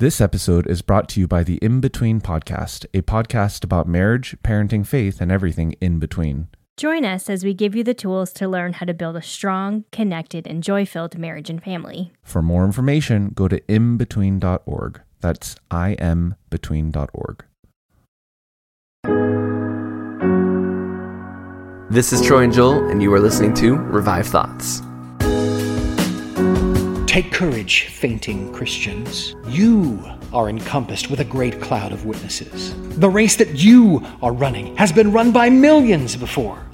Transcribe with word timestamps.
This 0.00 0.20
episode 0.20 0.68
is 0.68 0.80
brought 0.80 1.08
to 1.08 1.20
you 1.20 1.26
by 1.26 1.42
the 1.42 1.56
In 1.56 1.80
Between 1.80 2.20
Podcast, 2.20 2.86
a 2.94 3.02
podcast 3.02 3.64
about 3.64 3.88
marriage, 3.88 4.36
parenting, 4.44 4.86
faith, 4.86 5.20
and 5.20 5.32
everything 5.32 5.74
in 5.80 5.98
between. 5.98 6.46
Join 6.76 7.04
us 7.04 7.28
as 7.28 7.42
we 7.42 7.52
give 7.52 7.74
you 7.74 7.82
the 7.82 7.94
tools 7.94 8.32
to 8.34 8.46
learn 8.46 8.74
how 8.74 8.86
to 8.86 8.94
build 8.94 9.16
a 9.16 9.22
strong, 9.22 9.86
connected, 9.90 10.46
and 10.46 10.62
joy 10.62 10.86
filled 10.86 11.18
marriage 11.18 11.50
and 11.50 11.60
family. 11.60 12.12
For 12.22 12.42
more 12.42 12.64
information, 12.64 13.32
go 13.34 13.48
to 13.48 13.60
inbetween.org. 13.62 15.00
That's 15.20 15.56
imbetween.org. 15.72 17.44
This 21.90 22.12
is 22.12 22.24
Troy 22.24 22.44
and 22.44 22.52
Joel, 22.52 22.88
and 22.88 23.02
you 23.02 23.12
are 23.12 23.18
listening 23.18 23.52
to 23.54 23.74
Revived 23.74 24.28
Thoughts. 24.28 24.80
Take 27.18 27.32
courage, 27.32 27.86
fainting 27.86 28.52
Christians. 28.52 29.34
You 29.48 30.00
are 30.32 30.48
encompassed 30.48 31.10
with 31.10 31.18
a 31.18 31.24
great 31.24 31.60
cloud 31.60 31.90
of 31.90 32.06
witnesses. 32.06 32.76
The 32.96 33.10
race 33.10 33.34
that 33.34 33.56
you 33.56 34.06
are 34.22 34.32
running 34.32 34.76
has 34.76 34.92
been 34.92 35.10
run 35.10 35.32
by 35.32 35.50
millions 35.50 36.14
before. 36.14 36.64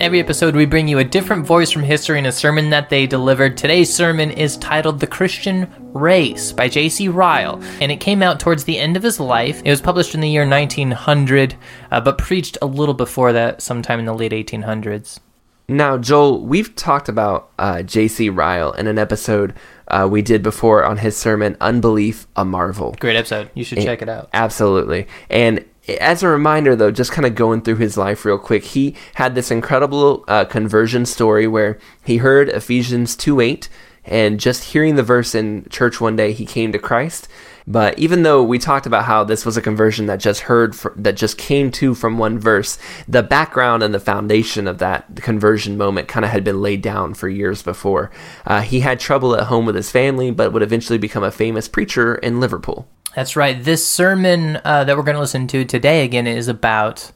Every 0.00 0.20
episode, 0.20 0.56
we 0.56 0.64
bring 0.64 0.88
you 0.88 1.00
a 1.00 1.04
different 1.04 1.44
voice 1.44 1.70
from 1.70 1.82
history 1.82 2.16
and 2.16 2.26
a 2.26 2.32
sermon 2.32 2.70
that 2.70 2.88
they 2.88 3.06
delivered. 3.06 3.58
Today's 3.58 3.92
sermon 3.92 4.30
is 4.30 4.56
titled 4.56 5.00
The 5.00 5.06
Christian 5.06 5.70
Race 5.92 6.50
by 6.50 6.70
J.C. 6.70 7.08
Ryle, 7.08 7.62
and 7.82 7.92
it 7.92 8.00
came 8.00 8.22
out 8.22 8.40
towards 8.40 8.64
the 8.64 8.78
end 8.78 8.96
of 8.96 9.02
his 9.02 9.20
life. 9.20 9.60
It 9.66 9.70
was 9.70 9.82
published 9.82 10.14
in 10.14 10.22
the 10.22 10.30
year 10.30 10.48
1900, 10.48 11.56
uh, 11.90 12.00
but 12.00 12.16
preached 12.16 12.56
a 12.62 12.66
little 12.66 12.94
before 12.94 13.34
that, 13.34 13.60
sometime 13.60 13.98
in 13.98 14.06
the 14.06 14.14
late 14.14 14.32
1800s. 14.32 15.18
Now, 15.70 15.98
Joel, 15.98 16.46
we've 16.46 16.74
talked 16.74 17.10
about 17.10 17.50
uh, 17.58 17.82
J.C. 17.82 18.30
Ryle 18.30 18.72
in 18.72 18.86
an 18.86 18.98
episode 18.98 19.54
uh, 19.88 20.08
we 20.10 20.22
did 20.22 20.42
before 20.42 20.82
on 20.82 20.96
his 20.96 21.14
sermon, 21.14 21.58
Unbelief, 21.60 22.26
a 22.36 22.44
Marvel. 22.44 22.96
Great 22.98 23.16
episode. 23.16 23.50
You 23.54 23.64
should 23.64 23.82
check 23.82 24.00
it 24.00 24.08
out. 24.08 24.30
Absolutely. 24.32 25.06
And 25.28 25.64
as 26.00 26.22
a 26.22 26.28
reminder, 26.28 26.74
though, 26.74 26.90
just 26.90 27.12
kind 27.12 27.26
of 27.26 27.34
going 27.34 27.60
through 27.60 27.76
his 27.76 27.98
life 27.98 28.24
real 28.24 28.38
quick, 28.38 28.64
he 28.64 28.94
had 29.14 29.34
this 29.34 29.50
incredible 29.50 30.24
uh, 30.26 30.46
conversion 30.46 31.04
story 31.04 31.46
where 31.46 31.78
he 32.02 32.16
heard 32.18 32.48
Ephesians 32.48 33.14
2 33.16 33.40
8, 33.40 33.68
and 34.08 34.40
just 34.40 34.64
hearing 34.64 34.96
the 34.96 35.02
verse 35.02 35.34
in 35.34 35.66
church 35.70 36.00
one 36.00 36.16
day, 36.16 36.32
he 36.32 36.46
came 36.46 36.72
to 36.72 36.78
Christ. 36.78 37.28
But 37.66 37.98
even 37.98 38.22
though 38.22 38.42
we 38.42 38.58
talked 38.58 38.86
about 38.86 39.04
how 39.04 39.24
this 39.24 39.44
was 39.44 39.58
a 39.58 39.62
conversion 39.62 40.06
that 40.06 40.20
just 40.20 40.40
heard 40.40 40.72
that 40.96 41.16
just 41.16 41.36
came 41.36 41.70
to 41.72 41.94
from 41.94 42.16
one 42.16 42.38
verse, 42.38 42.78
the 43.06 43.22
background 43.22 43.82
and 43.82 43.92
the 43.92 44.00
foundation 44.00 44.66
of 44.66 44.78
that 44.78 45.16
conversion 45.16 45.76
moment 45.76 46.08
kind 46.08 46.24
of 46.24 46.30
had 46.30 46.44
been 46.44 46.62
laid 46.62 46.80
down 46.80 47.12
for 47.12 47.28
years 47.28 47.62
before. 47.62 48.10
Uh, 48.46 48.62
he 48.62 48.80
had 48.80 48.98
trouble 48.98 49.36
at 49.36 49.48
home 49.48 49.66
with 49.66 49.74
his 49.74 49.90
family, 49.90 50.30
but 50.30 50.50
would 50.54 50.62
eventually 50.62 50.98
become 50.98 51.22
a 51.22 51.30
famous 51.30 51.68
preacher 51.68 52.14
in 52.14 52.40
Liverpool. 52.40 52.88
That's 53.14 53.36
right. 53.36 53.62
This 53.62 53.86
sermon 53.86 54.60
uh, 54.64 54.84
that 54.84 54.96
we're 54.96 55.02
going 55.02 55.16
to 55.16 55.20
listen 55.20 55.46
to 55.48 55.66
today 55.66 56.04
again 56.04 56.26
is 56.26 56.48
about 56.48 57.12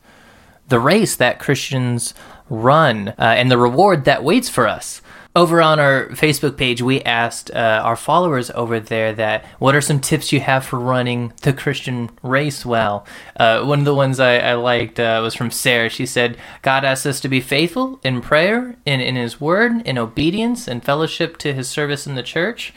the 0.69 0.81
race 0.81 1.17
that 1.17 1.39
Christians 1.39 2.13
run 2.51 3.09
uh, 3.09 3.15
and 3.19 3.51
the 3.51 3.57
reward 3.57 4.05
that 4.05 4.23
waits 4.23 4.51
for 4.51 4.69
us. 4.69 5.01
Over 5.35 5.63
on 5.63 5.81
our 5.81 6.09
Facebook 6.09 6.59
page, 6.59 6.83
we 6.83 7.01
asked 7.03 7.51
uh, 7.51 7.81
our 7.83 7.97
followers 7.97 8.51
over 8.51 8.79
there 8.79 9.15
that 9.15 9.47
what 9.59 9.75
are 9.75 9.81
some 9.81 9.99
tips 9.99 10.31
you 10.31 10.41
have 10.41 10.63
for 10.63 10.79
running 10.79 11.33
the 11.41 11.55
Christian 11.55 12.11
race 12.23 12.67
well. 12.67 13.07
Uh, 13.37 13.63
one 13.65 13.79
of 13.79 13.85
the 13.87 13.95
ones 13.95 14.21
I, 14.21 14.37
I 14.37 14.55
liked 14.55 15.01
uh, 15.01 15.21
was 15.23 15.35
from 15.35 15.51
Sarah. 15.51 15.89
She 15.89 16.05
said, 16.05 16.37
"God 16.61 16.85
asks 16.85 17.07
us 17.07 17.21
to 17.21 17.29
be 17.29 17.41
faithful 17.41 17.99
in 18.05 18.21
prayer, 18.21 18.77
in 18.85 19.01
in 19.01 19.17
His 19.17 19.41
Word, 19.41 19.81
in 19.87 19.97
obedience, 19.97 20.69
and 20.69 20.85
fellowship 20.85 21.39
to 21.39 21.55
His 21.55 21.67
service 21.67 22.07
in 22.07 22.15
the 22.15 22.23
church." 22.23 22.75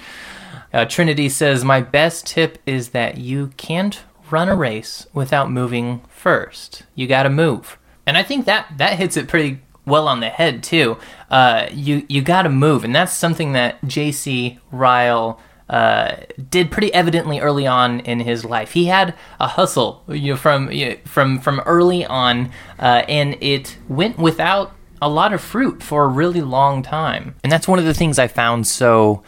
Uh, 0.76 0.84
Trinity 0.84 1.30
says, 1.30 1.64
My 1.64 1.80
best 1.80 2.28
tip 2.28 2.58
is 2.66 2.90
that 2.90 3.18
you 3.18 3.54
can't 3.56 4.04
run 4.30 4.50
a 4.50 4.56
race 4.56 5.08
without 5.14 5.50
moving 5.50 6.02
first. 6.10 6.84
You 6.96 7.08
got 7.08 7.24
to 7.24 7.30
move. 7.30 7.78
And 8.06 8.18
I 8.18 8.24
think 8.24 8.46
that, 8.46 8.78
that 8.78 8.98
hits 9.00 9.16
it 9.16 9.30
pretty 9.30 9.62
well 9.86 10.08
on 10.08 10.20
the 10.20 10.30
head, 10.30 10.64
too. 10.64 10.98
Uh, 11.30 11.68
you 11.72 12.06
you 12.10 12.22
got 12.22 12.44
to 12.44 12.50
move. 12.50 12.84
And 12.84 12.96
that's 12.96 13.14
something 13.14 13.54
that 13.54 13.84
J.C. 13.86 14.60
Ryle. 14.72 15.40
Uh, 15.68 16.18
did 16.52 16.70
pretty 16.70 16.94
evidently 16.94 17.40
early 17.40 17.66
on 17.66 18.00
in 18.02 18.20
his 18.20 18.46
life. 18.46 18.74
He 18.74 18.86
had 18.86 19.16
a 19.40 19.48
hustle, 19.48 20.04
you 20.08 20.34
know, 20.34 20.38
from 20.38 20.72
you 20.72 20.90
know, 20.90 20.96
from 21.06 21.40
from 21.40 21.60
early 21.62 22.06
on, 22.06 22.52
uh, 22.78 23.02
and 23.10 23.36
it 23.42 23.76
went 23.90 24.20
without 24.20 24.76
a 25.02 25.10
lot 25.10 25.34
of 25.34 25.42
fruit 25.42 25.82
for 25.82 26.04
a 26.04 26.08
really 26.08 26.42
long 26.42 26.84
time. 26.84 27.36
And 27.44 27.52
that's 27.52 27.68
one 27.68 27.80
of 27.80 27.86
the 27.86 27.96
things 27.96 28.20
I 28.20 28.28
found 28.28 28.68
so 28.68 29.24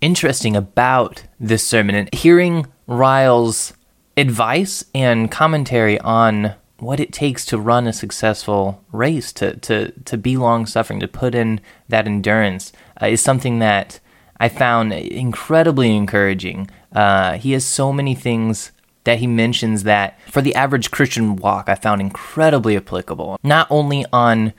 interesting 0.00 0.56
about 0.56 1.24
this 1.38 1.66
sermon 1.66 1.94
and 1.94 2.12
hearing 2.12 2.66
Ryle's 2.86 3.72
advice 4.16 4.84
and 4.94 5.30
commentary 5.30 5.98
on 6.00 6.54
what 6.82 7.00
it 7.00 7.12
takes 7.12 7.44
to 7.46 7.58
run 7.58 7.86
a 7.86 7.92
successful 7.92 8.82
race, 8.90 9.32
to 9.34 9.56
to 9.56 9.92
to 10.04 10.18
be 10.18 10.36
long 10.36 10.66
suffering, 10.66 11.00
to 11.00 11.08
put 11.08 11.34
in 11.34 11.60
that 11.88 12.06
endurance 12.06 12.72
uh, 13.00 13.06
is 13.06 13.20
something 13.20 13.60
that 13.60 14.00
I 14.38 14.48
found 14.48 14.92
incredibly 14.92 15.94
encouraging. 15.96 16.68
Uh, 16.92 17.34
he 17.34 17.52
has 17.52 17.64
so 17.64 17.92
many 17.92 18.14
things 18.14 18.72
that 19.04 19.18
he 19.18 19.26
mentions 19.26 19.84
that 19.84 20.18
for 20.30 20.42
the 20.42 20.54
average 20.54 20.90
Christian 20.90 21.36
walk, 21.36 21.68
I 21.68 21.74
found 21.74 22.00
incredibly 22.00 22.76
applicable. 22.76 23.38
Not 23.42 23.66
only 23.70 24.04
on 24.12 24.52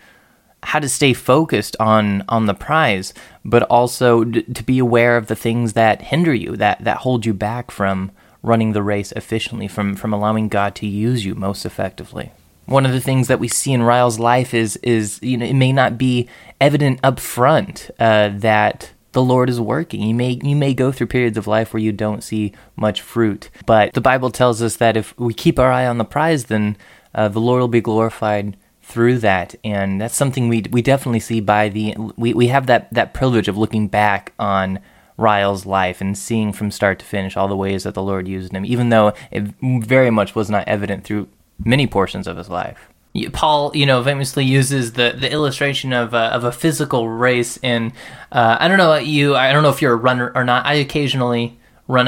how 0.63 0.79
to 0.79 0.89
stay 0.89 1.13
focused 1.13 1.75
on 1.79 2.23
on 2.29 2.45
the 2.45 2.53
prize, 2.53 3.13
but 3.43 3.63
also 3.63 4.23
d- 4.23 4.43
to 4.43 4.63
be 4.63 4.79
aware 4.79 5.17
of 5.17 5.27
the 5.27 5.35
things 5.35 5.73
that 5.73 6.01
hinder 6.01 6.33
you, 6.33 6.55
that 6.55 6.83
that 6.83 6.97
hold 6.97 7.25
you 7.25 7.33
back 7.33 7.69
from 7.69 8.11
running 8.43 8.73
the 8.73 8.83
race 8.83 9.11
efficiently, 9.13 9.67
from 9.67 9.95
from 9.95 10.13
allowing 10.13 10.49
God 10.49 10.75
to 10.75 10.87
use 10.87 11.25
you 11.25 11.33
most 11.33 11.65
effectively. 11.65 12.31
One 12.65 12.85
of 12.85 12.91
the 12.91 13.01
things 13.01 13.27
that 13.27 13.39
we 13.39 13.47
see 13.47 13.73
in 13.73 13.81
Ryle's 13.81 14.19
life 14.19 14.53
is 14.53 14.77
is 14.77 15.19
you 15.21 15.37
know 15.37 15.45
it 15.45 15.55
may 15.55 15.71
not 15.71 15.97
be 15.97 16.29
evident 16.61 16.99
up 17.03 17.19
front 17.19 17.89
uh, 17.99 18.29
that 18.33 18.91
the 19.13 19.23
Lord 19.23 19.49
is 19.49 19.59
working. 19.59 20.01
You 20.01 20.13
may 20.13 20.39
you 20.43 20.55
may 20.55 20.73
go 20.73 20.91
through 20.91 21.07
periods 21.07 21.37
of 21.37 21.47
life 21.47 21.73
where 21.73 21.81
you 21.81 21.91
don't 21.91 22.23
see 22.23 22.53
much 22.75 23.01
fruit, 23.01 23.49
but 23.65 23.93
the 23.93 24.01
Bible 24.01 24.29
tells 24.29 24.61
us 24.61 24.75
that 24.77 24.97
if 24.97 25.17
we 25.17 25.33
keep 25.33 25.57
our 25.57 25.71
eye 25.71 25.87
on 25.87 25.97
the 25.97 26.05
prize, 26.05 26.45
then 26.45 26.77
uh, 27.15 27.27
the 27.27 27.41
Lord 27.41 27.61
will 27.61 27.67
be 27.67 27.81
glorified 27.81 28.57
through 28.81 29.17
that 29.17 29.55
and 29.63 30.01
that's 30.01 30.15
something 30.15 30.49
we 30.49 30.65
we 30.69 30.81
definitely 30.81 31.19
see 31.19 31.39
by 31.39 31.69
the 31.69 31.95
we, 32.17 32.33
we 32.33 32.47
have 32.47 32.67
that 32.67 32.93
that 32.93 33.13
privilege 33.13 33.47
of 33.47 33.57
looking 33.57 33.87
back 33.87 34.33
on 34.37 34.77
Ryle's 35.17 35.65
life 35.65 36.01
and 36.01 36.17
seeing 36.17 36.53
from 36.53 36.71
start 36.71 36.99
to 36.99 37.05
finish 37.05 37.37
all 37.37 37.47
the 37.47 37.55
ways 37.55 37.83
that 37.83 37.93
the 37.93 38.03
Lord 38.03 38.27
used 38.27 38.53
him 38.53 38.65
even 38.65 38.89
though 38.89 39.13
it 39.31 39.43
very 39.61 40.09
much 40.09 40.35
was 40.35 40.49
not 40.49 40.67
evident 40.67 41.03
through 41.03 41.27
many 41.63 41.87
portions 41.87 42.27
of 42.27 42.37
his 42.37 42.49
life 42.49 42.89
Paul, 43.31 43.71
you 43.75 43.85
know, 43.85 44.03
famously 44.03 44.43
uses 44.43 44.93
the, 44.93 45.15
the 45.15 45.31
illustration 45.31 45.93
of 45.93 46.15
a, 46.15 46.33
of 46.33 46.43
a 46.45 46.51
physical 46.51 47.07
race, 47.07 47.59
and 47.61 47.91
uh, 48.31 48.57
I 48.59 48.67
don't 48.67 48.77
know 48.77 48.91
about 48.91 49.05
you. 49.05 49.35
I 49.35 49.53
don't 49.53 49.61
know 49.61 49.69
if 49.69 49.83
you're 49.83 49.93
a 49.93 49.97
runner 49.97 50.31
or 50.33 50.43
not. 50.43 50.65
I 50.65 50.73
occasionally 50.73 51.59
run 51.87 52.05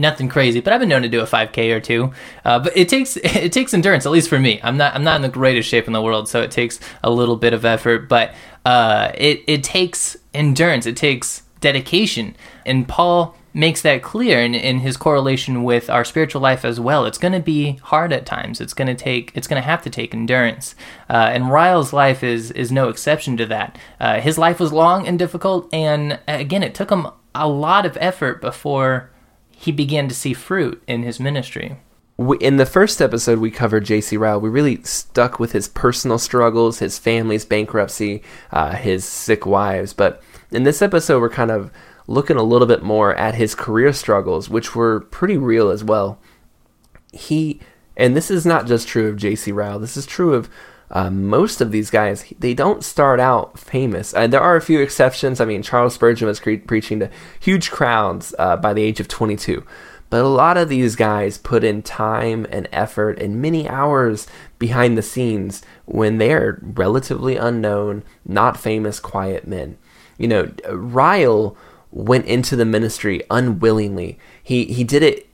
nothing 0.00 0.30
crazy 0.30 0.60
but 0.60 0.72
i've 0.72 0.80
been 0.80 0.88
known 0.88 1.02
to 1.02 1.08
do 1.08 1.20
a 1.20 1.24
5k 1.24 1.76
or 1.76 1.80
two 1.80 2.10
uh, 2.46 2.58
but 2.58 2.74
it 2.74 2.88
takes 2.88 3.16
it 3.22 3.52
takes 3.52 3.74
endurance 3.74 4.06
at 4.06 4.12
least 4.12 4.30
for 4.30 4.38
me 4.38 4.58
i'm 4.62 4.78
not 4.78 4.94
i'm 4.94 5.04
not 5.04 5.16
in 5.16 5.22
the 5.22 5.28
greatest 5.28 5.68
shape 5.68 5.86
in 5.86 5.92
the 5.92 6.00
world 6.00 6.26
so 6.26 6.40
it 6.40 6.50
takes 6.50 6.80
a 7.04 7.10
little 7.10 7.36
bit 7.36 7.52
of 7.52 7.64
effort 7.64 8.08
but 8.08 8.34
uh, 8.64 9.12
it 9.14 9.42
it 9.46 9.62
takes 9.62 10.16
endurance 10.32 10.86
it 10.86 10.96
takes 10.96 11.42
dedication 11.60 12.36
and 12.64 12.88
paul 12.88 13.36
makes 13.52 13.82
that 13.82 14.00
clear 14.00 14.40
in, 14.40 14.54
in 14.54 14.78
his 14.78 14.96
correlation 14.96 15.64
with 15.64 15.90
our 15.90 16.04
spiritual 16.04 16.40
life 16.40 16.64
as 16.64 16.78
well 16.78 17.04
it's 17.04 17.18
going 17.18 17.32
to 17.32 17.40
be 17.40 17.72
hard 17.82 18.12
at 18.12 18.24
times 18.24 18.60
it's 18.60 18.74
going 18.74 18.86
to 18.86 18.94
take 18.94 19.32
it's 19.34 19.48
going 19.48 19.60
to 19.60 19.66
have 19.66 19.82
to 19.82 19.90
take 19.90 20.14
endurance 20.14 20.74
uh, 21.08 21.30
and 21.32 21.50
ryle's 21.50 21.92
life 21.92 22.22
is 22.22 22.50
is 22.52 22.70
no 22.70 22.88
exception 22.88 23.36
to 23.36 23.46
that 23.46 23.76
uh, 23.98 24.20
his 24.20 24.38
life 24.38 24.60
was 24.60 24.72
long 24.72 25.06
and 25.06 25.18
difficult 25.18 25.68
and 25.72 26.18
again 26.28 26.62
it 26.62 26.74
took 26.74 26.90
him 26.90 27.06
a 27.34 27.48
lot 27.48 27.86
of 27.86 27.96
effort 28.00 28.40
before 28.40 29.10
he 29.60 29.72
began 29.72 30.08
to 30.08 30.14
see 30.14 30.32
fruit 30.32 30.82
in 30.86 31.02
his 31.02 31.20
ministry. 31.20 31.76
In 32.40 32.56
the 32.56 32.66
first 32.66 33.00
episode, 33.00 33.38
we 33.38 33.50
covered 33.50 33.84
J.C. 33.84 34.16
Ryle. 34.16 34.40
We 34.40 34.48
really 34.50 34.82
stuck 34.82 35.38
with 35.38 35.52
his 35.52 35.68
personal 35.68 36.18
struggles, 36.18 36.78
his 36.78 36.98
family's 36.98 37.44
bankruptcy, 37.44 38.22
uh, 38.52 38.74
his 38.74 39.04
sick 39.04 39.46
wives. 39.46 39.92
But 39.94 40.22
in 40.50 40.64
this 40.64 40.82
episode, 40.82 41.20
we're 41.20 41.30
kind 41.30 41.50
of 41.50 41.70
looking 42.06 42.36
a 42.36 42.42
little 42.42 42.66
bit 42.66 42.82
more 42.82 43.14
at 43.14 43.36
his 43.36 43.54
career 43.54 43.92
struggles, 43.92 44.48
which 44.48 44.74
were 44.74 45.00
pretty 45.00 45.36
real 45.36 45.70
as 45.70 45.84
well. 45.84 46.18
He, 47.12 47.60
and 47.96 48.16
this 48.16 48.30
is 48.30 48.44
not 48.44 48.66
just 48.66 48.88
true 48.88 49.08
of 49.08 49.16
J.C. 49.16 49.52
Ryle, 49.52 49.78
this 49.78 49.96
is 49.96 50.06
true 50.06 50.34
of 50.34 50.50
uh, 50.92 51.08
most 51.08 51.60
of 51.60 51.70
these 51.70 51.88
guys 51.88 52.24
they 52.38 52.52
don't 52.52 52.82
start 52.82 53.20
out 53.20 53.58
famous. 53.58 54.12
Uh, 54.12 54.26
there 54.26 54.40
are 54.40 54.56
a 54.56 54.60
few 54.60 54.80
exceptions. 54.80 55.40
I 55.40 55.44
mean, 55.44 55.62
Charles 55.62 55.94
Spurgeon 55.94 56.26
was 56.26 56.40
cre- 56.40 56.56
preaching 56.66 56.98
to 57.00 57.10
huge 57.38 57.70
crowds 57.70 58.34
uh, 58.38 58.56
by 58.56 58.72
the 58.72 58.82
age 58.82 58.98
of 58.98 59.06
22. 59.06 59.64
But 60.08 60.24
a 60.24 60.28
lot 60.28 60.56
of 60.56 60.68
these 60.68 60.96
guys 60.96 61.38
put 61.38 61.62
in 61.62 61.82
time 61.82 62.44
and 62.50 62.68
effort 62.72 63.20
and 63.20 63.40
many 63.40 63.68
hours 63.68 64.26
behind 64.58 64.98
the 64.98 65.02
scenes 65.02 65.62
when 65.84 66.18
they're 66.18 66.58
relatively 66.60 67.36
unknown, 67.36 68.02
not 68.26 68.58
famous, 68.58 68.98
quiet 68.98 69.46
men. 69.46 69.78
You 70.20 70.28
know, 70.28 70.52
Ryle 70.68 71.56
went 71.90 72.26
into 72.26 72.54
the 72.54 72.66
ministry 72.66 73.22
unwillingly. 73.30 74.18
He 74.42 74.66
he 74.66 74.84
did 74.84 75.02
it 75.02 75.26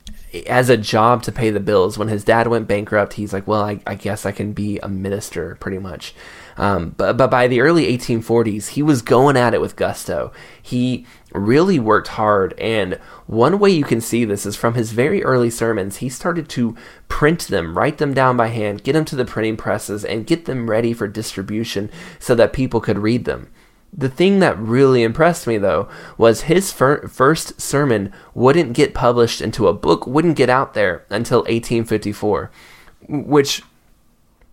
as 0.46 0.68
a 0.68 0.76
job 0.76 1.22
to 1.24 1.32
pay 1.32 1.50
the 1.50 1.60
bills. 1.60 1.98
When 1.98 2.08
his 2.08 2.24
dad 2.24 2.46
went 2.46 2.68
bankrupt, 2.68 3.14
he's 3.14 3.32
like, 3.32 3.46
well, 3.46 3.62
I, 3.62 3.80
I 3.86 3.94
guess 3.94 4.24
I 4.24 4.32
can 4.32 4.52
be 4.52 4.78
a 4.78 4.88
minister 4.88 5.56
pretty 5.56 5.78
much. 5.78 6.14
Um, 6.56 6.94
but, 6.96 7.16
but 7.16 7.30
by 7.30 7.48
the 7.48 7.60
early 7.60 7.96
1840s, 7.96 8.68
he 8.68 8.82
was 8.82 9.02
going 9.02 9.36
at 9.36 9.54
it 9.54 9.60
with 9.60 9.76
gusto. 9.76 10.32
He 10.60 11.06
really 11.32 11.78
worked 11.78 12.08
hard. 12.08 12.54
And 12.58 12.94
one 13.26 13.58
way 13.58 13.70
you 13.70 13.84
can 13.84 14.00
see 14.00 14.24
this 14.24 14.46
is 14.46 14.56
from 14.56 14.74
his 14.74 14.92
very 14.92 15.22
early 15.22 15.50
sermons, 15.50 15.96
he 15.96 16.08
started 16.08 16.48
to 16.50 16.76
print 17.08 17.48
them, 17.48 17.76
write 17.76 17.98
them 17.98 18.14
down 18.14 18.36
by 18.36 18.48
hand, 18.48 18.84
get 18.84 18.92
them 18.92 19.04
to 19.06 19.16
the 19.16 19.24
printing 19.24 19.56
presses, 19.56 20.04
and 20.04 20.26
get 20.26 20.44
them 20.44 20.70
ready 20.70 20.92
for 20.92 21.08
distribution 21.08 21.90
so 22.18 22.34
that 22.34 22.52
people 22.52 22.80
could 22.80 22.98
read 22.98 23.24
them. 23.24 23.50
The 23.96 24.10
thing 24.10 24.40
that 24.40 24.58
really 24.58 25.02
impressed 25.02 25.46
me, 25.46 25.56
though, 25.56 25.88
was 26.18 26.42
his 26.42 26.70
fir- 26.70 27.08
first 27.08 27.60
sermon 27.60 28.12
wouldn't 28.34 28.74
get 28.74 28.92
published 28.92 29.40
into 29.40 29.68
a 29.68 29.72
book, 29.72 30.06
wouldn't 30.06 30.36
get 30.36 30.50
out 30.50 30.74
there 30.74 31.06
until 31.08 31.40
1854, 31.40 32.50
which 33.08 33.62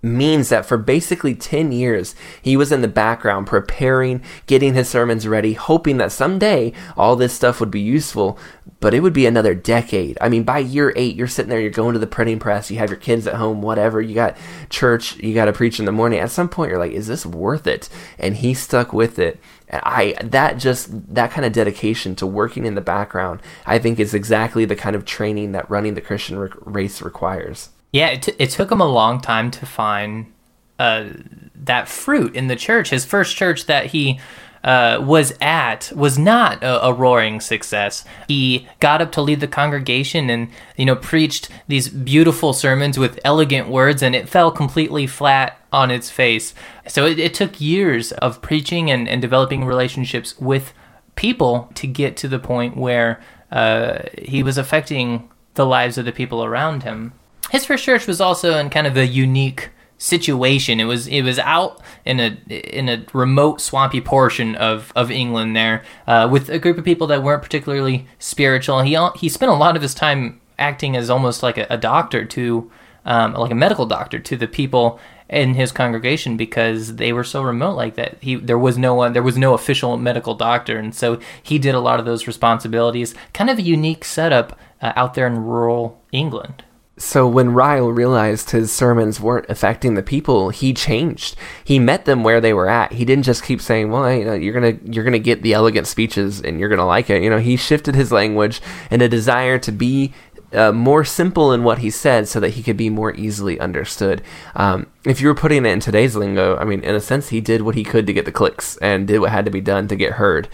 means 0.03 0.49
that 0.49 0.65
for 0.65 0.77
basically 0.77 1.33
10 1.33 1.71
years, 1.71 2.13
he 2.41 2.57
was 2.57 2.73
in 2.73 2.81
the 2.81 2.87
background 2.89 3.47
preparing, 3.47 4.21
getting 4.45 4.73
his 4.73 4.89
sermons 4.89 5.25
ready, 5.25 5.53
hoping 5.53 5.97
that 5.97 6.11
someday 6.11 6.73
all 6.97 7.15
this 7.15 7.33
stuff 7.33 7.61
would 7.61 7.71
be 7.71 7.79
useful, 7.79 8.37
but 8.81 8.93
it 8.93 8.99
would 8.99 9.13
be 9.13 9.25
another 9.25 9.55
decade. 9.55 10.17
I 10.19 10.27
mean, 10.27 10.43
by 10.43 10.59
year 10.59 10.91
eight, 10.97 11.15
you're 11.15 11.27
sitting 11.27 11.49
there, 11.49 11.61
you're 11.61 11.69
going 11.71 11.93
to 11.93 11.99
the 11.99 12.05
printing 12.05 12.37
press, 12.37 12.69
you 12.69 12.77
have 12.79 12.89
your 12.89 12.99
kids 12.99 13.25
at 13.25 13.35
home, 13.35 13.61
whatever, 13.61 14.01
you 14.01 14.13
got 14.13 14.35
church, 14.69 15.15
you 15.17 15.33
got 15.33 15.45
to 15.45 15.53
preach 15.53 15.79
in 15.79 15.85
the 15.85 15.91
morning. 15.93 16.19
At 16.19 16.31
some 16.31 16.49
point, 16.49 16.69
you're 16.69 16.79
like, 16.79 16.91
is 16.91 17.07
this 17.07 17.25
worth 17.25 17.65
it? 17.65 17.87
And 18.19 18.35
he 18.35 18.53
stuck 18.53 18.91
with 18.91 19.17
it. 19.17 19.39
And 19.69 19.81
I, 19.85 20.15
that 20.21 20.57
just, 20.57 21.15
that 21.15 21.31
kind 21.31 21.45
of 21.45 21.53
dedication 21.53 22.13
to 22.17 22.27
working 22.27 22.65
in 22.65 22.75
the 22.75 22.81
background, 22.81 23.41
I 23.65 23.79
think 23.79 24.01
is 24.01 24.13
exactly 24.13 24.65
the 24.65 24.75
kind 24.75 24.97
of 24.97 25.05
training 25.05 25.53
that 25.53 25.69
running 25.69 25.93
the 25.93 26.01
Christian 26.01 26.37
race 26.65 27.01
requires. 27.01 27.69
Yeah, 27.93 28.07
it, 28.07 28.23
t- 28.23 28.35
it 28.39 28.49
took 28.49 28.71
him 28.71 28.81
a 28.81 28.87
long 28.87 29.21
time 29.21 29.51
to 29.51 29.65
find 29.65 30.33
uh, 30.79 31.09
that 31.55 31.87
fruit 31.87 32.35
in 32.35 32.47
the 32.47 32.55
church. 32.55 32.89
His 32.89 33.05
first 33.05 33.37
church 33.37 33.67
that 33.67 33.87
he 33.87 34.19
uh, 34.63 34.99
was 35.05 35.33
at 35.41 35.91
was 35.95 36.17
not 36.17 36.63
a, 36.63 36.85
a, 36.85 36.93
roaring 36.93 37.39
success. 37.39 38.03
He 38.27 38.67
got 38.79 39.01
up 39.01 39.11
to 39.11 39.21
lead 39.21 39.41
the 39.41 39.47
congregation 39.47 40.29
and 40.29 40.49
you 40.77 40.85
know 40.85 40.95
preached 40.95 41.49
these 41.67 41.89
beautiful 41.89 42.53
sermons 42.53 42.97
with 42.97 43.19
elegant 43.23 43.67
words, 43.67 44.01
and 44.01 44.15
it 44.15 44.29
fell 44.29 44.51
completely 44.51 45.05
flat 45.05 45.59
on 45.71 45.91
its 45.91 46.09
face. 46.09 46.53
So 46.87 47.05
it, 47.05 47.19
it 47.19 47.33
took 47.33 47.59
years 47.59 48.11
of 48.13 48.41
preaching 48.41 48.89
and, 48.89 49.07
and 49.07 49.21
developing 49.21 49.65
relationships 49.65 50.39
with 50.39 50.73
people 51.15 51.69
to 51.75 51.85
get 51.85 52.17
to 52.17 52.27
the 52.27 52.39
point 52.39 52.75
where 52.77 53.21
uh, 53.51 54.03
he 54.17 54.41
was 54.41 54.57
affecting 54.57 55.29
the 55.55 55.65
lives 55.65 55.97
of 55.97 56.05
the 56.05 56.11
people 56.11 56.43
around 56.43 56.83
him 56.83 57.13
his 57.53 57.65
first 57.65 57.83
church 57.83 58.07
was 58.07 58.19
also 58.19 58.57
in 58.57 58.71
kind 58.71 58.87
of 58.87 58.97
a 58.97 59.05
unique 59.05 59.69
situation. 59.99 60.79
It 60.79 60.85
was 60.85 61.05
it 61.05 61.21
was 61.21 61.37
out 61.37 61.79
in 62.03 62.19
a 62.19 62.35
in 62.49 62.89
a 62.89 63.05
remote 63.13 63.61
swampy 63.61 64.01
portion 64.01 64.55
of, 64.55 64.91
of 64.95 65.11
England 65.11 65.55
there 65.55 65.83
uh, 66.07 66.27
with 66.29 66.49
a 66.49 66.57
group 66.57 66.79
of 66.79 66.83
people 66.83 67.05
that 67.07 67.21
weren't 67.21 67.43
particularly 67.43 68.07
spiritual. 68.17 68.81
He 68.81 68.97
he 69.15 69.29
spent 69.29 69.51
a 69.51 69.55
lot 69.55 69.75
of 69.75 69.83
his 69.83 69.93
time 69.93 70.41
acting 70.57 70.97
as 70.97 71.11
almost 71.11 71.43
like 71.43 71.59
a, 71.59 71.67
a 71.69 71.77
doctor 71.77 72.25
to 72.25 72.71
um, 73.05 73.33
like 73.33 73.51
a 73.51 73.55
medical 73.55 73.85
doctor 73.85 74.17
to 74.17 74.35
the 74.35 74.47
people 74.47 74.99
in 75.29 75.53
his 75.53 75.71
congregation 75.71 76.35
because 76.37 76.95
they 76.95 77.13
were 77.13 77.23
so 77.23 77.43
remote 77.43 77.75
like 77.75 77.93
that. 77.93 78.17
He 78.19 78.33
there 78.33 78.57
was 78.57 78.79
no 78.79 78.95
one 78.95 79.13
there 79.13 79.21
was 79.21 79.37
no 79.37 79.53
official 79.53 79.95
medical 79.97 80.33
doctor, 80.33 80.79
and 80.79 80.95
so 80.95 81.19
he 81.43 81.59
did 81.59 81.75
a 81.75 81.79
lot 81.79 81.99
of 81.99 82.07
those 82.07 82.25
responsibilities. 82.25 83.13
Kind 83.31 83.51
of 83.51 83.59
a 83.59 83.61
unique 83.61 84.05
setup 84.05 84.57
uh, 84.81 84.93
out 84.95 85.13
there 85.13 85.27
in 85.27 85.37
rural 85.37 86.01
England. 86.11 86.63
So 86.97 87.27
when 87.27 87.53
Ryle 87.53 87.91
realized 87.91 88.51
his 88.51 88.71
sermons 88.71 89.19
weren't 89.19 89.49
affecting 89.49 89.95
the 89.95 90.03
people, 90.03 90.49
he 90.49 90.73
changed. 90.73 91.35
He 91.63 91.79
met 91.79 92.05
them 92.05 92.23
where 92.23 92.39
they 92.39 92.53
were 92.53 92.69
at. 92.69 92.93
He 92.93 93.03
didn't 93.03 93.25
just 93.25 93.43
keep 93.43 93.61
saying, 93.61 93.89
"Well, 93.89 94.13
you 94.13 94.23
know, 94.25 94.33
you're 94.33 94.53
gonna 94.53 94.77
you're 94.85 95.03
gonna 95.03 95.17
get 95.17 95.41
the 95.41 95.53
elegant 95.53 95.87
speeches 95.87 96.39
and 96.39 96.59
you're 96.59 96.69
gonna 96.69 96.85
like 96.85 97.09
it." 97.09 97.23
You 97.23 97.31
know, 97.31 97.39
he 97.39 97.57
shifted 97.57 97.95
his 97.95 98.11
language 98.11 98.61
and 98.91 99.01
a 99.01 99.09
desire 99.09 99.57
to 99.57 99.71
be 99.71 100.13
uh, 100.53 100.71
more 100.71 101.03
simple 101.03 101.51
in 101.51 101.63
what 101.63 101.79
he 101.79 101.89
said 101.89 102.27
so 102.27 102.39
that 102.39 102.51
he 102.51 102.61
could 102.61 102.77
be 102.77 102.91
more 102.91 103.15
easily 103.15 103.59
understood. 103.59 104.21
Um, 104.55 104.85
if 105.03 105.19
you 105.19 105.27
were 105.27 105.35
putting 105.35 105.65
it 105.65 105.69
in 105.69 105.79
today's 105.79 106.15
lingo, 106.15 106.57
I 106.57 106.63
mean, 106.63 106.83
in 106.83 106.93
a 106.93 106.99
sense, 106.99 107.29
he 107.29 107.41
did 107.41 107.63
what 107.63 107.73
he 107.73 107.83
could 107.83 108.05
to 108.05 108.13
get 108.13 108.25
the 108.25 108.31
clicks 108.31 108.77
and 108.77 109.07
did 109.07 109.19
what 109.19 109.31
had 109.31 109.45
to 109.45 109.51
be 109.51 109.61
done 109.61 109.87
to 109.87 109.95
get 109.95 110.13
heard 110.13 110.47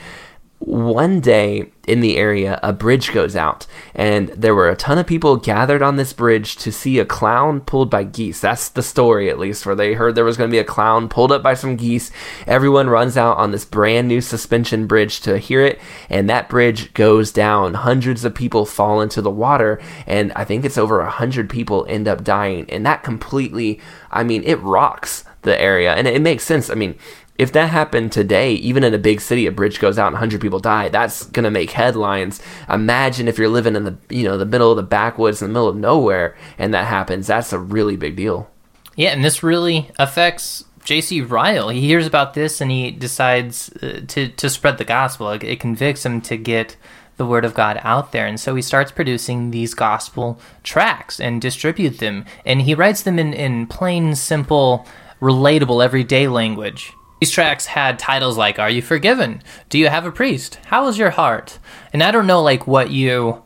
one 0.59 1.21
day 1.21 1.71
in 1.87 2.01
the 2.01 2.17
area, 2.17 2.59
a 2.61 2.73
bridge 2.73 3.13
goes 3.13 3.35
out, 3.35 3.65
and 3.95 4.27
there 4.29 4.53
were 4.53 4.69
a 4.69 4.75
ton 4.75 4.97
of 4.97 5.07
people 5.07 5.37
gathered 5.37 5.81
on 5.81 5.95
this 5.95 6.11
bridge 6.11 6.57
to 6.57 6.71
see 6.71 6.99
a 6.99 7.05
clown 7.05 7.61
pulled 7.61 7.89
by 7.89 8.03
geese. 8.03 8.41
That's 8.41 8.67
the 8.69 8.83
story, 8.83 9.29
at 9.29 9.39
least, 9.39 9.65
where 9.65 9.73
they 9.73 9.93
heard 9.93 10.15
there 10.15 10.25
was 10.25 10.37
going 10.37 10.49
to 10.49 10.53
be 10.53 10.59
a 10.59 10.65
clown 10.65 11.07
pulled 11.07 11.31
up 11.31 11.41
by 11.41 11.53
some 11.53 11.77
geese. 11.77 12.11
Everyone 12.45 12.89
runs 12.89 13.15
out 13.15 13.37
on 13.37 13.51
this 13.51 13.65
brand 13.65 14.07
new 14.09 14.19
suspension 14.19 14.85
bridge 14.85 15.21
to 15.21 15.37
hear 15.37 15.65
it, 15.65 15.79
and 16.09 16.29
that 16.29 16.49
bridge 16.49 16.93
goes 16.93 17.31
down. 17.31 17.73
Hundreds 17.73 18.25
of 18.25 18.35
people 18.35 18.65
fall 18.65 19.01
into 19.01 19.21
the 19.21 19.31
water, 19.31 19.81
and 20.05 20.33
I 20.33 20.43
think 20.43 20.65
it's 20.65 20.77
over 20.77 20.99
a 20.99 21.09
hundred 21.09 21.49
people 21.49 21.85
end 21.87 22.07
up 22.07 22.23
dying. 22.23 22.69
And 22.69 22.85
that 22.85 23.01
completely, 23.01 23.79
I 24.11 24.23
mean, 24.23 24.43
it 24.43 24.59
rocks 24.61 25.23
the 25.41 25.59
area, 25.59 25.93
and 25.93 26.05
it 26.05 26.21
makes 26.21 26.43
sense. 26.43 26.69
I 26.69 26.75
mean, 26.75 26.95
if 27.39 27.53
that 27.53 27.69
happened 27.69 28.11
today, 28.11 28.51
even 28.55 28.83
in 28.83 28.93
a 28.93 28.97
big 28.97 29.21
city, 29.21 29.47
a 29.47 29.51
bridge 29.51 29.79
goes 29.79 29.97
out 29.97 30.07
and 30.07 30.15
100 30.15 30.41
people 30.41 30.59
die, 30.59 30.89
that's 30.89 31.25
going 31.27 31.45
to 31.45 31.49
make 31.49 31.71
headlines. 31.71 32.41
Imagine 32.67 33.29
if 33.29 33.37
you're 33.37 33.47
living 33.47 33.77
in 33.77 33.85
the, 33.85 33.97
you 34.09 34.25
know, 34.25 34.37
the 34.37 34.45
middle 34.45 34.69
of 34.69 34.75
the 34.75 34.83
backwoods 34.83 35.41
in 35.41 35.47
the 35.47 35.53
middle 35.53 35.69
of 35.69 35.77
nowhere 35.77 36.35
and 36.57 36.73
that 36.73 36.87
happens. 36.87 37.27
That's 37.27 37.53
a 37.53 37.57
really 37.57 37.95
big 37.95 38.17
deal. 38.17 38.51
Yeah, 38.97 39.11
and 39.11 39.23
this 39.23 39.41
really 39.41 39.89
affects 39.97 40.65
J.C. 40.83 41.21
Ryle. 41.21 41.69
He 41.69 41.79
hears 41.79 42.05
about 42.05 42.33
this 42.33 42.59
and 42.59 42.69
he 42.69 42.91
decides 42.91 43.69
uh, 43.81 44.01
to 44.09 44.27
to 44.27 44.49
spread 44.49 44.77
the 44.77 44.83
gospel. 44.83 45.31
It, 45.31 45.43
it 45.45 45.59
convicts 45.61 46.05
him 46.05 46.19
to 46.21 46.35
get 46.35 46.75
the 47.15 47.25
word 47.25 47.45
of 47.45 47.53
God 47.53 47.79
out 47.83 48.11
there. 48.11 48.27
And 48.27 48.37
so 48.37 48.53
he 48.53 48.61
starts 48.61 48.91
producing 48.91 49.51
these 49.51 49.73
gospel 49.73 50.41
tracts 50.63 51.21
and 51.21 51.41
distribute 51.41 51.99
them. 51.99 52.25
And 52.45 52.63
he 52.63 52.75
writes 52.75 53.03
them 53.03 53.17
in, 53.17 53.33
in 53.33 53.67
plain, 53.67 54.15
simple, 54.15 54.85
relatable, 55.21 55.83
everyday 55.83 56.27
language. 56.27 56.93
These 57.19 57.31
tracts 57.31 57.65
had 57.65 57.99
titles 57.99 58.37
like 58.37 58.59
Are 58.59 58.69
You 58.69 58.81
Forgiven? 58.81 59.41
Do 59.67 59.77
You 59.77 59.89
Have 59.89 60.05
a 60.05 60.11
Priest? 60.11 60.59
How 60.67 60.87
is 60.87 60.97
Your 60.97 61.09
Heart? 61.09 61.59
And 61.91 62.01
I 62.01 62.11
don't 62.11 62.27
know 62.27 62.41
like 62.41 62.65
what 62.65 62.91
you 62.91 63.43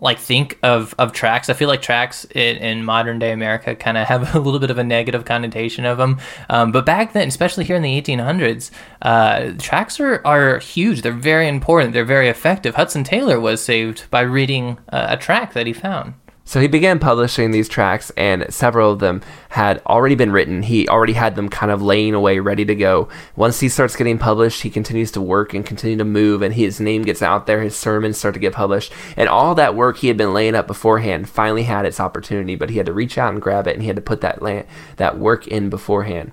like 0.00 0.18
think 0.18 0.58
of 0.62 0.94
of 0.98 1.12
tracts. 1.12 1.48
I 1.48 1.54
feel 1.54 1.68
like 1.68 1.80
tracts 1.80 2.24
in, 2.26 2.56
in 2.56 2.84
modern 2.84 3.18
day 3.18 3.32
America 3.32 3.74
kind 3.76 3.96
of 3.96 4.06
have 4.08 4.34
a 4.34 4.38
little 4.38 4.58
bit 4.60 4.70
of 4.70 4.78
a 4.78 4.84
negative 4.84 5.24
connotation 5.24 5.84
of 5.84 5.98
them. 5.98 6.20
Um, 6.50 6.72
but 6.72 6.84
back 6.84 7.12
then, 7.12 7.28
especially 7.28 7.64
here 7.64 7.76
in 7.76 7.82
the 7.82 8.00
1800s, 8.00 8.70
uh, 9.02 9.52
tracts 9.58 10.00
are, 10.00 10.20
are 10.24 10.58
huge. 10.58 11.02
They're 11.02 11.12
very 11.12 11.48
important. 11.48 11.92
They're 11.92 12.04
very 12.04 12.28
effective. 12.28 12.74
Hudson 12.74 13.04
Taylor 13.04 13.38
was 13.38 13.62
saved 13.62 14.10
by 14.10 14.20
reading 14.22 14.78
a, 14.88 15.06
a 15.10 15.16
tract 15.16 15.54
that 15.54 15.66
he 15.66 15.72
found. 15.72 16.14
So 16.46 16.60
he 16.60 16.68
began 16.68 16.98
publishing 16.98 17.52
these 17.52 17.70
tracts, 17.70 18.12
and 18.18 18.52
several 18.52 18.92
of 18.92 18.98
them 18.98 19.22
had 19.48 19.80
already 19.86 20.14
been 20.14 20.30
written. 20.30 20.62
He 20.62 20.86
already 20.86 21.14
had 21.14 21.36
them 21.36 21.48
kind 21.48 21.72
of 21.72 21.80
laying 21.80 22.12
away, 22.12 22.38
ready 22.38 22.66
to 22.66 22.74
go. 22.74 23.08
Once 23.34 23.60
he 23.60 23.68
starts 23.70 23.96
getting 23.96 24.18
published, 24.18 24.60
he 24.60 24.68
continues 24.68 25.10
to 25.12 25.22
work 25.22 25.54
and 25.54 25.64
continue 25.64 25.96
to 25.96 26.04
move, 26.04 26.42
and 26.42 26.54
his 26.54 26.80
name 26.80 27.02
gets 27.02 27.22
out 27.22 27.46
there. 27.46 27.62
His 27.62 27.74
sermons 27.74 28.18
start 28.18 28.34
to 28.34 28.40
get 28.40 28.52
published, 28.52 28.92
and 29.16 29.26
all 29.26 29.54
that 29.54 29.74
work 29.74 29.96
he 29.98 30.08
had 30.08 30.18
been 30.18 30.34
laying 30.34 30.54
up 30.54 30.66
beforehand 30.66 31.30
finally 31.30 31.62
had 31.62 31.86
its 31.86 31.98
opportunity. 31.98 32.56
But 32.56 32.68
he 32.68 32.76
had 32.76 32.86
to 32.86 32.92
reach 32.92 33.16
out 33.16 33.32
and 33.32 33.40
grab 33.40 33.66
it, 33.66 33.74
and 33.74 33.82
he 33.82 33.88
had 33.88 33.96
to 33.96 34.02
put 34.02 34.20
that 34.20 34.34
that 34.96 35.18
work 35.18 35.46
in 35.46 35.70
beforehand 35.70 36.32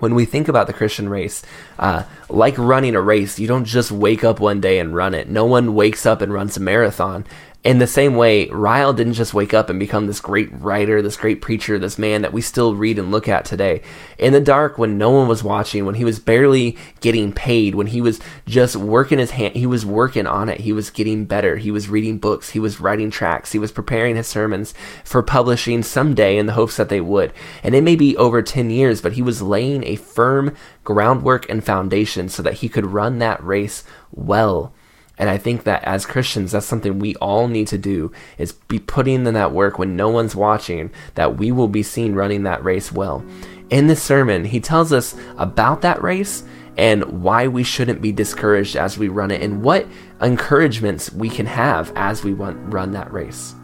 when 0.00 0.14
we 0.14 0.24
think 0.24 0.48
about 0.48 0.66
the 0.66 0.72
Christian 0.72 1.08
race, 1.08 1.42
uh, 1.78 2.04
like 2.28 2.56
running 2.56 2.94
a 2.94 3.00
race, 3.00 3.38
you 3.38 3.48
don't 3.48 3.64
just 3.64 3.90
wake 3.90 4.24
up 4.24 4.40
one 4.40 4.60
day 4.60 4.78
and 4.78 4.94
run 4.94 5.14
it. 5.14 5.28
No 5.28 5.44
one 5.44 5.74
wakes 5.74 6.06
up 6.06 6.20
and 6.20 6.32
runs 6.32 6.56
a 6.56 6.60
marathon 6.60 7.24
in 7.64 7.78
the 7.78 7.88
same 7.88 8.14
way, 8.14 8.48
Ryle 8.50 8.92
didn't 8.92 9.14
just 9.14 9.34
wake 9.34 9.52
up 9.52 9.68
and 9.68 9.80
become 9.80 10.06
this 10.06 10.20
great 10.20 10.48
writer, 10.52 11.02
this 11.02 11.16
great 11.16 11.42
preacher, 11.42 11.76
this 11.76 11.98
man 11.98 12.22
that 12.22 12.32
we 12.32 12.40
still 12.40 12.76
read 12.76 13.00
and 13.00 13.10
look 13.10 13.26
at 13.26 13.44
today. 13.44 13.82
In 14.16 14.32
the 14.32 14.40
dark, 14.40 14.78
when 14.78 14.96
no 14.96 15.10
one 15.10 15.26
was 15.26 15.42
watching, 15.42 15.84
when 15.84 15.96
he 15.96 16.04
was 16.04 16.20
barely 16.20 16.78
getting 17.00 17.32
paid, 17.32 17.74
when 17.74 17.88
he 17.88 18.00
was 18.00 18.20
just 18.46 18.76
working 18.76 19.18
his 19.18 19.32
hand, 19.32 19.56
he 19.56 19.66
was 19.66 19.84
working 19.84 20.24
on 20.24 20.48
it. 20.48 20.60
He 20.60 20.72
was 20.72 20.90
getting 20.90 21.24
better. 21.24 21.56
He 21.56 21.72
was 21.72 21.88
reading 21.88 22.18
books. 22.18 22.50
He 22.50 22.60
was 22.60 22.78
writing 22.78 23.10
tracts. 23.10 23.50
He 23.50 23.58
was 23.58 23.72
preparing 23.72 24.14
his 24.14 24.28
sermons 24.28 24.72
for 25.02 25.20
publishing 25.20 25.82
someday 25.82 26.38
in 26.38 26.46
the 26.46 26.52
hopes 26.52 26.76
that 26.76 26.88
they 26.88 27.00
would. 27.00 27.32
And 27.64 27.74
it 27.74 27.82
may 27.82 27.96
be 27.96 28.16
over 28.16 28.40
10 28.40 28.70
years, 28.70 29.02
but 29.02 29.14
he 29.14 29.22
was 29.22 29.42
laying 29.42 29.82
a 29.82 29.96
firm 29.96 30.54
groundwork 30.84 31.48
and 31.50 31.64
foundation 31.64 32.28
so 32.28 32.40
that 32.44 32.54
he 32.54 32.68
could 32.68 32.86
run 32.86 33.18
that 33.18 33.42
race 33.42 33.82
well 34.12 34.72
and 35.18 35.28
I 35.28 35.36
think 35.36 35.64
that 35.64 35.82
as 35.84 36.06
Christians, 36.06 36.52
that's 36.52 36.66
something 36.66 36.98
we 36.98 37.16
all 37.16 37.48
need 37.48 37.66
to 37.68 37.78
do 37.78 38.12
is 38.38 38.52
be 38.52 38.78
putting 38.78 39.26
in 39.26 39.34
that 39.34 39.52
work 39.52 39.78
when 39.78 39.96
no 39.96 40.08
one's 40.08 40.36
watching, 40.36 40.90
that 41.14 41.36
we 41.36 41.50
will 41.50 41.68
be 41.68 41.82
seen 41.82 42.14
running 42.14 42.44
that 42.44 42.62
race 42.64 42.92
well. 42.92 43.24
In 43.70 43.86
this 43.86 44.02
sermon, 44.02 44.44
he 44.44 44.60
tells 44.60 44.92
us 44.92 45.14
about 45.36 45.82
that 45.82 46.02
race 46.02 46.44
and 46.76 47.22
why 47.22 47.48
we 47.48 47.64
shouldn't 47.64 48.00
be 48.00 48.12
discouraged 48.12 48.76
as 48.76 48.96
we 48.96 49.08
run 49.08 49.32
it 49.32 49.42
and 49.42 49.62
what 49.62 49.86
encouragements 50.22 51.12
we 51.12 51.28
can 51.28 51.46
have 51.46 51.92
as 51.96 52.22
we 52.22 52.32
run 52.32 52.92
that 52.92 53.12
race. 53.12 53.54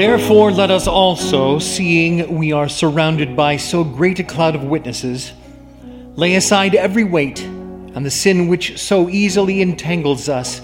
Therefore, 0.00 0.50
let 0.50 0.70
us 0.70 0.86
also, 0.86 1.58
seeing 1.58 2.38
we 2.38 2.52
are 2.52 2.70
surrounded 2.70 3.36
by 3.36 3.58
so 3.58 3.84
great 3.84 4.18
a 4.18 4.24
cloud 4.24 4.54
of 4.54 4.64
witnesses, 4.64 5.30
lay 6.16 6.36
aside 6.36 6.74
every 6.74 7.04
weight 7.04 7.42
and 7.42 8.06
the 8.06 8.10
sin 8.10 8.48
which 8.48 8.78
so 8.78 9.10
easily 9.10 9.60
entangles 9.60 10.26
us, 10.26 10.62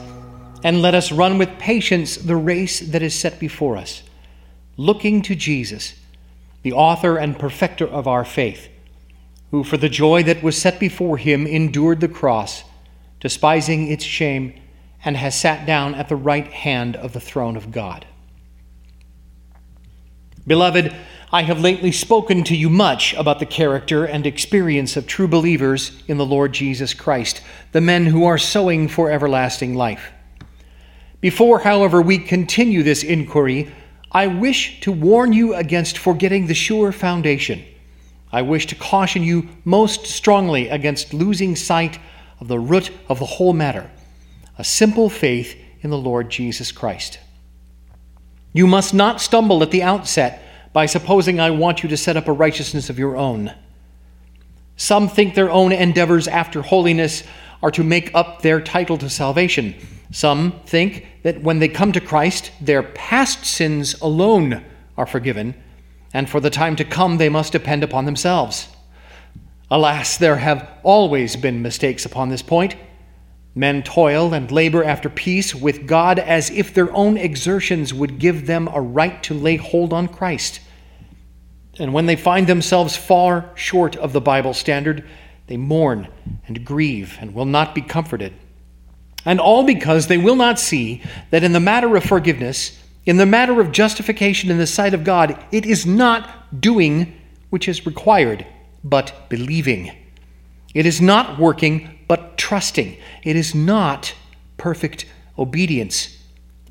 and 0.65 0.81
let 0.81 0.95
us 0.95 1.13
run 1.13 1.37
with 1.37 1.59
patience 1.59 2.17
the 2.17 2.35
race 2.35 2.81
that 2.81 3.03
is 3.03 3.15
set 3.15 3.39
before 3.39 3.77
us, 3.77 4.03
looking 4.79 5.21
to 5.21 5.35
Jesus, 5.35 5.93
the 6.63 6.73
author 6.73 7.19
and 7.19 7.39
perfecter 7.39 7.87
of 7.87 8.09
our 8.09 8.25
faith, 8.25 8.71
who 9.51 9.63
for 9.63 9.77
the 9.77 9.91
joy 9.91 10.23
that 10.23 10.43
was 10.43 10.57
set 10.57 10.81
before 10.81 11.19
him 11.19 11.47
endured 11.47 12.01
the 12.01 12.09
cross, 12.09 12.65
despising 13.21 13.89
its 13.93 14.03
shame, 14.03 14.59
and 15.05 15.15
has 15.19 15.39
sat 15.39 15.67
down 15.67 15.95
at 15.95 16.09
the 16.09 16.17
right 16.17 16.51
hand 16.51 16.97
of 16.97 17.13
the 17.13 17.21
throne 17.21 17.59
of 17.59 17.71
God. 17.71 18.07
Beloved, 20.47 20.95
I 21.33 21.43
have 21.43 21.61
lately 21.61 21.91
spoken 21.91 22.45
to 22.45 22.57
you 22.57 22.71
much 22.71 23.15
about 23.15 23.41
the 23.41 23.47
character 23.47 24.05
and 24.05 24.25
experience 24.25 24.97
of 24.97 25.07
true 25.07 25.27
believers 25.27 26.01
in 26.07 26.19
the 26.19 26.27
Lord 26.27 26.53
Jesus 26.53 26.95
Christ, 26.95 27.43
the 27.73 27.81
men 27.81 28.07
who 28.07 28.25
are 28.25 28.39
sowing 28.39 28.87
for 28.87 29.11
everlasting 29.11 29.75
life. 29.75 30.13
Before, 31.21 31.59
however, 31.59 32.01
we 32.01 32.19
continue 32.19 32.85
this 32.85 33.03
inquiry, 33.03 33.73
I 34.13 34.29
wish 34.29 34.81
to 34.83 34.93
warn 34.93 35.33
you 35.33 35.55
against 35.55 35.99
forgetting 35.99 36.47
the 36.47 36.55
sure 36.55 36.93
foundation. 36.93 37.65
I 38.31 38.43
wish 38.43 38.67
to 38.67 38.77
caution 38.77 39.25
you 39.25 39.49
most 39.65 40.07
strongly 40.07 40.69
against 40.69 41.13
losing 41.13 41.57
sight 41.57 41.99
of 42.39 42.47
the 42.47 42.61
root 42.61 42.93
of 43.09 43.19
the 43.19 43.27
whole 43.27 43.53
matter 43.53 43.91
a 44.59 44.65
simple 44.65 45.11
faith 45.11 45.55
in 45.83 45.91
the 45.91 45.99
Lord 45.99 46.31
Jesus 46.31 46.73
Christ. 46.73 47.19
You 48.57 48.67
must 48.67 48.95
not 48.95 49.21
stumble 49.21 49.63
at 49.63 49.71
the 49.71 49.83
outset 49.83 50.43
by 50.73 50.87
supposing 50.87 51.39
I 51.39 51.51
want 51.51 51.83
you 51.83 51.91
to 51.91 51.97
set 51.99 52.17
up 52.17 52.27
a 52.27 52.33
righteousness 52.33 52.89
of 52.89 52.99
your 52.99 53.15
own. 53.15 53.53
Some 54.79 55.11
think 55.11 55.35
their 55.35 55.51
own 55.51 55.73
endeavors 55.73 56.27
after 56.27 56.63
holiness 56.63 57.23
are 57.63 57.71
to 57.73 57.85
make 57.85 58.15
up 58.15 58.41
their 58.41 58.63
title 58.63 58.97
to 58.97 59.11
salvation. 59.11 59.75
Some 60.11 60.53
think 60.65 61.07
that 61.23 61.43
when 61.43 61.59
they 61.59 61.69
come 61.69 61.93
to 61.93 62.01
Christ, 62.01 62.51
their 62.59 62.83
past 62.83 63.45
sins 63.45 63.95
alone 64.01 64.65
are 64.97 65.07
forgiven, 65.07 65.55
and 66.15 66.27
for 66.27 66.41
the 66.41 66.49
time 66.49 66.77
to 66.77 66.85
come 66.87 67.19
they 67.19 67.29
must 67.29 67.53
depend 67.53 67.85
upon 67.85 68.07
themselves. 68.07 68.69
Alas, 69.71 70.17
there 70.17 70.37
have 70.37 70.67
always 70.83 71.37
been 71.37 71.61
mistakes 71.61 72.07
upon 72.07 72.31
this 72.31 72.41
point. 72.41 72.75
Men 73.57 73.83
toil 73.83 74.35
and 74.35 74.53
labor 74.53 74.85
after 74.85 75.09
peace 75.09 75.55
with 75.55 75.87
God 75.87 76.19
as 76.19 76.51
if 76.51 76.75
their 76.75 76.95
own 76.95 77.17
exertions 77.17 77.95
would 77.95 78.19
give 78.19 78.47
them 78.47 78.69
a 78.69 78.83
right 78.83 79.23
to 79.23 79.33
lay 79.33 79.57
hold 79.57 79.95
on 79.95 80.09
Christ. 80.09 80.61
And 81.79 81.95
when 81.95 82.05
they 82.05 82.17
find 82.17 82.47
themselves 82.47 82.99
far 82.99 83.51
short 83.55 83.97
of 83.97 84.13
the 84.13 84.21
Bible 84.21 84.53
standard, 84.53 85.09
they 85.47 85.57
mourn 85.57 86.09
and 86.47 86.67
grieve 86.67 87.17
and 87.19 87.33
will 87.33 87.47
not 87.47 87.75
be 87.75 87.81
comforted. 87.81 88.35
And 89.25 89.41
all 89.41 89.65
because 89.65 90.07
they 90.07 90.19
will 90.19 90.37
not 90.37 90.59
see 90.59 91.03
that 91.31 91.43
in 91.43 91.53
the 91.53 91.59
matter 91.59 91.97
of 91.97 92.05
forgiveness, 92.05 92.79
in 93.07 93.17
the 93.17 93.25
matter 93.25 93.59
of 93.59 93.73
justification 93.73 94.51
in 94.51 94.59
the 94.59 94.67
sight 94.67 94.93
of 94.93 95.03
God, 95.03 95.43
it 95.51 95.65
is 95.65 95.87
not 95.87 96.61
doing 96.61 97.19
which 97.49 97.69
is 97.69 97.87
required, 97.87 98.45
but 98.85 99.31
believing. 99.31 99.97
It 100.75 100.85
is 100.85 101.01
not 101.01 101.39
working 101.39 101.96
but 102.09 102.37
trusting. 102.39 102.97
It 103.23 103.37
is 103.37 103.55
not 103.55 104.15
perfect 104.57 105.07
obedience, 105.39 106.17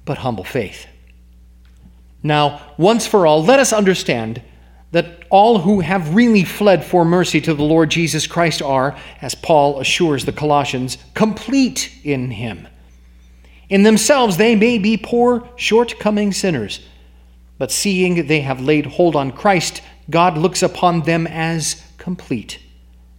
but 0.05 0.19
humble 0.19 0.43
faith. 0.43 0.87
Now, 2.23 2.61
once 2.77 3.05
for 3.05 3.27
all, 3.27 3.43
let 3.43 3.59
us 3.59 3.71
understand 3.71 4.41
that 4.91 5.23
all 5.29 5.59
who 5.59 5.81
have 5.81 6.15
really 6.15 6.43
fled 6.43 6.83
for 6.83 7.03
mercy 7.03 7.41
to 7.41 7.53
the 7.53 7.63
Lord 7.63 7.91
Jesus 7.91 8.27
Christ 8.27 8.61
are, 8.61 8.97
as 9.21 9.35
Paul 9.35 9.79
assures 9.79 10.25
the 10.25 10.31
Colossians, 10.31 10.97
complete 11.13 11.91
in 12.03 12.31
him. 12.31 12.67
In 13.69 13.83
themselves, 13.83 14.37
they 14.37 14.55
may 14.55 14.77
be 14.77 14.95
poor, 14.95 15.47
shortcoming 15.55 16.31
sinners, 16.31 16.79
but 17.57 17.71
seeing 17.71 18.27
they 18.27 18.41
have 18.41 18.61
laid 18.61 18.85
hold 18.85 19.15
on 19.15 19.31
Christ, 19.31 19.81
God 20.09 20.37
looks 20.37 20.63
upon 20.63 21.01
them 21.01 21.27
as 21.27 21.83
complete, 21.97 22.59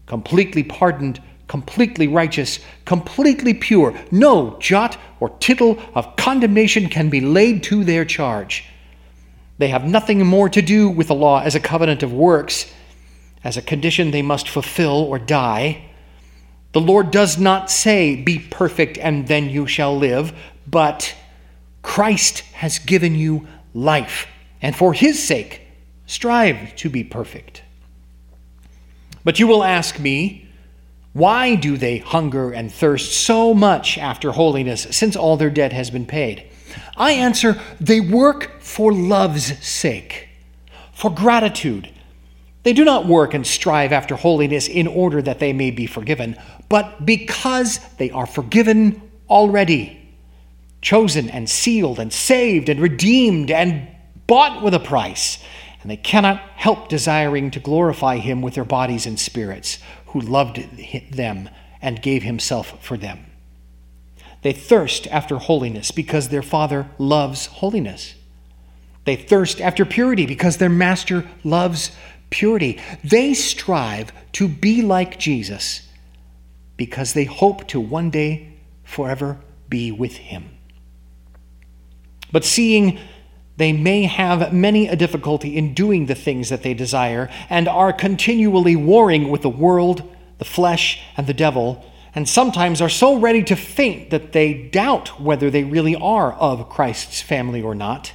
completely 0.07 0.63
pardoned 0.63 1.21
completely 1.49 2.09
righteous, 2.09 2.59
completely 2.85 3.55
pure. 3.55 3.95
No 4.11 4.57
jot 4.59 4.99
or 5.21 5.31
tittle 5.39 5.79
of 5.95 6.17
condemnation 6.17 6.89
can 6.89 7.09
be 7.09 7.21
laid 7.21 7.63
to 7.65 7.85
their 7.85 8.05
charge. 8.05 8.65
They 9.59 9.69
have 9.69 9.85
nothing 9.85 10.25
more 10.27 10.49
to 10.49 10.61
do 10.61 10.89
with 10.89 11.09
the 11.09 11.15
law 11.15 11.41
as 11.41 11.55
a 11.55 11.61
covenant 11.61 12.03
of 12.03 12.13
works, 12.13 12.73
as 13.43 13.57
a 13.57 13.63
condition 13.63 14.11
they 14.11 14.23
must 14.23 14.49
fulfill 14.49 15.05
or 15.05 15.19
die. 15.19 15.85
The 16.73 16.81
Lord 16.81 17.11
does 17.11 17.39
not 17.39 17.71
say, 17.71 18.17
Be 18.17 18.39
perfect 18.39 18.99
and 18.99 19.27
then 19.29 19.49
you 19.49 19.67
shall 19.67 19.97
live, 19.97 20.35
but 20.67 21.15
Christ 21.83 22.41
has 22.55 22.79
given 22.79 23.15
you 23.15 23.47
life, 23.73 24.27
and 24.61 24.75
for 24.75 24.93
his 24.93 25.23
sake, 25.23 25.63
strive 26.07 26.75
to 26.77 26.91
be 26.91 27.05
perfect. 27.05 27.63
But 29.25 29.39
you 29.39 29.47
will 29.47 29.65
ask 29.65 29.99
me, 29.99 30.46
why 31.17 31.55
do 31.55 31.79
they 31.79 31.97
hunger 31.97 32.53
and 32.53 32.71
thirst 32.71 33.25
so 33.25 33.55
much 33.55 33.97
after 33.97 34.33
holiness, 34.33 34.87
since 34.91 35.17
all 35.17 35.39
their 35.39 35.49
debt 35.49 35.73
has 35.73 35.91
been 35.91 36.05
paid? 36.05 36.47
I 36.95 37.13
answer, 37.13 37.59
they 37.81 38.01
work 38.01 38.61
for 38.61 38.93
love's 38.93 39.59
sake, 39.67 40.29
for 40.93 41.11
gratitude. 41.11 41.91
They 42.65 42.75
do 42.75 42.85
not 42.85 43.07
work 43.07 43.33
and 43.33 43.47
strive 43.47 43.93
after 43.93 44.15
holiness 44.15 44.69
in 44.69 44.87
order 44.87 45.23
that 45.23 45.39
they 45.39 45.55
may 45.55 45.71
be 45.71 45.87
forgiven, 45.87 46.37
but 46.69 47.07
because 47.07 47.79
they 47.97 48.11
are 48.11 48.27
forgiven 48.27 49.01
already, 49.31 50.15
chosen 50.83 51.31
and 51.31 51.49
sealed 51.49 51.99
and 51.99 52.13
saved 52.13 52.69
and 52.69 52.79
redeemed 52.79 53.51
and 53.51 53.89
bought 54.27 54.63
with 54.63 54.75
a 54.75 54.81
price 54.81 55.39
and 55.87 55.91
they 55.93 55.97
cannot 55.97 56.41
help 56.57 56.89
desiring 56.89 57.49
to 57.53 57.61
glorify 57.61 58.17
him 58.17 58.43
with 58.43 58.55
their 58.55 58.65
bodies 58.65 59.07
and 59.07 59.21
spirits, 59.21 59.79
who 60.17 60.27
loved 60.27 60.61
them 61.11 61.51
and 61.83 62.01
gave 62.01 62.23
himself 62.23 62.83
for 62.83 62.97
them. 62.97 63.27
They 64.41 64.53
thirst 64.53 65.07
after 65.09 65.37
holiness 65.37 65.91
because 65.91 66.29
their 66.29 66.43
Father 66.43 66.89
loves 66.99 67.47
holiness. 67.47 68.15
They 69.05 69.17
thirst 69.17 69.61
after 69.61 69.85
purity 69.85 70.25
because 70.25 70.57
their 70.57 70.71
Master 70.71 71.29
loves 71.45 71.91
purity. 72.31 72.81
They 73.05 73.35
strive 73.35 74.11
to 74.33 74.49
be 74.49 74.81
like 74.81 75.19
Jesus 75.19 75.87
because 76.79 77.13
they 77.13 77.25
hope 77.25 77.67
to 77.69 77.79
one 77.79 78.09
day 78.09 78.55
forever 78.85 79.39
be 79.69 79.93
with 79.93 80.17
him. 80.17 80.49
But 82.33 82.45
seeing 82.45 82.99
they 83.57 83.73
may 83.73 84.03
have 84.03 84.53
many 84.53 84.87
a 84.87 84.97
difficulty 84.97 85.57
in 85.57 85.75
doing 85.75 86.07
the 86.07 86.15
things 86.15 86.51
that 86.51 86.63
they 86.63 86.75
desire 86.75 87.31
and 87.49 87.69
are 87.69 87.93
continually 87.93 88.77
warring 88.77 89.31
with 89.31 89.43
the 89.43 89.49
world, 89.49 90.03
the 90.39 90.45
flesh, 90.45 91.01
and 91.17 91.27
the 91.27 91.35
devil, 91.35 91.85
and 92.15 92.29
sometimes 92.29 92.81
are 92.81 92.89
so 92.89 93.19
ready 93.19 93.43
to 93.45 93.57
faint 93.57 94.11
that 94.11 94.33
they 94.33 94.55
doubt 94.55 95.21
whether 95.21 95.51
they 95.51 95.65
really 95.65 95.97
are 95.97 96.33
of 96.35 96.69
Christ's 96.69 97.21
family 97.21 97.63
or 97.63 97.75
not. 97.75 98.13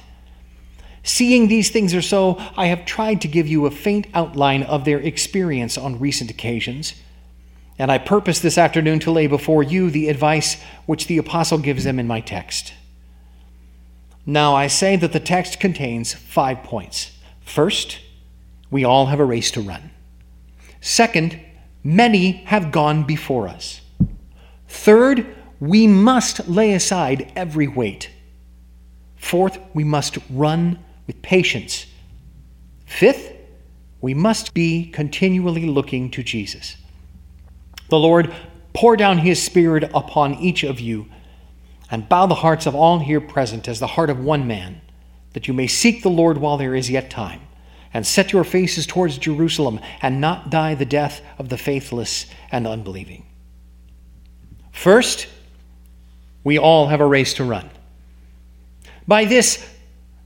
Seeing 1.04 1.48
these 1.48 1.70
things 1.70 1.94
are 1.94 2.02
so, 2.02 2.40
I 2.56 2.66
have 2.66 2.84
tried 2.84 3.20
to 3.22 3.28
give 3.28 3.48
you 3.48 3.66
a 3.66 3.70
faint 3.72 4.06
outline 4.14 4.62
of 4.62 4.84
their 4.84 5.00
experience 5.00 5.76
on 5.76 5.98
recent 5.98 6.30
occasions. 6.30 6.94
And 7.78 7.90
I 7.90 7.98
purpose 7.98 8.38
this 8.38 8.58
afternoon 8.58 9.00
to 9.00 9.10
lay 9.10 9.26
before 9.26 9.64
you 9.64 9.90
the 9.90 10.08
advice 10.08 10.62
which 10.86 11.08
the 11.08 11.18
apostle 11.18 11.58
gives 11.58 11.82
them 11.82 11.98
in 11.98 12.06
my 12.06 12.20
text. 12.20 12.74
Now, 14.24 14.54
I 14.54 14.68
say 14.68 14.96
that 14.96 15.12
the 15.12 15.20
text 15.20 15.58
contains 15.58 16.14
five 16.14 16.62
points. 16.62 17.12
First, 17.40 18.00
we 18.70 18.84
all 18.84 19.06
have 19.06 19.20
a 19.20 19.24
race 19.24 19.50
to 19.52 19.60
run. 19.60 19.90
Second, 20.80 21.38
many 21.82 22.32
have 22.46 22.72
gone 22.72 23.04
before 23.04 23.48
us. 23.48 23.80
Third, 24.68 25.26
we 25.60 25.86
must 25.86 26.48
lay 26.48 26.72
aside 26.72 27.32
every 27.36 27.68
weight. 27.68 28.10
Fourth, 29.16 29.58
we 29.74 29.84
must 29.84 30.18
run 30.30 30.78
with 31.06 31.22
patience. 31.22 31.86
Fifth, 32.86 33.32
we 34.00 34.14
must 34.14 34.54
be 34.54 34.86
continually 34.90 35.66
looking 35.66 36.10
to 36.10 36.22
Jesus. 36.22 36.76
The 37.88 37.98
Lord 37.98 38.32
pour 38.72 38.96
down 38.96 39.18
his 39.18 39.42
Spirit 39.42 39.90
upon 39.94 40.34
each 40.34 40.64
of 40.64 40.80
you 40.80 41.06
and 41.92 42.08
bow 42.08 42.26
the 42.26 42.34
hearts 42.34 42.64
of 42.66 42.74
all 42.74 42.98
here 42.98 43.20
present 43.20 43.68
as 43.68 43.78
the 43.78 43.86
heart 43.86 44.08
of 44.08 44.18
one 44.18 44.46
man, 44.46 44.80
that 45.34 45.46
you 45.46 45.52
may 45.52 45.66
seek 45.66 46.02
the 46.02 46.08
Lord 46.08 46.38
while 46.38 46.56
there 46.56 46.74
is 46.74 46.90
yet 46.90 47.10
time, 47.10 47.42
and 47.92 48.06
set 48.06 48.32
your 48.32 48.44
faces 48.44 48.86
towards 48.86 49.18
Jerusalem, 49.18 49.78
and 50.00 50.18
not 50.18 50.48
die 50.48 50.74
the 50.74 50.86
death 50.86 51.20
of 51.38 51.50
the 51.50 51.58
faithless 51.58 52.26
and 52.50 52.66
unbelieving. 52.66 53.26
First, 54.72 55.28
we 56.42 56.58
all 56.58 56.88
have 56.88 57.00
a 57.00 57.06
race 57.06 57.34
to 57.34 57.44
run. 57.44 57.68
By 59.06 59.26
this, 59.26 59.68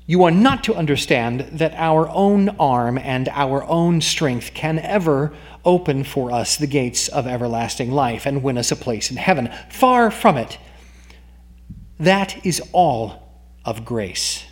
you 0.07 0.23
are 0.23 0.31
not 0.31 0.63
to 0.65 0.75
understand 0.77 1.41
that 1.55 1.75
our 1.75 2.09
own 2.11 2.51
arm 2.61 2.97
and 2.97 3.29
our 3.31 3.65
own 3.65 4.01
strength 4.01 4.55
can 4.55 4.79
ever 4.79 5.35
open 5.65 6.05
for 6.05 6.31
us 6.31 6.57
the 6.57 6.69
gates 6.69 7.09
of 7.09 7.27
everlasting 7.27 7.91
life 7.91 8.25
and 8.25 8.45
win 8.45 8.57
us 8.57 8.71
a 8.71 8.77
place 8.77 9.11
in 9.11 9.17
heaven. 9.17 9.53
Far 9.69 10.13
from 10.13 10.37
it. 10.37 10.59
That 11.99 12.45
is 12.45 12.63
all 12.73 13.43
of 13.65 13.85
grace. 13.85 14.45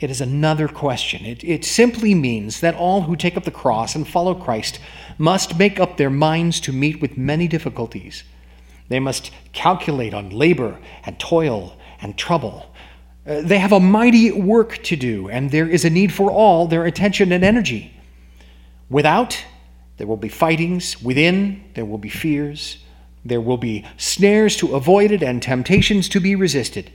It 0.00 0.10
is 0.10 0.20
another 0.20 0.68
question. 0.68 1.24
It, 1.24 1.44
it 1.44 1.64
simply 1.64 2.14
means 2.14 2.60
that 2.60 2.74
all 2.74 3.02
who 3.02 3.16
take 3.16 3.36
up 3.36 3.44
the 3.44 3.50
cross 3.50 3.94
and 3.94 4.06
follow 4.06 4.34
Christ 4.34 4.80
must 5.18 5.58
make 5.58 5.78
up 5.78 5.96
their 5.96 6.10
minds 6.10 6.60
to 6.60 6.72
meet 6.72 7.00
with 7.00 7.16
many 7.16 7.48
difficulties. 7.48 8.24
They 8.88 9.00
must 9.00 9.30
calculate 9.52 10.12
on 10.12 10.30
labor 10.30 10.78
and 11.04 11.18
toil 11.18 11.76
and 12.00 12.18
trouble. 12.18 12.74
Uh, 13.26 13.40
they 13.40 13.58
have 13.58 13.72
a 13.72 13.80
mighty 13.80 14.30
work 14.32 14.82
to 14.84 14.96
do, 14.96 15.28
and 15.30 15.50
there 15.50 15.68
is 15.68 15.84
a 15.84 15.90
need 15.90 16.12
for 16.12 16.30
all 16.30 16.66
their 16.66 16.84
attention 16.84 17.32
and 17.32 17.42
energy. 17.44 17.94
Without, 18.90 19.42
there 19.96 20.06
will 20.06 20.18
be 20.18 20.28
fightings. 20.28 21.00
Within, 21.02 21.64
there 21.74 21.84
will 21.84 21.98
be 21.98 22.10
fears. 22.10 22.83
There 23.24 23.40
will 23.40 23.56
be 23.56 23.84
snares 23.96 24.56
to 24.58 24.74
avoid 24.74 25.10
it 25.10 25.22
and 25.22 25.42
temptations 25.42 26.08
to 26.10 26.20
be 26.20 26.34
resisted. 26.34 26.92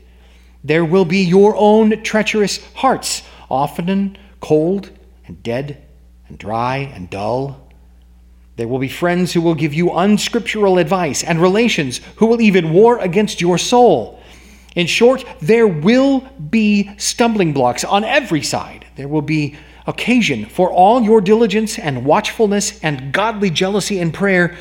There 0.63 0.85
will 0.85 1.05
be 1.05 1.23
your 1.23 1.55
own 1.55 2.03
treacherous 2.03 2.63
hearts, 2.75 3.23
often 3.49 4.17
cold 4.39 4.91
and 5.25 5.41
dead 5.41 5.81
and 6.27 6.37
dry 6.37 6.77
and 6.77 7.09
dull. 7.09 7.67
There 8.57 8.67
will 8.67 8.79
be 8.79 8.89
friends 8.89 9.31
who 9.33 9.41
will 9.41 9.55
give 9.55 9.73
you 9.73 9.91
unscriptural 9.91 10.77
advice 10.77 11.23
and 11.23 11.41
relations 11.41 12.01
who 12.17 12.25
will 12.25 12.41
even 12.41 12.73
war 12.73 12.99
against 12.99 13.39
your 13.39 13.57
soul. 13.57 14.19
In 14.75 14.85
short, 14.85 15.25
there 15.41 15.67
will 15.67 16.21
be 16.49 16.91
stumbling 16.97 17.53
blocks 17.53 17.83
on 17.83 18.03
every 18.03 18.43
side. 18.43 18.85
There 18.95 19.07
will 19.07 19.21
be 19.21 19.55
occasion 19.87 20.45
for 20.45 20.69
all 20.71 21.01
your 21.01 21.21
diligence 21.21 21.79
and 21.79 22.05
watchfulness 22.05 22.79
and 22.83 23.11
godly 23.11 23.49
jealousy 23.49 23.99
and 23.99 24.13
prayer. 24.13 24.57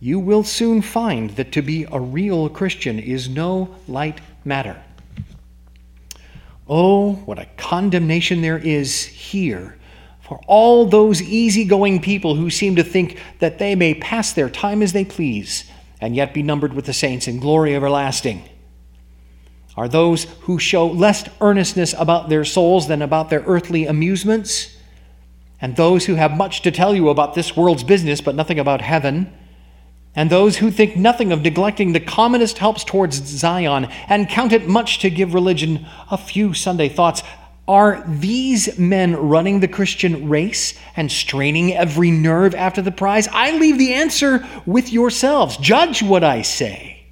You 0.00 0.18
will 0.18 0.42
soon 0.42 0.80
find 0.80 1.30
that 1.30 1.52
to 1.52 1.62
be 1.62 1.86
a 1.92 2.00
real 2.00 2.48
Christian 2.48 2.98
is 2.98 3.28
no 3.28 3.76
light 3.86 4.20
matter. 4.44 4.82
Oh, 6.66 7.14
what 7.26 7.38
a 7.38 7.48
condemnation 7.56 8.40
there 8.40 8.58
is 8.58 9.04
here 9.04 9.76
for 10.22 10.40
all 10.46 10.86
those 10.86 11.20
easygoing 11.20 12.00
people 12.00 12.36
who 12.36 12.48
seem 12.48 12.76
to 12.76 12.84
think 12.84 13.18
that 13.40 13.58
they 13.58 13.74
may 13.74 13.94
pass 13.94 14.32
their 14.32 14.48
time 14.48 14.80
as 14.80 14.92
they 14.92 15.04
please 15.04 15.64
and 16.00 16.14
yet 16.14 16.32
be 16.32 16.42
numbered 16.42 16.72
with 16.72 16.86
the 16.86 16.92
saints 16.92 17.28
in 17.28 17.40
glory 17.40 17.74
everlasting. 17.74 18.42
Are 19.76 19.88
those 19.88 20.24
who 20.42 20.58
show 20.58 20.86
less 20.86 21.28
earnestness 21.40 21.94
about 21.98 22.28
their 22.28 22.44
souls 22.44 22.88
than 22.88 23.02
about 23.02 23.28
their 23.28 23.40
earthly 23.40 23.86
amusements? 23.86 24.76
And 25.60 25.76
those 25.76 26.06
who 26.06 26.14
have 26.14 26.36
much 26.36 26.62
to 26.62 26.70
tell 26.70 26.94
you 26.94 27.08
about 27.08 27.34
this 27.34 27.56
world's 27.56 27.84
business 27.84 28.20
but 28.20 28.34
nothing 28.34 28.58
about 28.58 28.80
heaven? 28.80 29.32
And 30.14 30.28
those 30.28 30.56
who 30.56 30.70
think 30.70 30.96
nothing 30.96 31.30
of 31.30 31.42
neglecting 31.42 31.92
the 31.92 32.00
commonest 32.00 32.58
helps 32.58 32.82
towards 32.82 33.24
Zion 33.24 33.86
and 34.08 34.28
count 34.28 34.52
it 34.52 34.66
much 34.66 34.98
to 35.00 35.10
give 35.10 35.34
religion 35.34 35.86
a 36.10 36.18
few 36.18 36.52
Sunday 36.52 36.88
thoughts. 36.88 37.22
Are 37.68 38.02
these 38.08 38.76
men 38.76 39.14
running 39.14 39.60
the 39.60 39.68
Christian 39.68 40.28
race 40.28 40.74
and 40.96 41.12
straining 41.12 41.72
every 41.74 42.10
nerve 42.10 42.56
after 42.56 42.82
the 42.82 42.90
prize? 42.90 43.28
I 43.28 43.56
leave 43.56 43.78
the 43.78 43.94
answer 43.94 44.44
with 44.66 44.92
yourselves. 44.92 45.56
Judge 45.58 46.02
what 46.02 46.24
I 46.24 46.42
say. 46.42 47.04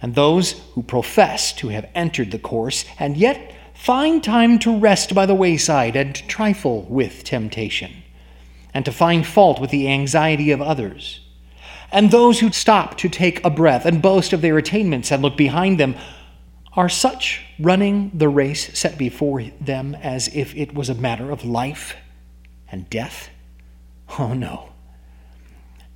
And 0.00 0.16
those 0.16 0.60
who 0.74 0.82
profess 0.82 1.52
to 1.54 1.68
have 1.68 1.88
entered 1.94 2.32
the 2.32 2.40
course 2.40 2.84
and 2.98 3.16
yet 3.16 3.54
find 3.72 4.24
time 4.24 4.58
to 4.60 4.76
rest 4.76 5.14
by 5.14 5.26
the 5.26 5.34
wayside 5.34 5.94
and 5.94 6.12
to 6.16 6.26
trifle 6.26 6.82
with 6.88 7.22
temptation 7.22 7.92
and 8.74 8.84
to 8.84 8.90
find 8.90 9.24
fault 9.24 9.60
with 9.60 9.70
the 9.70 9.88
anxiety 9.88 10.50
of 10.50 10.60
others 10.60 11.20
and 11.92 12.10
those 12.10 12.40
who 12.40 12.50
stop 12.50 12.96
to 12.98 13.08
take 13.08 13.44
a 13.44 13.50
breath 13.50 13.84
and 13.84 14.00
boast 14.02 14.32
of 14.32 14.40
their 14.40 14.58
attainments 14.58 15.12
and 15.12 15.22
look 15.22 15.36
behind 15.36 15.78
them 15.78 15.94
are 16.74 16.88
such 16.88 17.42
running 17.58 18.10
the 18.14 18.28
race 18.28 18.76
set 18.78 18.96
before 18.96 19.42
them 19.60 19.94
as 19.96 20.28
if 20.34 20.56
it 20.56 20.74
was 20.74 20.88
a 20.88 20.94
matter 20.94 21.30
of 21.30 21.44
life 21.44 21.94
and 22.70 22.88
death? 22.88 23.28
Oh 24.18 24.32
no. 24.32 24.70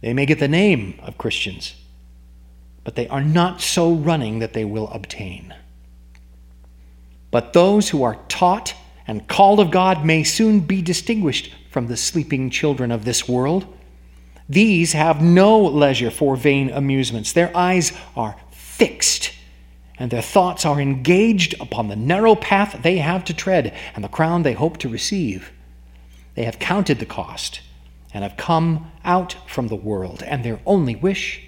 They 0.02 0.12
may 0.12 0.26
get 0.26 0.38
the 0.38 0.48
name 0.48 1.00
of 1.02 1.18
Christians, 1.18 1.74
but 2.85 2.94
they 2.94 3.09
are 3.09 3.22
not 3.22 3.62
so 3.62 3.92
running 3.92 4.40
that 4.40 4.52
they 4.52 4.64
will 4.64 4.88
obtain. 4.88 5.54
But 7.30 7.54
those 7.54 7.88
who 7.88 8.02
are 8.02 8.18
taught 8.28 8.74
and 9.06 9.26
called 9.26 9.61
of 9.61 9.70
God 9.70 10.04
may 10.04 10.24
soon 10.24 10.61
be 10.61 10.82
distinguished 10.82 11.52
from 11.70 11.87
the 11.87 11.96
sleeping 11.96 12.50
children 12.50 12.90
of 12.90 13.04
this 13.04 13.28
world. 13.28 13.76
These 14.48 14.92
have 14.92 15.22
no 15.22 15.59
leisure 15.59 16.11
for 16.11 16.37
vain 16.37 16.70
amusements. 16.70 17.32
Their 17.32 17.54
eyes 17.56 17.92
are 18.14 18.37
fixed, 18.50 19.32
and 19.98 20.11
their 20.11 20.22
thoughts 20.22 20.64
are 20.64 20.80
engaged 20.80 21.54
upon 21.61 21.88
the 21.88 21.96
narrow 21.96 22.35
path 22.35 22.80
they 22.82 22.98
have 22.98 23.24
to 23.24 23.35
tread 23.35 23.74
and 23.94 24.04
the 24.04 24.09
crown 24.09 24.42
they 24.42 24.52
hope 24.52 24.78
to 24.78 24.88
receive. 24.88 25.52
They 26.35 26.44
have 26.44 26.59
counted 26.59 26.98
the 26.98 27.06
cost 27.06 27.61
and 28.12 28.22
have 28.22 28.37
come 28.37 28.90
out 29.04 29.37
from 29.48 29.68
the 29.68 29.76
world, 29.76 30.22
and 30.22 30.44
their 30.44 30.61
only 30.64 30.94
wish 30.94 31.42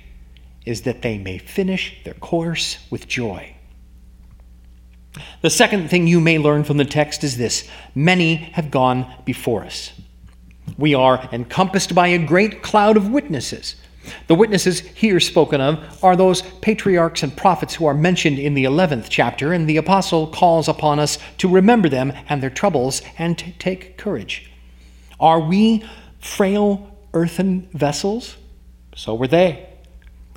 is 0.67 0.83
that 0.83 1.03
they 1.03 1.19
may 1.19 1.39
finish 1.39 1.97
their 2.05 2.15
course 2.15 2.79
with 2.91 3.07
joy. 3.07 3.55
The 5.41 5.51
second 5.51 5.89
thing 5.89 6.07
you 6.07 6.21
may 6.21 6.39
learn 6.39 6.65
from 6.65 6.77
the 6.77 6.85
text 6.85 7.25
is 7.25 7.37
this 7.37 7.69
many 7.95 8.35
have 8.35 8.71
gone 8.71 9.07
before 9.25 9.65
us. 9.65 9.93
We 10.77 10.95
are 10.95 11.29
encompassed 11.33 11.95
by 11.95 12.09
a 12.09 12.25
great 12.25 12.63
cloud 12.63 12.97
of 12.97 13.11
witnesses. 13.11 13.77
The 14.27 14.35
witnesses 14.35 14.81
here 14.81 15.21
spoken 15.21 15.61
of 15.61 16.03
are 16.03 16.17
those 16.17 16.43
patriarchs 16.61 17.23
and 17.23 17.37
prophets 17.37 17.75
who 17.75 17.87
are 17.87 17.95
mentioned 17.95 18.39
in 18.39 18.55
the 18.55 18.65
11th 18.65 19.07
chapter, 19.09 19.53
and 19.53 19.69
the 19.69 19.77
apostle 19.77 20.27
calls 20.27 20.69
upon 20.69 20.99
us 20.99 21.19
to 21.39 21.49
remember 21.49 21.89
them 21.89 22.13
and 22.29 22.43
their 22.43 22.51
troubles 22.51 23.03
and 23.19 23.37
to 23.39 23.53
take 23.53 23.97
courage. 23.99 24.51
Are 25.21 25.41
we 25.41 25.85
frail 26.21 26.97
earthen 27.13 27.69
vessels? 27.73 28.37
So 28.95 29.15
were 29.15 29.29
they. 29.29 29.69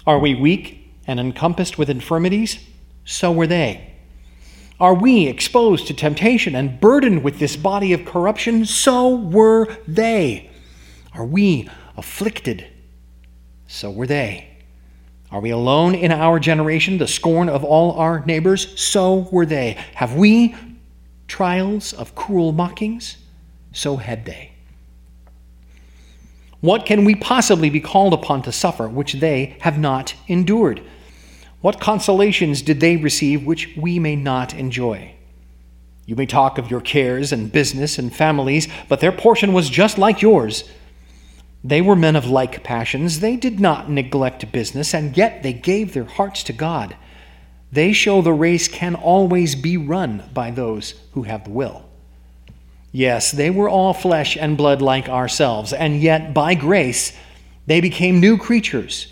Are 0.06 0.20
we 0.20 0.36
weak 0.36 0.94
and 1.08 1.20
encompassed 1.20 1.78
with 1.78 1.90
infirmities? 1.90 2.60
So 3.06 3.32
were 3.32 3.48
they. 3.48 3.91
Are 4.82 4.96
we 4.96 5.28
exposed 5.28 5.86
to 5.88 5.94
temptation 5.94 6.56
and 6.56 6.80
burdened 6.80 7.24
with 7.24 7.38
this 7.38 7.56
body 7.56 7.94
of 7.94 8.04
corruption? 8.04 8.66
So 8.66 9.16
were 9.16 9.68
they. 9.88 10.50
Are 11.14 11.24
we 11.24 11.70
afflicted? 11.96 12.66
So 13.68 13.92
were 13.92 14.08
they. 14.08 14.50
Are 15.30 15.40
we 15.40 15.52
alone 15.52 15.94
in 15.94 16.12
our 16.12 16.40
generation, 16.40 16.98
the 16.98 17.08
scorn 17.08 17.48
of 17.48 17.64
all 17.64 17.92
our 17.92 18.26
neighbors? 18.26 18.82
So 18.82 19.30
were 19.32 19.46
they. 19.46 19.74
Have 19.94 20.16
we 20.16 20.56
trials 21.28 21.94
of 21.94 22.16
cruel 22.16 22.52
mockings? 22.52 23.18
So 23.74 23.98
had 23.98 24.26
they. 24.26 24.52
What 26.62 26.88
can 26.88 27.06
we 27.06 27.14
possibly 27.14 27.70
be 27.70 27.82
called 27.82 28.16
upon 28.16 28.42
to 28.42 28.52
suffer 28.52 28.90
which 28.90 29.14
they 29.14 29.58
have 29.60 29.78
not 29.78 30.16
endured? 30.28 30.82
What 31.62 31.80
consolations 31.80 32.64
did 32.64 32.80
they 32.80 32.98
receive 32.98 33.46
which 33.46 33.76
we 33.78 34.00
may 34.00 34.16
not 34.16 34.54
enjoy? 34.56 35.14
You 36.08 36.16
may 36.16 36.26
talk 36.26 36.58
of 36.58 36.72
your 36.72 36.82
cares 36.82 37.32
and 37.32 37.52
business 37.52 38.00
and 38.00 38.14
families, 38.14 38.68
but 38.90 39.00
their 39.00 39.12
portion 39.12 39.54
was 39.54 39.70
just 39.70 40.00
like 40.00 40.22
yours. 40.22 40.64
They 41.64 41.82
were 41.82 41.96
men 41.96 42.16
of 42.16 42.26
like 42.26 42.64
passions. 42.64 43.20
They 43.20 43.36
did 43.36 43.60
not 43.60 43.90
neglect 43.90 44.52
business, 44.52 44.96
and 44.96 45.16
yet 45.16 45.44
they 45.44 45.54
gave 45.54 45.94
their 45.94 46.06
hearts 46.06 46.44
to 46.46 46.54
God. 46.54 46.98
They 47.72 47.94
show 47.94 48.22
the 48.22 48.34
race 48.34 48.68
can 48.68 48.96
always 48.96 49.54
be 49.54 49.78
run 49.78 50.24
by 50.34 50.50
those 50.50 50.96
who 51.14 51.24
have 51.24 51.44
the 51.44 51.52
will. 51.52 51.86
Yes, 52.92 53.32
they 53.32 53.52
were 53.52 53.70
all 53.70 53.94
flesh 53.94 54.36
and 54.36 54.58
blood 54.58 54.82
like 54.82 55.08
ourselves, 55.08 55.72
and 55.72 56.02
yet 56.02 56.34
by 56.34 56.56
grace 56.56 57.16
they 57.68 57.80
became 57.80 58.20
new 58.20 58.38
creatures 58.38 59.08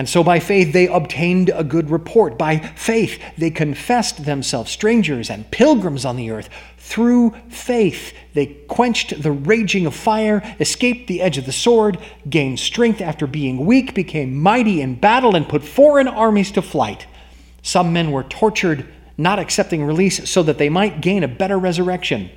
and 0.00 0.08
so 0.08 0.24
by 0.24 0.40
faith 0.40 0.72
they 0.72 0.86
obtained 0.86 1.50
a 1.54 1.62
good 1.62 1.90
report. 1.90 2.38
By 2.38 2.56
faith 2.56 3.20
they 3.36 3.50
confessed 3.50 4.24
themselves 4.24 4.70
strangers 4.70 5.28
and 5.28 5.50
pilgrims 5.50 6.06
on 6.06 6.16
the 6.16 6.30
earth. 6.30 6.48
Through 6.78 7.34
faith 7.50 8.14
they 8.32 8.46
quenched 8.46 9.22
the 9.22 9.30
raging 9.30 9.84
of 9.84 9.94
fire, 9.94 10.42
escaped 10.58 11.06
the 11.06 11.20
edge 11.20 11.36
of 11.36 11.44
the 11.44 11.52
sword, 11.52 11.98
gained 12.30 12.60
strength 12.60 13.02
after 13.02 13.26
being 13.26 13.66
weak, 13.66 13.92
became 13.94 14.40
mighty 14.40 14.80
in 14.80 14.94
battle, 14.94 15.36
and 15.36 15.46
put 15.46 15.62
foreign 15.62 16.08
armies 16.08 16.50
to 16.52 16.62
flight. 16.62 17.06
Some 17.60 17.92
men 17.92 18.10
were 18.10 18.24
tortured, 18.24 18.88
not 19.18 19.38
accepting 19.38 19.84
release, 19.84 20.30
so 20.30 20.42
that 20.44 20.56
they 20.56 20.70
might 20.70 21.02
gain 21.02 21.24
a 21.24 21.28
better 21.28 21.58
resurrection. 21.58 22.30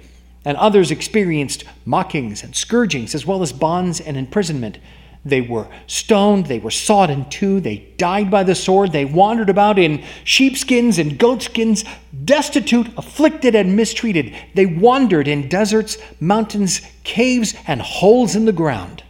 and 0.43 0.57
others 0.57 0.91
experienced 0.91 1.63
mockings 1.85 2.43
and 2.43 2.53
scourgings, 2.53 3.15
as 3.15 3.25
well 3.25 3.41
as 3.41 3.53
bonds 3.53 4.01
and 4.01 4.17
imprisonment. 4.17 4.77
They 5.25 5.39
were 5.39 5.69
stoned, 5.87 6.47
they 6.47 6.59
were 6.59 6.71
sawed 6.71 7.09
in 7.09 7.29
two, 7.29 7.61
they 7.61 7.77
died 7.97 8.29
by 8.29 8.43
the 8.43 8.55
sword, 8.55 8.91
they 8.91 9.05
wandered 9.05 9.49
about 9.49 9.79
in 9.79 10.03
sheepskins 10.25 10.99
and 10.99 11.17
goatskins, 11.17 11.85
destitute, 12.25 12.87
afflicted, 12.97 13.55
and 13.55 13.75
mistreated. 13.75 14.35
They 14.53 14.65
wandered 14.65 15.29
in 15.29 15.47
deserts, 15.47 15.97
mountains, 16.19 16.81
caves, 17.03 17.55
and 17.67 17.81
holes 17.81 18.35
in 18.35 18.43
the 18.43 18.51
ground. 18.51 19.03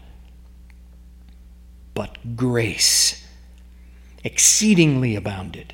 But 1.96 2.36
grace 2.36 3.24
exceedingly 4.24 5.16
abounded. 5.16 5.74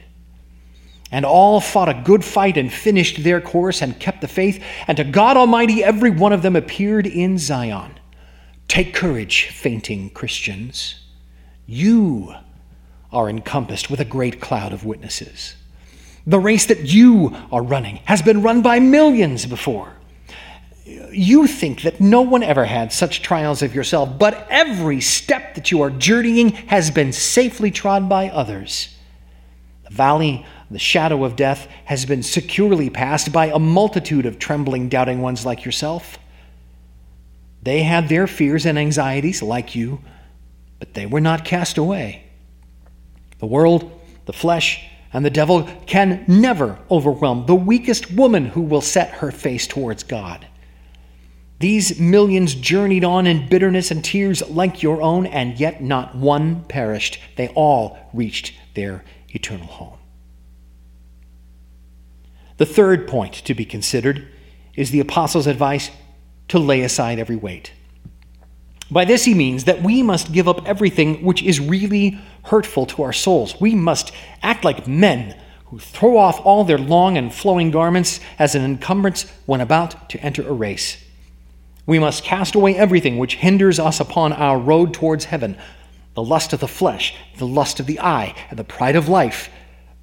And 1.12 1.25
all 1.25 1.60
fought 1.60 1.89
a 1.89 2.02
good 2.06 2.23
fight 2.23 2.56
and 2.56 2.71
finished 2.71 3.23
their 3.23 3.41
course 3.41 3.82
and 3.82 3.99
kept 3.99 4.21
the 4.21 4.28
faith. 4.28 4.63
And 4.88 4.95
to 4.97 5.04
God 5.04 5.38
Almighty, 5.38 5.84
every 5.84 6.12
one 6.12 6.34
of 6.34 6.43
them 6.43 6.56
appeared 6.56 7.08
in 7.08 7.38
Zion. 7.38 7.99
Take 8.69 8.93
courage, 8.93 9.47
fainting 9.47 10.12
Christians. 10.12 10.99
You 11.65 12.36
are 13.12 13.27
encompassed 13.27 13.89
with 13.89 13.99
a 13.99 14.05
great 14.05 14.39
cloud 14.39 14.73
of 14.73 14.86
witnesses. 14.86 15.55
The 16.27 16.39
race 16.39 16.67
that 16.67 16.86
you 16.86 17.36
are 17.51 17.63
running 17.63 17.95
has 18.05 18.21
been 18.21 18.43
run 18.43 18.62
by 18.62 18.79
millions 18.79 19.47
before. 19.47 19.93
You 20.86 21.47
think 21.47 21.82
that 21.82 21.99
no 21.99 22.21
one 22.21 22.43
ever 22.43 22.65
had 22.65 22.93
such 22.93 23.23
trials 23.23 23.63
of 23.63 23.73
yourself, 23.73 24.19
but 24.19 24.45
every 24.51 25.01
step 25.01 25.55
that 25.55 25.71
you 25.71 25.82
are 25.82 25.89
journeying 25.89 26.49
has 26.67 26.91
been 26.91 27.12
safely 27.12 27.71
trod 27.71 28.08
by 28.08 28.29
others. 28.29 28.95
The 29.86 29.95
valley, 29.95 30.45
the 30.69 30.77
shadow 30.77 31.23
of 31.25 31.36
death, 31.36 31.67
has 31.86 32.05
been 32.05 32.21
securely 32.21 32.91
passed 32.91 33.32
by 33.32 33.47
a 33.47 33.58
multitude 33.58 34.27
of 34.27 34.38
trembling, 34.38 34.89
doubting 34.89 35.23
ones 35.23 35.43
like 35.43 35.65
yourself. 35.65 36.19
They 37.62 37.84
had 37.84 38.10
their 38.10 38.28
fears 38.28 38.65
and 38.65 38.80
anxieties 38.80 39.41
like 39.41 39.76
you, 39.76 40.02
but 40.80 40.93
they 40.93 41.06
were 41.06 41.22
not 41.22 41.45
cast 41.45 41.78
away. 41.78 42.24
The 43.39 43.45
world, 43.45 43.91
the 44.26 44.34
flesh, 44.34 44.84
and 45.12 45.26
the 45.26 45.30
devil 45.30 45.67
can 45.86 46.24
never 46.28 46.80
overwhelm 46.89 47.45
the 47.45 47.56
weakest 47.56 48.12
woman 48.12 48.45
who 48.45 48.62
will 48.62 48.82
set 48.82 49.10
her 49.15 49.32
face 49.32 49.65
towards 49.67 50.04
God. 50.04 50.48
These 51.60 52.00
millions 52.00 52.56
journeyed 52.56 53.04
on 53.04 53.28
in 53.28 53.50
bitterness 53.50 53.91
and 53.91 54.04
tears 54.04 54.48
like 54.50 54.82
your 54.82 55.02
own, 55.02 55.26
and 55.26 55.60
yet 55.60 55.84
not 55.84 56.15
one 56.15 56.63
perished. 56.63 57.19
They 57.36 57.50
all 57.50 57.98
reached 58.13 58.54
their 58.76 59.04
eternal 59.30 59.67
home. 59.67 59.98
The 62.58 62.65
third 62.65 63.08
point 63.08 63.34
to 63.34 63.54
be 63.54 63.65
considered 63.65 64.28
is 64.76 64.91
the 64.91 65.02
apostles' 65.02 65.48
advice 65.48 65.91
to 66.50 66.60
lay 66.60 66.82
aside 66.82 67.20
every 67.20 67.36
weight. 67.36 67.72
By 68.92 69.06
this 69.06 69.26
he 69.26 69.34
means 69.34 69.66
that 69.66 69.84
we 69.84 70.02
must 70.02 70.32
give 70.32 70.48
up 70.48 70.68
everything 70.68 71.24
which 71.24 71.44
is 71.44 71.60
really 71.60 72.20
hurtful 72.46 72.86
to 72.88 73.04
our 73.04 73.14
souls. 73.14 73.60
We 73.62 73.76
must 73.76 74.12
act 74.42 74.66
like 74.66 74.88
men 74.88 75.40
who 75.66 75.78
throw 75.78 76.18
off 76.18 76.44
all 76.44 76.64
their 76.64 76.80
long 76.80 77.18
and 77.18 77.34
flowing 77.34 77.70
garments 77.70 78.20
as 78.40 78.56
an 78.56 78.66
encumbrance 78.66 79.32
when 79.46 79.62
about 79.62 80.10
to 80.10 80.20
enter 80.22 80.48
a 80.48 80.52
race. 80.52 81.04
We 81.86 82.00
must 82.00 82.24
cast 82.24 82.56
away 82.56 82.76
everything 82.76 83.18
which 83.18 83.36
hinders 83.36 83.80
us 83.80 84.00
upon 84.00 84.34
our 84.34 84.60
road 84.60 84.94
towards 84.94 85.26
heaven 85.26 85.58
the 86.16 86.24
lust 86.24 86.52
of 86.52 86.60
the 86.60 86.68
flesh, 86.68 87.16
the 87.38 87.48
lust 87.48 87.80
of 87.80 87.86
the 87.86 88.00
eye, 88.00 88.36
and 88.50 88.60
the 88.60 88.64
pride 88.64 88.96
of 88.96 89.08
life, 89.08 89.50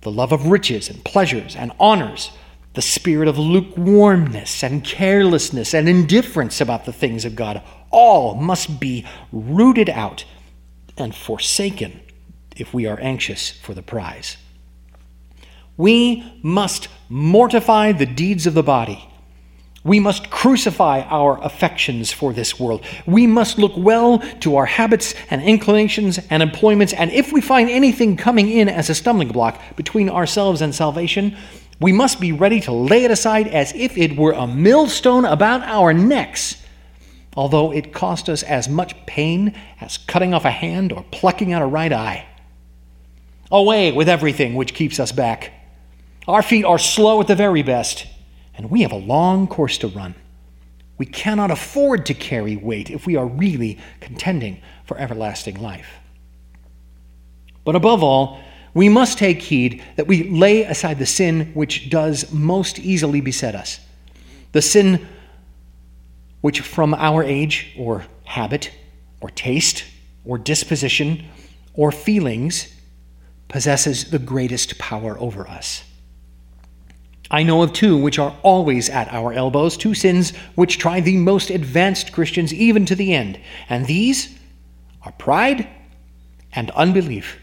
the 0.01 0.11
love 0.11 0.33
of 0.33 0.47
riches 0.47 0.89
and 0.89 1.05
pleasures 1.05 1.55
and 1.55 1.73
honors 1.79 2.31
the 2.77 2.83
spirit 2.83 3.27
of 3.27 3.39
lukewarmness 3.39 4.63
and 4.63 4.85
carelessness 4.85 5.73
and 5.73 5.89
indifference 5.89 6.61
about 6.61 6.85
the 6.85 6.93
things 6.93 7.25
of 7.25 7.35
God. 7.35 7.63
All 7.91 8.35
must 8.35 8.79
be 8.79 9.07
rooted 9.33 9.89
out 9.89 10.27
and 10.99 11.15
forsaken 11.15 11.99
if 12.55 12.75
we 12.75 12.87
are 12.87 13.01
anxious 13.01 13.51
for 13.51 13.73
the 13.73 13.83
prize. 13.83 14.37
We 15.79 16.39
must 16.43 16.89
mortify 17.09 17.93
the 17.93 18.05
deeds 18.05 18.47
of 18.47 18.53
the 18.53 18.63
body. 18.63 19.09
We 19.83 19.99
must 19.99 20.29
crucify 20.29 21.01
our 21.03 21.43
affections 21.43 22.13
for 22.13 22.35
this 22.35 22.61
world. 22.61 22.85
We 23.07 23.27
must 23.27 23.57
look 23.57 23.73
well 23.75 24.19
to 24.41 24.57
our 24.57 24.67
habits 24.67 25.15
and 25.31 25.43
inclinations 25.43 26.19
and 26.29 26.43
employments, 26.43 26.93
and 26.93 27.11
if 27.11 27.33
we 27.33 27.41
find 27.41 27.71
anything 27.71 28.19
coming 28.19 28.51
in 28.51 28.69
as 28.69 28.91
a 28.91 28.95
stumbling 28.95 29.29
block 29.29 29.63
between 29.77 30.11
ourselves 30.11 30.61
and 30.61 30.75
salvation, 30.75 31.37
we 31.81 31.93
must 31.93 32.21
be 32.21 32.33
ready 32.33 32.61
to 32.61 32.73
lay 32.73 33.05
it 33.05 33.11
aside 33.11 33.49
as 33.49 33.73
if 33.75 33.99
it 33.99 34.17
were 34.17 34.33
a 34.33 34.47
millstone 34.47 35.25
about 35.25 35.63
our 35.63 35.93
necks, 35.93 36.63
although 37.37 37.73
it 37.73 37.93
cost 37.93 38.29
us 38.29 38.43
as 38.43 38.69
much 38.69 38.95
pain 39.07 39.55
as 39.81 39.99
cutting 39.99 40.33
off 40.33 40.45
a 40.45 40.51
hand 40.51 40.93
or 40.93 41.05
plucking 41.11 41.53
out 41.53 41.63
a 41.63 41.67
right 41.67 41.93
eye. 41.93 42.27
Away 43.51 43.93
with 43.93 44.09
everything 44.09 44.55
which 44.55 44.75
keeps 44.75 44.99
us 44.99 45.13
back. 45.13 45.53
Our 46.27 46.43
feet 46.43 46.65
are 46.65 46.79
slow 46.79 47.21
at 47.21 47.29
the 47.29 47.37
very 47.37 47.63
best, 47.63 48.07
and 48.55 48.71
we 48.71 48.83
have 48.83 48.93
a 48.93 48.97
long 48.97 49.47
course 49.47 49.79
to 49.79 49.89
run. 49.89 50.15
We 50.99 51.07
cannot 51.07 51.51
afford 51.51 52.07
to 52.07 52.15
carry 52.15 52.57
weight 52.57 52.91
if 52.91 53.07
we 53.07 53.17
are 53.17 53.27
really 53.27 53.79
contending 54.01 54.63
for 54.85 54.99
everlasting 54.99 55.61
life. 55.61 55.89
But 57.65 57.77
above 57.77 58.03
all, 58.03 58.41
we 58.77 58.91
must 58.91 59.17
take 59.17 59.41
heed 59.41 59.83
that 59.97 60.07
we 60.07 60.25
lay 60.25 60.63
aside 60.63 60.99
the 60.99 61.07
sin 61.07 61.51
which 61.55 61.89
does 61.89 62.31
most 62.31 62.79
easily 62.79 63.23
beset 63.23 63.55
us. 63.55 63.81
The 64.53 64.61
sin 64.61 65.09
which, 66.43 66.61
from 66.61 66.93
our 66.93 67.25
age 67.25 67.73
or 67.79 68.05
habit 68.25 68.71
or 69.23 69.31
taste 69.31 69.85
or 70.27 70.37
disposition 70.37 71.25
or 71.73 71.91
feelings, 71.91 72.71
possesses 73.49 74.11
the 74.11 74.19
greatest 74.19 74.77
power 74.77 75.19
over 75.19 75.49
us. 75.49 75.83
I 77.31 77.45
know 77.45 77.63
of 77.63 77.73
two 77.73 77.97
which 77.97 78.19
are 78.19 78.37
always 78.43 78.91
at 78.91 79.11
our 79.11 79.33
elbows, 79.33 79.79
two 79.79 79.95
sins 79.95 80.37
which 80.55 80.77
try 80.77 81.01
the 81.01 81.17
most 81.17 81.49
advanced 81.49 82.13
Christians 82.13 82.53
even 82.53 82.85
to 82.85 82.95
the 82.95 83.15
end, 83.15 83.41
and 83.71 83.87
these 83.87 84.39
are 85.01 85.13
pride 85.13 85.67
and 86.53 86.71
unbelief. 86.73 87.39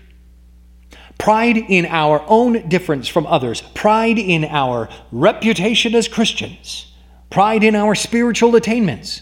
Pride 1.23 1.55
in 1.55 1.85
our 1.85 2.21
own 2.27 2.67
difference 2.67 3.07
from 3.07 3.25
others, 3.27 3.61
pride 3.61 4.19
in 4.19 4.43
our 4.43 4.89
reputation 5.09 5.95
as 5.95 6.09
Christians, 6.09 6.91
pride 7.29 7.63
in 7.63 7.77
our 7.77 7.95
spiritual 7.95 8.57
attainments, 8.57 9.21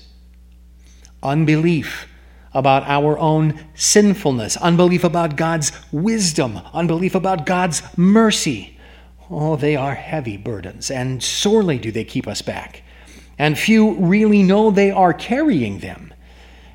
unbelief 1.22 2.08
about 2.56 2.82
our 2.88 3.20
own 3.20 3.64
sinfulness, 3.76 4.58
unbelief 4.58 5.04
about 5.04 5.36
God's 5.36 5.72
wisdom, 5.92 6.60
unbelief 6.74 7.14
about 7.14 7.46
God's 7.46 7.84
mercy. 7.96 8.80
Oh, 9.30 9.56
they 9.56 9.76
are 9.76 9.94
heavy 9.94 10.38
burdens, 10.38 10.90
and 10.90 11.22
sorely 11.22 11.78
do 11.78 11.92
they 11.92 12.04
keep 12.04 12.28
us 12.28 12.42
back. 12.42 12.82
And 13.38 13.60
few 13.60 13.94
really 13.94 14.42
know 14.42 14.72
they 14.72 14.90
are 14.90 15.14
carrying 15.14 15.82
them. 15.82 16.16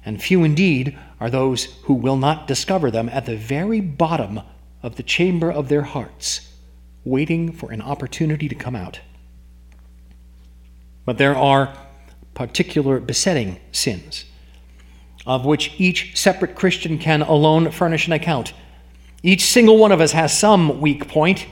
And 0.04 0.22
few 0.22 0.44
indeed 0.44 0.96
are 1.18 1.30
those 1.30 1.64
who 1.82 1.94
will 1.94 2.16
not 2.16 2.46
discover 2.46 2.92
them 2.92 3.08
at 3.08 3.26
the 3.26 3.36
very 3.36 3.80
bottom 3.80 4.40
of 4.87 4.94
the 4.94 5.03
chamber 5.03 5.51
of 5.51 5.68
their 5.68 5.83
hearts, 5.83 6.53
waiting 7.05 7.51
for 7.51 7.72
an 7.72 7.83
opportunity 7.83 8.49
to 8.49 8.55
come 8.55 8.77
out. 8.77 9.01
But 11.05 11.18
there 11.18 11.35
are 11.35 11.77
particular 12.35 13.01
besetting 13.01 13.59
sins, 13.72 14.25
of 15.27 15.44
which 15.44 15.72
each 15.79 16.16
separate 16.16 16.55
Christian 16.55 16.99
can 16.99 17.22
alone 17.22 17.72
furnish 17.72 18.07
an 18.07 18.12
account. 18.12 18.53
Each 19.25 19.46
single 19.46 19.77
one 19.77 19.90
of 19.90 20.01
us 20.01 20.12
has 20.12 20.38
some 20.38 20.81
weak 20.81 21.09
point. 21.09 21.49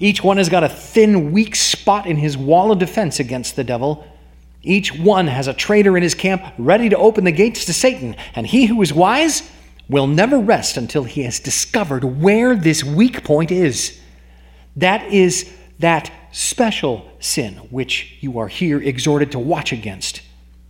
Each 0.00 0.24
one 0.24 0.38
has 0.38 0.48
got 0.48 0.64
a 0.64 0.68
thin, 0.68 1.30
weak 1.30 1.54
spot 1.54 2.08
in 2.08 2.16
his 2.16 2.36
wall 2.36 2.72
of 2.72 2.80
defense 2.80 3.20
against 3.20 3.54
the 3.54 3.62
devil. 3.62 4.04
Each 4.64 4.92
one 4.92 5.28
has 5.28 5.46
a 5.46 5.54
traitor 5.54 5.96
in 5.96 6.02
his 6.02 6.16
camp 6.16 6.42
ready 6.58 6.88
to 6.88 6.98
open 6.98 7.22
the 7.22 7.30
gates 7.30 7.66
to 7.66 7.72
Satan, 7.72 8.16
and 8.34 8.44
he 8.44 8.66
who 8.66 8.82
is 8.82 8.92
wise 8.92 9.48
will 9.88 10.06
never 10.06 10.38
rest 10.38 10.76
until 10.76 11.04
he 11.04 11.22
has 11.22 11.40
discovered 11.40 12.04
where 12.04 12.54
this 12.54 12.82
weak 12.82 13.24
point 13.24 13.50
is. 13.50 14.00
That 14.76 15.12
is 15.12 15.52
that 15.78 16.10
special 16.32 17.10
sin 17.20 17.54
which 17.70 18.16
you 18.20 18.38
are 18.38 18.48
here 18.48 18.80
exhorted 18.80 19.32
to 19.32 19.38
watch 19.38 19.72
against, 19.72 20.22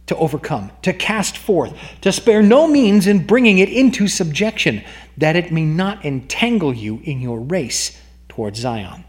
to 0.06 0.16
overcome, 0.16 0.70
to 0.82 0.92
cast 0.92 1.38
forth, 1.38 1.74
to 2.00 2.12
spare 2.12 2.42
no 2.42 2.66
means 2.66 3.06
in 3.06 3.26
bringing 3.26 3.58
it 3.58 3.68
into 3.68 4.08
subjection, 4.08 4.82
that 5.16 5.36
it 5.36 5.52
may 5.52 5.64
not 5.64 6.04
entangle 6.04 6.74
you 6.74 7.00
in 7.04 7.20
your 7.20 7.40
race 7.40 8.00
towards 8.28 8.58
Zion. 8.58 9.04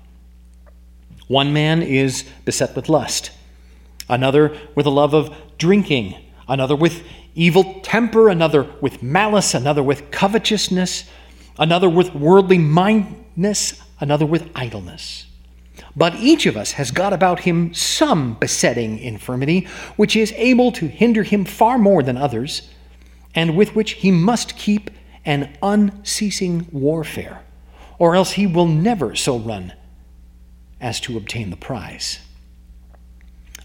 One 1.27 1.51
man 1.51 1.81
is 1.81 2.23
beset 2.45 2.75
with 2.75 2.87
lust, 2.87 3.31
another 4.07 4.55
with 4.75 4.85
a 4.85 4.91
love 4.91 5.13
of 5.15 5.35
drinking, 5.57 6.15
another 6.47 6.75
with 6.75 7.03
evil 7.35 7.81
temper, 7.81 8.29
another 8.29 8.63
with 8.81 9.03
malice, 9.03 9.53
another 9.53 9.83
with 9.83 10.09
covetousness, 10.09 11.03
another 11.59 11.89
with 11.89 12.15
worldly 12.15 12.57
mindedness, 12.57 13.81
another 13.99 14.25
with 14.25 14.49
idleness. 14.55 15.27
But 15.95 16.15
each 16.15 16.45
of 16.45 16.57
us 16.57 16.73
has 16.73 16.91
got 16.91 17.13
about 17.13 17.41
him 17.41 17.73
some 17.73 18.35
besetting 18.35 18.97
infirmity, 18.99 19.67
which 19.95 20.15
is 20.15 20.33
able 20.33 20.71
to 20.73 20.87
hinder 20.87 21.23
him 21.23 21.45
far 21.45 21.77
more 21.77 22.01
than 22.01 22.17
others, 22.17 22.69
and 23.33 23.55
with 23.55 23.75
which 23.75 23.93
he 23.93 24.11
must 24.11 24.57
keep 24.57 24.89
an 25.25 25.57
unceasing 25.61 26.67
warfare, 26.71 27.43
or 27.99 28.15
else 28.15 28.31
he 28.31 28.47
will 28.47 28.67
never 28.67 29.15
so 29.15 29.37
run 29.37 29.73
as 30.79 30.99
to 31.01 31.17
obtain 31.17 31.49
the 31.49 31.57
prize. 31.57 32.19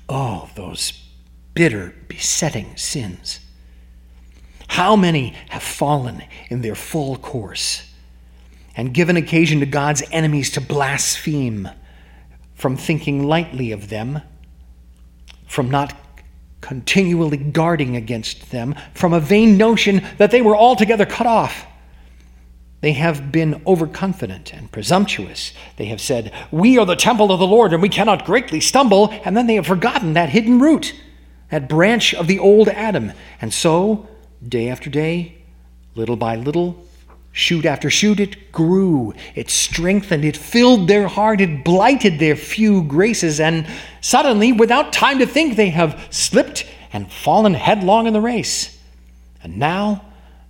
Oh, 0.08 0.48
those 0.56 0.92
bitter, 1.54 1.94
besetting 2.08 2.76
sins. 2.76 3.40
How 4.70 4.94
many 4.94 5.34
have 5.48 5.64
fallen 5.64 6.22
in 6.48 6.62
their 6.62 6.76
full 6.76 7.16
course 7.16 7.92
and 8.76 8.94
given 8.94 9.16
occasion 9.16 9.58
to 9.58 9.66
God's 9.66 10.04
enemies 10.12 10.48
to 10.50 10.60
blaspheme 10.60 11.68
from 12.54 12.76
thinking 12.76 13.26
lightly 13.26 13.72
of 13.72 13.88
them, 13.88 14.22
from 15.48 15.72
not 15.72 15.92
continually 16.60 17.36
guarding 17.36 17.96
against 17.96 18.52
them, 18.52 18.76
from 18.94 19.12
a 19.12 19.18
vain 19.18 19.56
notion 19.56 20.06
that 20.18 20.30
they 20.30 20.40
were 20.40 20.56
altogether 20.56 21.04
cut 21.04 21.26
off. 21.26 21.66
They 22.80 22.92
have 22.92 23.32
been 23.32 23.60
overconfident 23.66 24.54
and 24.54 24.70
presumptuous. 24.70 25.52
They 25.78 25.86
have 25.86 26.00
said, 26.00 26.32
We 26.52 26.78
are 26.78 26.86
the 26.86 26.94
temple 26.94 27.32
of 27.32 27.40
the 27.40 27.46
Lord 27.46 27.72
and 27.72 27.82
we 27.82 27.88
cannot 27.88 28.24
greatly 28.24 28.60
stumble. 28.60 29.10
And 29.24 29.36
then 29.36 29.48
they 29.48 29.56
have 29.56 29.66
forgotten 29.66 30.12
that 30.12 30.28
hidden 30.28 30.60
root, 30.60 30.94
that 31.50 31.68
branch 31.68 32.14
of 32.14 32.28
the 32.28 32.38
old 32.38 32.68
Adam. 32.68 33.10
And 33.40 33.52
so, 33.52 34.06
day 34.46 34.68
after 34.68 34.90
day, 34.90 35.36
little 35.94 36.16
by 36.16 36.36
little, 36.36 36.84
shoot 37.32 37.64
after 37.64 37.90
shoot, 37.90 38.20
it 38.20 38.52
grew, 38.52 39.14
it 39.34 39.50
strengthened, 39.50 40.24
it 40.24 40.36
filled 40.36 40.88
their 40.88 41.08
heart, 41.08 41.40
it 41.40 41.64
blighted 41.64 42.18
their 42.18 42.36
few 42.36 42.82
graces. 42.82 43.40
And 43.40 43.66
suddenly, 44.00 44.52
without 44.52 44.92
time 44.92 45.18
to 45.18 45.26
think, 45.26 45.56
they 45.56 45.70
have 45.70 46.06
slipped 46.10 46.66
and 46.92 47.10
fallen 47.10 47.54
headlong 47.54 48.06
in 48.06 48.12
the 48.12 48.20
race. 48.20 48.78
And 49.42 49.58
now, 49.58 50.04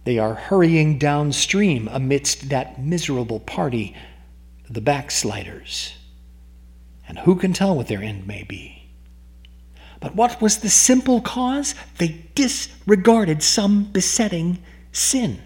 they 0.04 0.18
are 0.18 0.34
hurrying 0.34 0.98
downstream 0.98 1.88
amidst 1.92 2.48
that 2.48 2.80
miserable 2.80 3.40
party, 3.40 3.94
the 4.68 4.80
backsliders. 4.80 5.94
And 7.06 7.18
who 7.18 7.36
can 7.36 7.52
tell 7.52 7.76
what 7.76 7.88
their 7.88 8.02
end 8.02 8.26
may 8.26 8.44
be? 8.44 8.79
But 10.00 10.14
what 10.14 10.40
was 10.40 10.58
the 10.58 10.70
simple 10.70 11.20
cause? 11.20 11.74
They 11.98 12.24
disregarded 12.34 13.42
some 13.42 13.84
besetting 13.84 14.62
sin. 14.92 15.40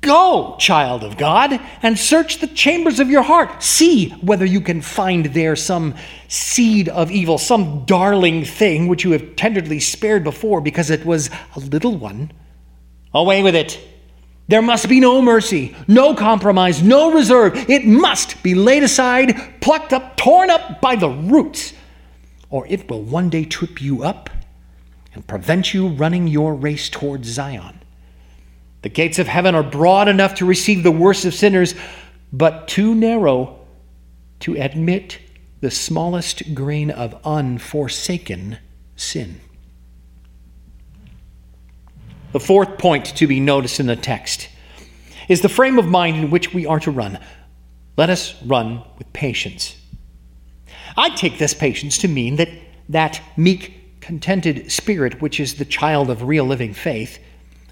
Go, 0.00 0.56
child 0.58 1.02
of 1.02 1.16
God, 1.16 1.58
and 1.80 1.98
search 1.98 2.40
the 2.40 2.46
chambers 2.46 3.00
of 3.00 3.08
your 3.08 3.22
heart. 3.22 3.62
See 3.62 4.10
whether 4.20 4.44
you 4.44 4.60
can 4.60 4.82
find 4.82 5.26
there 5.26 5.56
some 5.56 5.94
seed 6.28 6.90
of 6.90 7.10
evil, 7.10 7.38
some 7.38 7.84
darling 7.86 8.44
thing 8.44 8.88
which 8.88 9.04
you 9.04 9.12
have 9.12 9.36
tenderly 9.36 9.80
spared 9.80 10.22
before 10.22 10.60
because 10.60 10.90
it 10.90 11.06
was 11.06 11.30
a 11.56 11.60
little 11.60 11.96
one 11.96 12.30
Away 13.14 13.44
with 13.44 13.54
it. 13.54 13.78
There 14.48 14.60
must 14.60 14.88
be 14.88 15.00
no 15.00 15.22
mercy, 15.22 15.74
no 15.86 16.14
compromise, 16.14 16.82
no 16.82 17.12
reserve. 17.12 17.70
It 17.70 17.86
must 17.86 18.42
be 18.42 18.54
laid 18.54 18.82
aside, 18.82 19.60
plucked 19.60 19.92
up, 19.92 20.16
torn 20.16 20.50
up 20.50 20.80
by 20.80 20.96
the 20.96 21.08
roots, 21.08 21.72
or 22.54 22.64
it 22.68 22.88
will 22.88 23.02
one 23.02 23.28
day 23.28 23.44
trip 23.44 23.82
you 23.82 24.04
up 24.04 24.30
and 25.12 25.26
prevent 25.26 25.74
you 25.74 25.88
running 25.88 26.28
your 26.28 26.54
race 26.54 26.88
towards 26.88 27.26
Zion. 27.26 27.80
The 28.82 28.88
gates 28.88 29.18
of 29.18 29.26
heaven 29.26 29.56
are 29.56 29.62
broad 29.64 30.06
enough 30.06 30.36
to 30.36 30.44
receive 30.44 30.84
the 30.84 30.92
worst 30.92 31.24
of 31.24 31.34
sinners, 31.34 31.74
but 32.32 32.68
too 32.68 32.94
narrow 32.94 33.58
to 34.38 34.54
admit 34.54 35.18
the 35.62 35.70
smallest 35.72 36.54
grain 36.54 36.92
of 36.92 37.20
unforsaken 37.24 38.58
sin. 38.94 39.40
The 42.30 42.38
fourth 42.38 42.78
point 42.78 43.04
to 43.16 43.26
be 43.26 43.40
noticed 43.40 43.80
in 43.80 43.86
the 43.86 43.96
text 43.96 44.48
is 45.28 45.40
the 45.40 45.48
frame 45.48 45.76
of 45.76 45.88
mind 45.88 46.18
in 46.18 46.30
which 46.30 46.54
we 46.54 46.66
are 46.66 46.78
to 46.78 46.92
run. 46.92 47.18
Let 47.96 48.10
us 48.10 48.40
run 48.44 48.84
with 48.96 49.12
patience. 49.12 49.74
I 50.96 51.10
take 51.10 51.38
this 51.38 51.54
patience 51.54 51.98
to 51.98 52.08
mean 52.08 52.36
that 52.36 52.50
that 52.88 53.20
meek, 53.36 54.00
contented 54.00 54.70
spirit, 54.70 55.20
which 55.20 55.40
is 55.40 55.54
the 55.54 55.64
child 55.64 56.10
of 56.10 56.22
real 56.22 56.44
living 56.44 56.74
faith, 56.74 57.18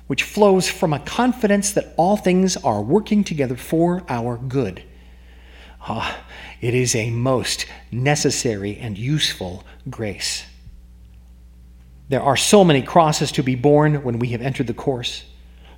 which 0.07 0.23
flows 0.23 0.69
from 0.69 0.93
a 0.93 0.99
confidence 0.99 1.73
that 1.73 1.95
all 1.97 2.17
things 2.17 2.57
are 2.57 2.83
working 2.83 3.23
together 3.23 3.57
for 3.57 4.03
our 4.09 4.37
good. 4.37 4.83
Ah, 5.83 6.19
it 6.61 6.75
is 6.75 6.95
a 6.95 7.11
most 7.11 7.67
necessary 7.91 8.77
and 8.77 8.97
useful 8.97 9.65
grace. 9.91 10.45
There 12.09 12.23
are 12.23 12.37
so 12.37 12.65
many 12.65 12.83
crosses 12.83 13.33
to 13.33 13.43
be 13.43 13.55
borne 13.55 14.03
when 14.03 14.19
we 14.19 14.29
have 14.29 14.43
entered 14.43 14.67
the 14.67 14.75
course, 14.75 15.25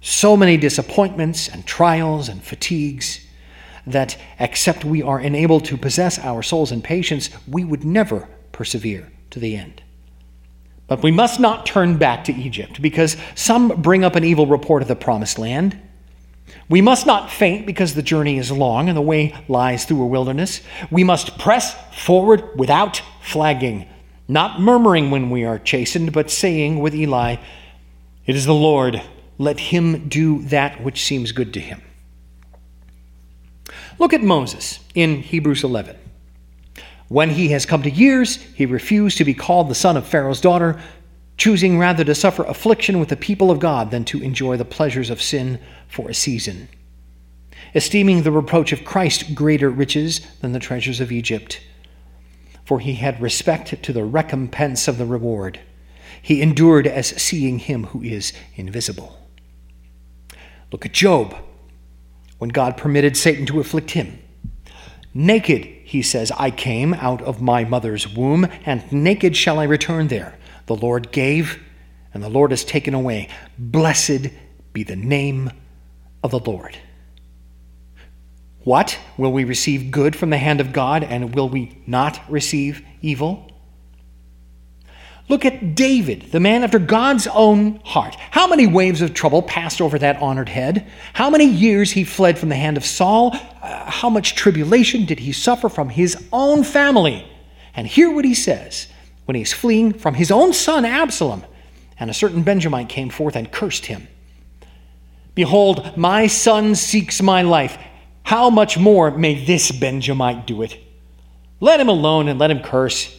so 0.01 0.37
many 0.37 0.57
disappointments 0.57 1.49
and 1.49 1.67
trials 1.67 2.29
and 2.29 2.43
fatigues, 2.43 3.24
that 3.87 4.17
except 4.39 4.85
we 4.85 5.03
are 5.03 5.21
enabled 5.21 5.65
to 5.67 5.77
possess 5.77 6.19
our 6.19 6.43
souls 6.43 6.73
in 6.73 6.83
patience, 6.83 7.31
we 7.47 7.65
would 7.65 7.85
never 7.85 8.29
persevere 8.53 9.11
to 9.31 9.39
the 9.39 9.57
end. 9.57 9.83
But 10.87 11.03
we 11.03 11.11
must 11.11 11.41
not 11.41 11.67
turn 11.67 11.97
back 11.97 12.25
to 12.25 12.35
Egypt, 12.35 12.81
because 12.83 13.17
some 13.35 13.69
bring 13.83 14.05
up 14.05 14.17
an 14.17 14.25
evil 14.25 14.47
report 14.47 14.83
of 14.83 14.89
the 14.89 14.97
promised 14.97 15.39
land. 15.39 15.81
We 16.69 16.81
must 16.81 17.07
not 17.07 17.31
faint 17.31 17.67
because 17.67 17.95
the 17.95 18.03
journey 18.03 18.39
is 18.39 18.53
long 18.53 18.89
and 18.89 18.97
the 18.97 19.03
way 19.03 19.35
lies 19.49 19.85
through 19.85 20.03
a 20.03 20.07
wilderness. 20.07 20.61
We 20.91 21.05
must 21.05 21.39
press 21.39 21.75
forward 21.93 22.59
without 22.59 23.03
flagging 23.23 23.89
not 24.29 24.61
murmuring 24.61 25.11
when 25.11 25.31
we 25.31 25.45
are 25.45 25.59
chastened, 25.59 26.13
but 26.13 26.31
saying 26.31 26.81
with 26.81 26.95
Eli, 26.95 27.37
It 28.27 28.37
is 28.37 28.47
the 28.47 28.55
Lord, 28.55 29.03
let 29.39 29.59
him 29.59 30.09
do 30.09 30.43
that 30.45 30.83
which 30.83 31.05
seems 31.05 31.33
good 31.33 31.53
to 31.55 31.61
him. 31.61 31.83
Look 33.99 34.13
at 34.13 34.23
Moses 34.23 34.81
in 34.95 35.23
Hebrews 35.23 35.65
11. 35.65 35.97
When 37.09 37.31
he 37.31 37.49
has 37.51 37.67
come 37.67 37.83
to 37.83 37.91
years, 37.91 38.37
he 38.37 38.67
refused 38.67 39.19
to 39.19 39.25
be 39.25 39.35
called 39.35 39.69
the 39.69 39.75
son 39.75 39.97
of 39.97 40.07
Pharaoh's 40.07 40.41
daughter, 40.41 40.81
choosing 41.37 41.79
rather 41.79 42.05
to 42.05 42.15
suffer 42.15 42.45
affliction 42.45 42.99
with 42.99 43.09
the 43.09 43.17
people 43.17 43.51
of 43.51 43.59
God 43.61 43.91
than 43.91 44.05
to 44.07 44.23
enjoy 44.23 44.57
the 44.57 44.65
pleasures 44.65 45.11
of 45.11 45.21
sin 45.23 45.61
for 45.89 46.09
a 46.09 46.15
season, 46.15 46.69
esteeming 47.75 48.23
the 48.23 48.33
reproach 48.33 48.73
of 48.73 48.85
Christ 48.85 49.35
greater 49.35 49.71
riches 49.71 50.21
than 50.41 50.53
the 50.53 50.59
treasures 50.59 51.01
of 51.01 51.13
Egypt 51.13 51.61
for 52.65 52.81
he 52.81 52.95
had 52.95 53.21
respect 53.21 53.83
to 53.83 53.93
the 53.93 54.05
recompense 54.05 54.89
of 54.89 54.99
the 54.99 55.07
reward. 55.07 55.61
He 56.21 56.41
endured 56.41 56.87
as 56.87 57.09
seeing 57.23 57.59
him 57.59 57.85
who 57.85 58.03
is 58.03 58.33
invisible. 58.57 59.19
Look 60.73 60.87
at 60.87 60.93
Job, 60.93 61.37
when 62.39 62.51
God 62.51 62.77
permitted 62.77 63.17
Satan 63.17 63.47
to 63.47 63.61
afflict 63.61 63.93
him. 63.93 64.19
Naked, 65.13 65.65
he 65.85 66.03
says, 66.03 66.33
I 66.33 66.51
came 66.51 66.93
out 66.95 67.23
of 67.23 67.41
my 67.41 67.65
mother's 67.65 68.09
womb, 68.09 68.49
and 68.67 68.91
naked 68.91 69.37
shall 69.37 69.59
I 69.59 69.65
return 69.65 70.09
there. 70.09 70.37
The 70.67 70.75
Lord 70.75 71.13
gave, 71.13 71.63
and 72.13 72.23
the 72.23 72.29
Lord 72.29 72.51
has 72.51 72.65
taken 72.65 72.95
away. 72.95 73.29
Blessed 73.59 74.29
be 74.73 74.83
the 74.83 74.97
name 74.97 75.53
of 76.23 76.33
the 76.33 76.41
Lord. 76.41 76.77
What? 78.65 78.99
Will 79.19 79.33
we 79.33 79.45
receive 79.45 79.91
good 79.91 80.17
from 80.17 80.31
the 80.31 80.39
hand 80.39 80.61
of 80.61 80.73
God 80.73 81.05
and 81.05 81.35
will 81.35 81.49
we 81.49 81.83
not 81.87 82.21
receive 82.31 82.85
evil? 83.03 83.51
Look 85.29 85.47
at 85.47 85.75
David, 85.75 86.33
the 86.33 86.41
man 86.41 86.65
after 86.65 86.79
God's 86.79 87.27
own 87.27 87.81
heart. 87.85 88.15
How 88.31 88.47
many 88.47 88.67
waves 88.67 89.01
of 89.01 89.15
trouble 89.15 89.41
passed 89.41 89.81
over 89.81 89.99
that 89.99 90.21
honored 90.21 90.51
head? 90.51 90.87
How 91.15 91.31
many 91.31 91.47
years 91.47 91.93
he 91.93 92.05
fled 92.05 92.39
from 92.39 92.51
the 92.51 92.57
hand 92.57 92.77
of 92.77 92.85
Saul? 92.85 93.35
Uh, 93.63 93.91
how 93.91 94.11
much 94.11 94.35
tribulation 94.35 95.07
did 95.07 95.19
he 95.19 95.33
suffer 95.33 95.71
from 95.71 95.89
his 95.89 96.23
own 96.31 96.63
family? 96.63 97.27
And 97.75 97.87
hear 97.87 98.13
what 98.13 98.27
he 98.27 98.35
says 98.35 98.89
when 99.25 99.35
he's 99.35 99.53
fleeing 99.53 99.95
from 99.95 100.13
his 100.15 100.31
own 100.31 100.53
son 100.53 100.85
Absalom. 100.85 101.45
And 101.99 102.11
a 102.11 102.15
certain 102.15 102.43
Benjamite 102.43 102.91
came 102.91 103.09
forth 103.09 103.35
and 103.35 103.51
cursed 103.51 103.87
him. 103.87 104.07
Behold, 105.35 105.97
my 105.97 106.27
son 106.27 106.75
seeks 106.75 107.23
my 107.23 107.43
life. 107.43 107.79
How 108.25 108.51
much 108.51 108.77
more 108.77 109.11
may 109.11 109.43
this 109.45 109.73
Benjamite 109.73 110.47
do 110.47 110.63
it? 110.63 110.79
Let 111.61 111.81
him 111.81 111.89
alone 111.89 112.29
and 112.29 112.39
let 112.39 112.51
him 112.51 112.61
curse. 112.61 113.19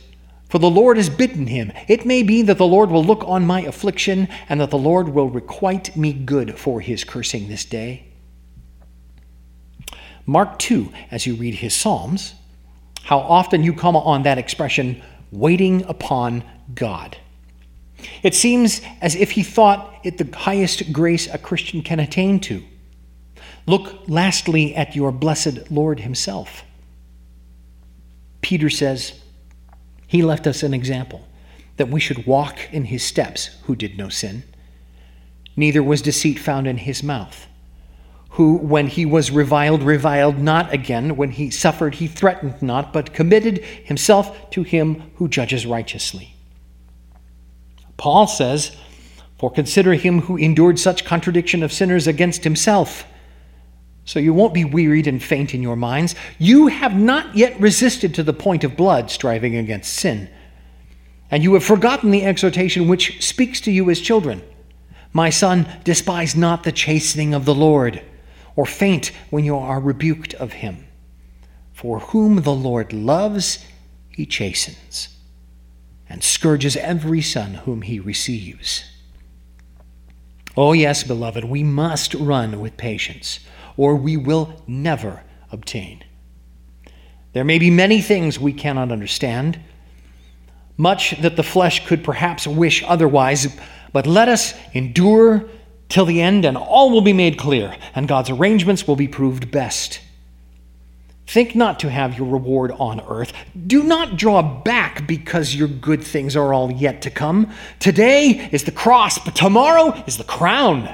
For 0.49 0.59
the 0.59 0.69
Lord 0.69 0.97
has 0.97 1.09
bidden 1.09 1.47
him. 1.47 1.71
It 1.87 2.05
may 2.05 2.23
be 2.23 2.41
that 2.43 2.57
the 2.57 2.67
Lord 2.67 2.91
will 2.91 3.03
look 3.03 3.23
on 3.25 3.47
my 3.47 3.61
affliction, 3.61 4.27
and 4.47 4.61
that 4.61 4.69
the 4.69 4.77
Lord 4.77 5.09
will 5.09 5.29
requite 5.29 5.95
me 5.97 6.13
good 6.13 6.57
for 6.57 6.81
his 6.81 7.03
cursing 7.03 7.47
this 7.47 7.65
day. 7.65 8.05
Mark 10.25 10.57
2, 10.59 10.91
as 11.11 11.25
you 11.25 11.35
read 11.35 11.55
his 11.55 11.75
Psalms, 11.75 12.35
how 13.03 13.19
often 13.19 13.63
you 13.63 13.73
come 13.73 13.95
on 13.95 14.23
that 14.23 14.37
expression, 14.37 15.01
waiting 15.31 15.83
upon 15.83 16.43
God. 16.73 17.17
It 18.23 18.35
seems 18.35 18.81
as 19.01 19.15
if 19.15 19.31
he 19.31 19.43
thought 19.43 19.93
it 20.03 20.17
the 20.17 20.37
highest 20.37 20.91
grace 20.91 21.27
a 21.31 21.37
Christian 21.37 21.81
can 21.81 21.99
attain 21.99 22.39
to. 22.41 22.63
Look 23.67 24.07
lastly 24.07 24.75
at 24.75 24.95
your 24.95 25.11
blessed 25.11 25.71
Lord 25.71 25.99
Himself. 25.99 26.63
Peter 28.41 28.69
says, 28.69 29.19
He 30.07 30.21
left 30.21 30.47
us 30.47 30.63
an 30.63 30.73
example 30.73 31.25
that 31.77 31.89
we 31.89 31.99
should 31.99 32.25
walk 32.25 32.57
in 32.71 32.85
his 32.85 33.03
steps, 33.03 33.57
who 33.63 33.75
did 33.75 33.97
no 33.97 34.09
sin. 34.09 34.43
Neither 35.55 35.83
was 35.83 36.01
deceit 36.01 36.39
found 36.39 36.67
in 36.67 36.77
his 36.77 37.03
mouth. 37.03 37.47
Who, 38.31 38.57
when 38.57 38.87
he 38.87 39.05
was 39.05 39.31
reviled, 39.31 39.81
reviled 39.81 40.37
not 40.37 40.73
again. 40.73 41.15
When 41.15 41.31
he 41.31 41.49
suffered, 41.49 41.95
he 41.95 42.07
threatened 42.07 42.61
not, 42.61 42.91
but 42.91 43.13
committed 43.13 43.63
himself 43.63 44.49
to 44.51 44.63
him 44.63 45.11
who 45.15 45.29
judges 45.29 45.65
righteously. 45.65 46.35
Paul 47.97 48.27
says, 48.27 48.75
For 49.37 49.49
consider 49.49 49.93
him 49.93 50.21
who 50.21 50.35
endured 50.35 50.79
such 50.79 51.05
contradiction 51.05 51.63
of 51.63 51.71
sinners 51.71 52.07
against 52.07 52.43
himself. 52.43 53.05
So 54.05 54.19
you 54.19 54.33
won't 54.33 54.53
be 54.53 54.63
wearied 54.63 55.07
and 55.07 55.21
faint 55.21 55.53
in 55.53 55.63
your 55.63 55.75
minds. 55.75 56.15
You 56.37 56.67
have 56.67 56.95
not 56.95 57.35
yet 57.35 57.59
resisted 57.59 58.13
to 58.15 58.23
the 58.23 58.33
point 58.33 58.63
of 58.63 58.77
blood, 58.77 59.09
striving 59.09 59.55
against 59.55 59.93
sin. 59.93 60.29
And 61.31 61.43
you 61.43 61.55
have 61.55 61.63
forgotten 61.63 62.11
the 62.11 62.23
exhortation 62.23 62.87
which 62.87 63.25
speaks 63.25 63.59
to 63.61 63.71
you 63.71 63.89
as 63.89 63.99
children. 63.99 64.43
My 65.11 65.31
son, 65.31 65.67
despise 65.83 66.35
not 66.35 66.63
the 66.63 66.71
chastening 66.71 67.33
of 67.33 67.45
the 67.45 67.55
Lord, 67.55 68.01
or 68.55 68.65
faint 68.65 69.11
when 69.31 69.43
you 69.43 69.57
are 69.57 69.79
rebuked 69.79 70.33
of 70.35 70.53
him. 70.53 70.85
For 71.73 71.99
whom 71.99 72.43
the 72.43 72.53
Lord 72.53 72.93
loves, 72.93 73.65
he 74.09 74.25
chastens, 74.25 75.09
and 76.07 76.23
scourges 76.23 76.77
every 76.77 77.21
son 77.21 77.55
whom 77.55 77.81
he 77.81 77.99
receives. 77.99 78.85
Oh, 80.55 80.73
yes, 80.73 81.03
beloved, 81.03 81.43
we 81.43 81.63
must 81.63 82.13
run 82.13 82.61
with 82.61 82.77
patience, 82.77 83.39
or 83.77 83.95
we 83.95 84.17
will 84.17 84.61
never 84.67 85.23
obtain. 85.51 86.03
There 87.33 87.43
may 87.43 87.59
be 87.59 87.69
many 87.69 88.01
things 88.01 88.39
we 88.39 88.53
cannot 88.53 88.91
understand 88.91 89.59
much 90.77 91.19
that 91.21 91.35
the 91.35 91.43
flesh 91.43 91.85
could 91.87 92.03
perhaps 92.03 92.47
wish 92.47 92.83
otherwise, 92.85 93.55
but 93.93 94.07
let 94.07 94.27
us 94.27 94.53
endure 94.73 95.45
till 95.87 96.05
the 96.05 96.21
end, 96.21 96.45
and 96.45 96.57
all 96.57 96.91
will 96.91 97.01
be 97.01 97.13
made 97.13 97.37
clear, 97.37 97.75
and 97.93 98.07
God's 98.07 98.29
arrangements 98.29 98.87
will 98.87 98.95
be 98.95 99.07
proved 99.07 99.51
best. 99.51 100.01
Think 101.27 101.55
not 101.55 101.79
to 101.79 101.89
have 101.89 102.17
your 102.17 102.27
reward 102.27 102.71
on 102.71 103.01
earth. 103.07 103.33
Do 103.67 103.83
not 103.83 104.17
draw 104.17 104.41
back 104.41 105.07
because 105.07 105.55
your 105.55 105.67
good 105.67 106.03
things 106.03 106.35
are 106.35 106.53
all 106.53 106.71
yet 106.71 107.01
to 107.03 107.09
come. 107.09 107.51
Today 107.79 108.49
is 108.51 108.63
the 108.63 108.71
cross, 108.71 109.17
but 109.17 109.35
tomorrow 109.35 109.91
is 110.05 110.17
the 110.17 110.23
crown. 110.23 110.93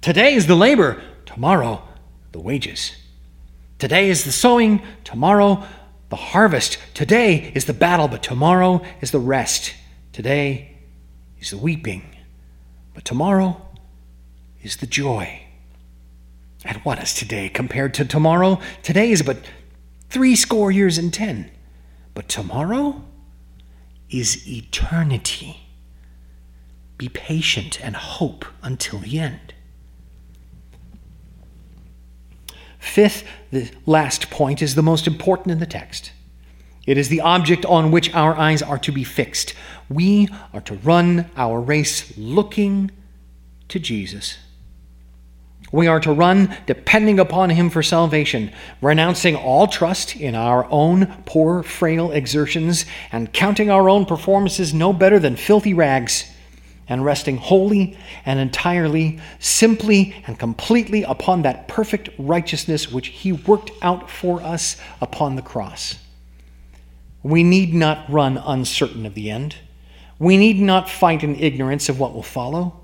Today 0.00 0.34
is 0.34 0.46
the 0.46 0.54
labor, 0.54 1.02
tomorrow 1.24 1.87
the 2.32 2.40
wages. 2.40 2.96
Today 3.78 4.10
is 4.10 4.24
the 4.24 4.32
sowing, 4.32 4.82
tomorrow 5.04 5.64
the 6.08 6.16
harvest. 6.16 6.78
Today 6.94 7.52
is 7.54 7.66
the 7.66 7.72
battle, 7.72 8.08
but 8.08 8.22
tomorrow 8.22 8.82
is 9.00 9.10
the 9.10 9.18
rest. 9.18 9.74
Today 10.12 10.76
is 11.38 11.50
the 11.50 11.58
weeping, 11.58 12.16
but 12.94 13.04
tomorrow 13.04 13.60
is 14.62 14.76
the 14.78 14.86
joy. 14.86 15.42
And 16.64 16.78
what 16.78 17.00
is 17.02 17.14
today 17.14 17.48
compared 17.48 17.94
to 17.94 18.04
tomorrow? 18.04 18.60
Today 18.82 19.10
is 19.10 19.22
but 19.22 19.38
three 20.10 20.34
score 20.34 20.70
years 20.70 20.98
and 20.98 21.12
ten, 21.12 21.50
but 22.14 22.28
tomorrow 22.28 23.02
is 24.10 24.48
eternity. 24.48 25.60
Be 26.96 27.08
patient 27.08 27.80
and 27.80 27.94
hope 27.94 28.44
until 28.62 28.98
the 28.98 29.20
end. 29.20 29.54
Fifth, 32.88 33.24
the 33.50 33.70
last 33.86 34.30
point 34.30 34.62
is 34.62 34.74
the 34.74 34.82
most 34.82 35.06
important 35.06 35.52
in 35.52 35.58
the 35.58 35.66
text. 35.66 36.10
It 36.86 36.96
is 36.96 37.10
the 37.10 37.20
object 37.20 37.66
on 37.66 37.90
which 37.90 38.12
our 38.14 38.34
eyes 38.34 38.62
are 38.62 38.78
to 38.78 38.90
be 38.90 39.04
fixed. 39.04 39.52
We 39.90 40.28
are 40.54 40.62
to 40.62 40.74
run 40.76 41.30
our 41.36 41.60
race 41.60 42.16
looking 42.16 42.90
to 43.68 43.78
Jesus. 43.78 44.38
We 45.70 45.86
are 45.86 46.00
to 46.00 46.12
run 46.12 46.56
depending 46.64 47.20
upon 47.20 47.50
Him 47.50 47.68
for 47.68 47.82
salvation, 47.82 48.52
renouncing 48.80 49.36
all 49.36 49.66
trust 49.66 50.16
in 50.16 50.34
our 50.34 50.64
own 50.70 51.22
poor, 51.26 51.62
frail 51.62 52.10
exertions, 52.10 52.86
and 53.12 53.34
counting 53.34 53.70
our 53.70 53.90
own 53.90 54.06
performances 54.06 54.72
no 54.72 54.94
better 54.94 55.18
than 55.18 55.36
filthy 55.36 55.74
rags 55.74 56.32
and 56.88 57.04
resting 57.04 57.36
wholly 57.36 57.96
and 58.24 58.38
entirely, 58.38 59.20
simply 59.38 60.14
and 60.26 60.38
completely 60.38 61.02
upon 61.02 61.42
that 61.42 61.68
perfect 61.68 62.08
righteousness 62.18 62.90
which 62.90 63.08
He 63.08 63.32
worked 63.32 63.70
out 63.82 64.10
for 64.10 64.42
us 64.42 64.76
upon 65.00 65.36
the 65.36 65.42
cross. 65.42 65.96
We 67.22 67.42
need 67.42 67.74
not 67.74 68.10
run 68.10 68.38
uncertain 68.38 69.04
of 69.04 69.14
the 69.14 69.30
end. 69.30 69.56
We 70.18 70.36
need 70.36 70.60
not 70.60 70.88
fight 70.88 71.22
in 71.22 71.36
ignorance 71.36 71.88
of 71.88 72.00
what 72.00 72.14
will 72.14 72.22
follow. 72.22 72.80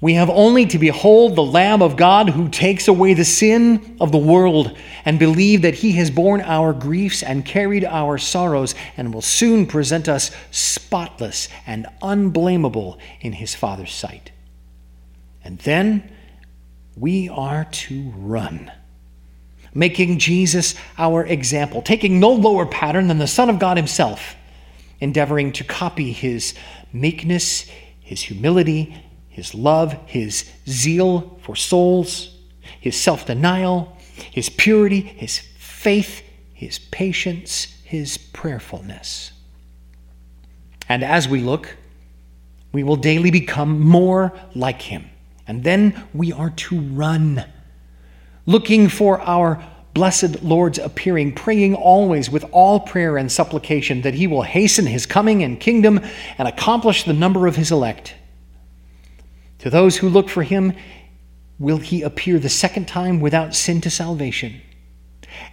We 0.00 0.14
have 0.14 0.28
only 0.28 0.66
to 0.66 0.78
behold 0.78 1.34
the 1.34 1.44
Lamb 1.44 1.80
of 1.80 1.96
God 1.96 2.28
who 2.30 2.48
takes 2.48 2.88
away 2.88 3.14
the 3.14 3.24
sin 3.24 3.96
of 4.00 4.12
the 4.12 4.18
world 4.18 4.76
and 5.04 5.18
believe 5.18 5.62
that 5.62 5.74
he 5.74 5.92
has 5.92 6.10
borne 6.10 6.40
our 6.42 6.72
griefs 6.72 7.22
and 7.22 7.44
carried 7.44 7.84
our 7.84 8.18
sorrows 8.18 8.74
and 8.96 9.14
will 9.14 9.22
soon 9.22 9.66
present 9.66 10.08
us 10.08 10.30
spotless 10.50 11.48
and 11.66 11.86
unblameable 12.02 12.98
in 13.20 13.32
his 13.32 13.54
Father's 13.54 13.92
sight. 13.92 14.30
And 15.42 15.58
then 15.60 16.10
we 16.96 17.28
are 17.28 17.64
to 17.64 18.12
run, 18.16 18.70
making 19.72 20.18
Jesus 20.18 20.74
our 20.98 21.24
example, 21.24 21.82
taking 21.82 22.20
no 22.20 22.32
lower 22.32 22.66
pattern 22.66 23.08
than 23.08 23.18
the 23.18 23.26
Son 23.26 23.48
of 23.48 23.58
God 23.58 23.76
himself, 23.76 24.36
endeavoring 25.00 25.52
to 25.52 25.64
copy 25.64 26.12
his 26.12 26.54
meekness, 26.92 27.70
his 28.00 28.22
humility, 28.22 29.03
his 29.34 29.52
love, 29.52 29.94
his 30.06 30.48
zeal 30.68 31.40
for 31.42 31.56
souls, 31.56 32.38
his 32.80 32.94
self 32.94 33.26
denial, 33.26 33.98
his 34.30 34.48
purity, 34.48 35.00
his 35.00 35.40
faith, 35.58 36.22
his 36.52 36.78
patience, 36.78 37.64
his 37.82 38.16
prayerfulness. 38.16 39.32
And 40.88 41.02
as 41.02 41.28
we 41.28 41.40
look, 41.40 41.76
we 42.70 42.84
will 42.84 42.94
daily 42.94 43.32
become 43.32 43.80
more 43.80 44.32
like 44.54 44.82
him. 44.82 45.10
And 45.48 45.64
then 45.64 46.04
we 46.14 46.32
are 46.32 46.50
to 46.50 46.80
run, 46.80 47.44
looking 48.46 48.88
for 48.88 49.20
our 49.20 49.60
blessed 49.94 50.44
Lord's 50.44 50.78
appearing, 50.78 51.34
praying 51.34 51.74
always 51.74 52.30
with 52.30 52.44
all 52.52 52.78
prayer 52.78 53.16
and 53.16 53.32
supplication 53.32 54.02
that 54.02 54.14
he 54.14 54.28
will 54.28 54.42
hasten 54.42 54.86
his 54.86 55.06
coming 55.06 55.42
and 55.42 55.58
kingdom 55.58 56.00
and 56.38 56.46
accomplish 56.46 57.02
the 57.02 57.12
number 57.12 57.48
of 57.48 57.56
his 57.56 57.72
elect. 57.72 58.14
To 59.64 59.70
those 59.70 59.96
who 59.96 60.10
look 60.10 60.28
for 60.28 60.42
him, 60.42 60.74
will 61.58 61.78
he 61.78 62.02
appear 62.02 62.38
the 62.38 62.50
second 62.50 62.86
time 62.86 63.18
without 63.18 63.54
sin 63.54 63.80
to 63.80 63.88
salvation. 63.88 64.60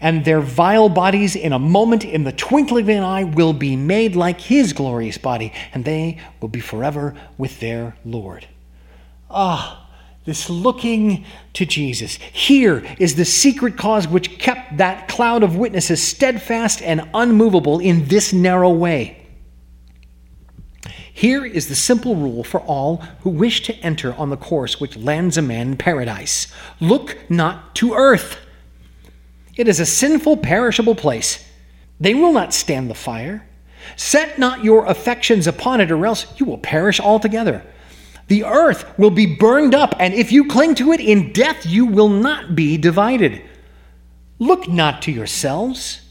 And 0.01 0.25
their 0.25 0.41
vile 0.41 0.89
bodies, 0.89 1.37
in 1.37 1.53
a 1.53 1.59
moment, 1.59 2.03
in 2.03 2.25
the 2.25 2.33
twinkling 2.33 2.83
of 2.83 2.89
an 2.89 3.03
eye, 3.03 3.23
will 3.23 3.53
be 3.53 3.77
made 3.77 4.17
like 4.17 4.41
his 4.41 4.73
glorious 4.73 5.17
body, 5.17 5.53
and 5.73 5.85
they 5.85 6.19
will 6.41 6.49
be 6.49 6.59
forever 6.59 7.15
with 7.37 7.61
their 7.61 7.95
Lord. 8.03 8.45
Ah, 9.29 9.89
this 10.25 10.49
looking 10.49 11.23
to 11.53 11.65
Jesus. 11.65 12.15
Here 12.15 12.83
is 12.99 13.15
the 13.15 13.23
secret 13.23 13.77
cause 13.77 14.09
which 14.09 14.39
kept 14.39 14.75
that 14.75 15.07
cloud 15.07 15.41
of 15.41 15.55
witnesses 15.55 16.03
steadfast 16.03 16.81
and 16.81 17.09
unmovable 17.13 17.79
in 17.79 18.09
this 18.09 18.33
narrow 18.33 18.71
way. 18.71 19.20
Here 21.21 21.45
is 21.45 21.67
the 21.67 21.75
simple 21.75 22.15
rule 22.15 22.43
for 22.43 22.61
all 22.61 22.95
who 23.21 23.29
wish 23.29 23.61
to 23.65 23.75
enter 23.75 24.11
on 24.15 24.31
the 24.31 24.37
course 24.37 24.81
which 24.81 24.97
lands 24.97 25.37
a 25.37 25.43
man 25.43 25.67
in 25.67 25.77
paradise 25.77 26.47
look 26.79 27.15
not 27.29 27.75
to 27.75 27.93
earth. 27.93 28.39
It 29.55 29.67
is 29.67 29.79
a 29.79 29.85
sinful, 29.85 30.37
perishable 30.37 30.95
place. 30.95 31.47
They 31.99 32.15
will 32.15 32.33
not 32.33 32.55
stand 32.55 32.89
the 32.89 32.95
fire. 32.95 33.47
Set 33.95 34.39
not 34.39 34.63
your 34.63 34.87
affections 34.87 35.45
upon 35.45 35.79
it, 35.79 35.91
or 35.91 36.07
else 36.07 36.25
you 36.39 36.47
will 36.47 36.57
perish 36.57 36.99
altogether. 36.99 37.63
The 38.27 38.43
earth 38.43 38.91
will 38.97 39.11
be 39.11 39.35
burned 39.35 39.75
up, 39.75 39.93
and 39.99 40.15
if 40.15 40.31
you 40.31 40.47
cling 40.47 40.73
to 40.73 40.91
it 40.91 40.99
in 40.99 41.33
death, 41.33 41.67
you 41.67 41.85
will 41.85 42.09
not 42.09 42.55
be 42.55 42.77
divided. 42.77 43.43
Look 44.39 44.67
not 44.67 45.03
to 45.03 45.11
yourselves. 45.11 46.01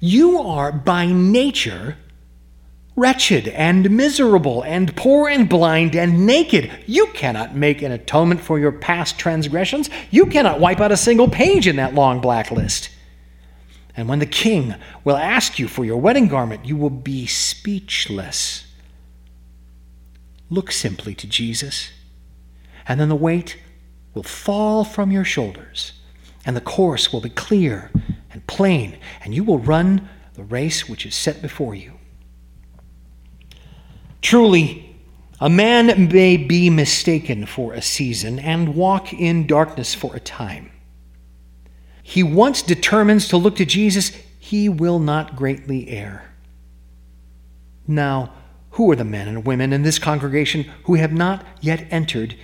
You 0.00 0.38
are 0.38 0.70
by 0.70 1.06
nature 1.06 1.96
wretched 2.96 3.48
and 3.48 3.90
miserable 3.90 4.62
and 4.62 4.94
poor 4.96 5.28
and 5.28 5.48
blind 5.48 5.96
and 5.96 6.26
naked. 6.26 6.70
You 6.86 7.06
cannot 7.08 7.56
make 7.56 7.82
an 7.82 7.92
atonement 7.92 8.40
for 8.40 8.58
your 8.58 8.72
past 8.72 9.18
transgressions. 9.18 9.90
You 10.10 10.26
cannot 10.26 10.60
wipe 10.60 10.80
out 10.80 10.92
a 10.92 10.96
single 10.96 11.28
page 11.28 11.66
in 11.66 11.76
that 11.76 11.94
long 11.94 12.20
black 12.20 12.50
list. 12.50 12.90
And 13.96 14.08
when 14.08 14.18
the 14.18 14.26
king 14.26 14.74
will 15.04 15.16
ask 15.16 15.58
you 15.58 15.68
for 15.68 15.84
your 15.84 15.96
wedding 15.96 16.28
garment, 16.28 16.66
you 16.66 16.76
will 16.76 16.90
be 16.90 17.26
speechless. 17.26 18.66
Look 20.50 20.70
simply 20.70 21.14
to 21.14 21.26
Jesus, 21.26 21.90
and 22.86 23.00
then 23.00 23.08
the 23.08 23.16
weight 23.16 23.58
will 24.12 24.22
fall 24.22 24.84
from 24.84 25.10
your 25.10 25.24
shoulders, 25.24 25.92
and 26.44 26.56
the 26.56 26.60
course 26.60 27.12
will 27.12 27.20
be 27.20 27.30
clear 27.30 27.90
and 28.30 28.46
plain, 28.46 28.98
and 29.22 29.34
you 29.34 29.42
will 29.42 29.58
run 29.58 30.08
the 30.34 30.44
race 30.44 30.88
which 30.88 31.06
is 31.06 31.14
set 31.14 31.40
before 31.40 31.74
you. 31.74 31.93
Truly, 34.24 34.96
a 35.38 35.50
man 35.50 36.08
may 36.08 36.38
be 36.38 36.70
mistaken 36.70 37.44
for 37.44 37.74
a 37.74 37.82
season 37.82 38.38
and 38.38 38.74
walk 38.74 39.12
in 39.12 39.46
darkness 39.46 39.94
for 39.94 40.16
a 40.16 40.20
time. 40.20 40.70
He 42.02 42.22
once 42.22 42.62
determines 42.62 43.28
to 43.28 43.36
look 43.36 43.56
to 43.56 43.66
Jesus, 43.66 44.12
he 44.38 44.66
will 44.70 44.98
not 44.98 45.36
greatly 45.36 45.90
err. 45.90 46.32
Now, 47.86 48.32
who 48.70 48.90
are 48.90 48.96
the 48.96 49.04
men 49.04 49.28
and 49.28 49.44
women 49.44 49.74
in 49.74 49.82
this 49.82 49.98
congregation 49.98 50.72
who 50.84 50.94
have 50.94 51.12
not 51.12 51.44
yet 51.60 51.86
entered 51.90 52.34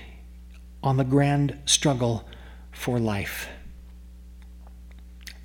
on 0.82 0.98
the 0.98 1.04
grand 1.04 1.56
struggle 1.64 2.28
for 2.72 2.98
life? 2.98 3.48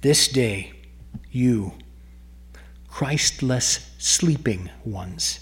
This 0.02 0.28
day, 0.28 0.74
you, 1.32 1.76
Christless 2.90 3.90
sleeping 3.98 4.70
ones, 4.84 5.40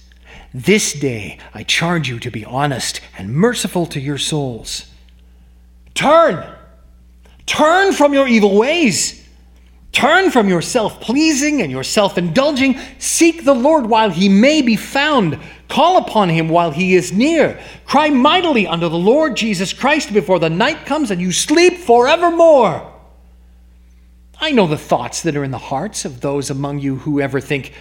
this 0.54 0.93
day 0.93 1.39
I 1.54 1.64
charge 1.64 2.08
you 2.08 2.20
to 2.20 2.32
be 2.32 2.45
honest 2.45 3.01
and 3.18 3.34
merciful 3.34 3.86
to 3.88 3.99
your 3.99 4.18
souls. 4.18 4.88
Turn! 5.93 6.45
Turn 7.45 7.93
from 7.93 8.14
your 8.14 8.28
evil 8.28 8.58
ways. 8.58 9.24
Turn 9.91 10.32
from 10.32 10.49
your 10.49 10.62
self 10.62 10.99
pleasing 10.99 11.62
and 11.62 11.72
your 11.72 11.84
self 11.84 12.18
indulging. 12.18 12.80
Seek 12.97 13.45
the 13.45 13.54
Lord 13.54 13.86
while 13.86 14.10
he 14.10 14.28
may 14.28 14.62
be 14.62 14.76
found. 14.76 15.39
Call 15.68 15.97
upon 15.97 16.30
him 16.30 16.49
while 16.49 16.72
he 16.72 16.95
is 16.95 17.14
near. 17.14 17.60
Cry 17.86 18.10
mightily 18.10 18.66
unto 18.66 18.89
the 18.89 18.97
Lord 18.97 19.38
Jesus 19.38 19.72
Christ 19.72 20.14
before 20.14 20.39
the 20.39 20.49
night 20.49 20.86
comes 20.86 21.12
and 21.12 21.22
you 21.22 21.32
sleep 21.32 21.78
forevermore. 21.78 22.91
I 24.41 24.51
know 24.51 24.68
the 24.68 24.78
thoughts 24.78 25.22
that 25.22 25.36
are 25.36 25.43
in 25.43 25.51
the 25.51 25.58
hearts 25.58 26.06
of 26.06 26.22
those 26.22 26.49
among 26.49 26.80
you 26.80 26.97
who 26.97 27.22
ever 27.22 27.39
think, 27.39 27.74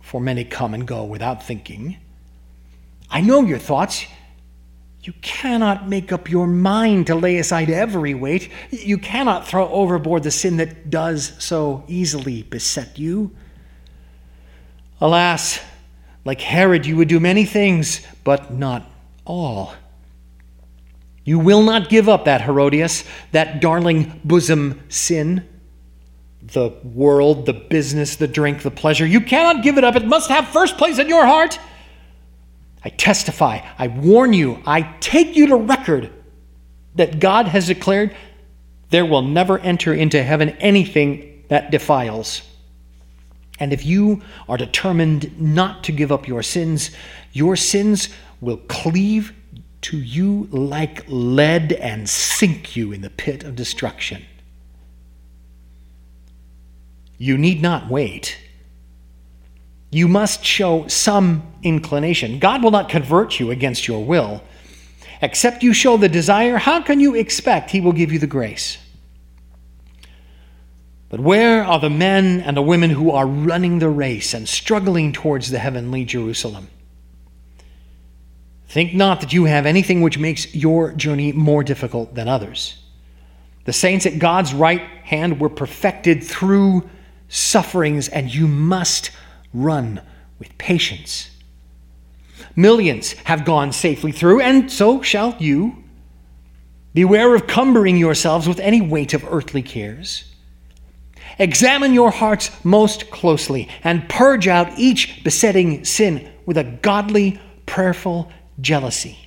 for 0.00 0.20
many 0.20 0.44
come 0.44 0.74
and 0.74 0.86
go 0.86 1.04
without 1.04 1.46
thinking. 1.46 1.96
I 3.12 3.20
know 3.20 3.42
your 3.42 3.58
thoughts. 3.58 4.06
You 5.02 5.12
cannot 5.20 5.88
make 5.88 6.12
up 6.12 6.30
your 6.30 6.46
mind 6.46 7.08
to 7.08 7.14
lay 7.14 7.36
aside 7.38 7.68
every 7.68 8.14
weight. 8.14 8.50
You 8.70 8.96
cannot 8.96 9.46
throw 9.46 9.68
overboard 9.68 10.22
the 10.22 10.30
sin 10.30 10.56
that 10.56 10.88
does 10.90 11.32
so 11.38 11.84
easily 11.88 12.42
beset 12.42 12.98
you. 12.98 13.32
Alas, 15.00 15.60
like 16.24 16.40
Herod, 16.40 16.86
you 16.86 16.96
would 16.96 17.08
do 17.08 17.20
many 17.20 17.44
things, 17.44 18.00
but 18.24 18.54
not 18.54 18.88
all. 19.26 19.74
You 21.24 21.38
will 21.38 21.62
not 21.62 21.88
give 21.88 22.08
up 22.08 22.24
that 22.24 22.42
Herodias, 22.42 23.04
that 23.32 23.60
darling 23.60 24.20
bosom 24.24 24.80
sin. 24.88 25.48
The 26.42 26.70
world, 26.82 27.46
the 27.46 27.52
business, 27.52 28.16
the 28.16 28.26
drink, 28.26 28.62
the 28.62 28.70
pleasure. 28.70 29.06
You 29.06 29.20
cannot 29.20 29.62
give 29.62 29.78
it 29.78 29.84
up. 29.84 29.96
It 29.96 30.06
must 30.06 30.30
have 30.30 30.48
first 30.48 30.78
place 30.78 30.98
in 30.98 31.08
your 31.08 31.26
heart. 31.26 31.58
I 32.84 32.88
testify, 32.90 33.60
I 33.78 33.88
warn 33.88 34.32
you, 34.32 34.60
I 34.66 34.82
take 35.00 35.36
you 35.36 35.46
to 35.48 35.56
record 35.56 36.10
that 36.96 37.20
God 37.20 37.46
has 37.46 37.66
declared 37.66 38.14
there 38.90 39.06
will 39.06 39.22
never 39.22 39.58
enter 39.58 39.94
into 39.94 40.22
heaven 40.22 40.50
anything 40.50 41.44
that 41.48 41.70
defiles. 41.70 42.42
And 43.58 43.72
if 43.72 43.86
you 43.86 44.22
are 44.48 44.56
determined 44.56 45.40
not 45.40 45.84
to 45.84 45.92
give 45.92 46.10
up 46.10 46.26
your 46.26 46.42
sins, 46.42 46.90
your 47.32 47.56
sins 47.56 48.08
will 48.40 48.56
cleave 48.56 49.32
to 49.82 49.96
you 49.96 50.48
like 50.50 51.04
lead 51.08 51.72
and 51.72 52.08
sink 52.08 52.76
you 52.76 52.92
in 52.92 53.00
the 53.00 53.10
pit 53.10 53.44
of 53.44 53.56
destruction. 53.56 54.24
You 57.18 57.38
need 57.38 57.62
not 57.62 57.88
wait 57.88 58.38
you 59.92 60.08
must 60.08 60.42
show 60.42 60.88
some 60.88 61.42
inclination. 61.62 62.38
God 62.38 62.62
will 62.62 62.70
not 62.70 62.88
convert 62.88 63.38
you 63.38 63.50
against 63.50 63.86
your 63.86 64.02
will. 64.04 64.42
Except 65.20 65.62
you 65.62 65.74
show 65.74 65.98
the 65.98 66.08
desire, 66.08 66.56
how 66.56 66.80
can 66.82 66.98
you 66.98 67.14
expect 67.14 67.70
He 67.70 67.80
will 67.80 67.92
give 67.92 68.10
you 68.10 68.18
the 68.18 68.26
grace? 68.26 68.78
But 71.10 71.20
where 71.20 71.62
are 71.62 71.78
the 71.78 71.90
men 71.90 72.40
and 72.40 72.56
the 72.56 72.62
women 72.62 72.88
who 72.88 73.10
are 73.10 73.26
running 73.26 73.78
the 73.78 73.90
race 73.90 74.32
and 74.32 74.48
struggling 74.48 75.12
towards 75.12 75.50
the 75.50 75.58
heavenly 75.58 76.06
Jerusalem? 76.06 76.68
Think 78.66 78.94
not 78.94 79.20
that 79.20 79.34
you 79.34 79.44
have 79.44 79.66
anything 79.66 80.00
which 80.00 80.18
makes 80.18 80.54
your 80.54 80.92
journey 80.92 81.32
more 81.32 81.62
difficult 81.62 82.14
than 82.14 82.28
others. 82.28 82.82
The 83.66 83.74
saints 83.74 84.06
at 84.06 84.18
God's 84.18 84.54
right 84.54 84.80
hand 85.04 85.38
were 85.38 85.50
perfected 85.50 86.24
through 86.24 86.88
sufferings, 87.28 88.08
and 88.08 88.34
you 88.34 88.48
must 88.48 89.10
run 89.52 90.00
with 90.38 90.56
patience. 90.58 91.30
Millions 92.56 93.12
have 93.24 93.44
gone 93.44 93.72
safely 93.72 94.12
through, 94.12 94.40
and 94.40 94.70
so 94.70 95.02
shall 95.02 95.36
you. 95.38 95.76
Beware 96.94 97.34
of 97.34 97.46
cumbering 97.46 97.96
yourselves 97.96 98.46
with 98.46 98.60
any 98.60 98.80
weight 98.80 99.14
of 99.14 99.24
earthly 99.24 99.62
cares. 99.62 100.24
Examine 101.38 101.94
your 101.94 102.10
hearts 102.10 102.50
most 102.64 103.10
closely 103.10 103.68
and 103.82 104.08
purge 104.08 104.46
out 104.48 104.78
each 104.78 105.24
besetting 105.24 105.84
sin 105.84 106.30
with 106.44 106.58
a 106.58 106.64
godly, 106.64 107.40
prayerful 107.64 108.30
jealousy. 108.60 109.18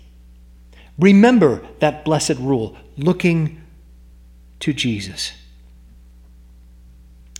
Remember 0.99 1.65
that 1.79 2.05
blessed 2.05 2.37
rule 2.39 2.77
looking 2.97 3.61
to 4.59 4.71
Jesus. 4.71 5.33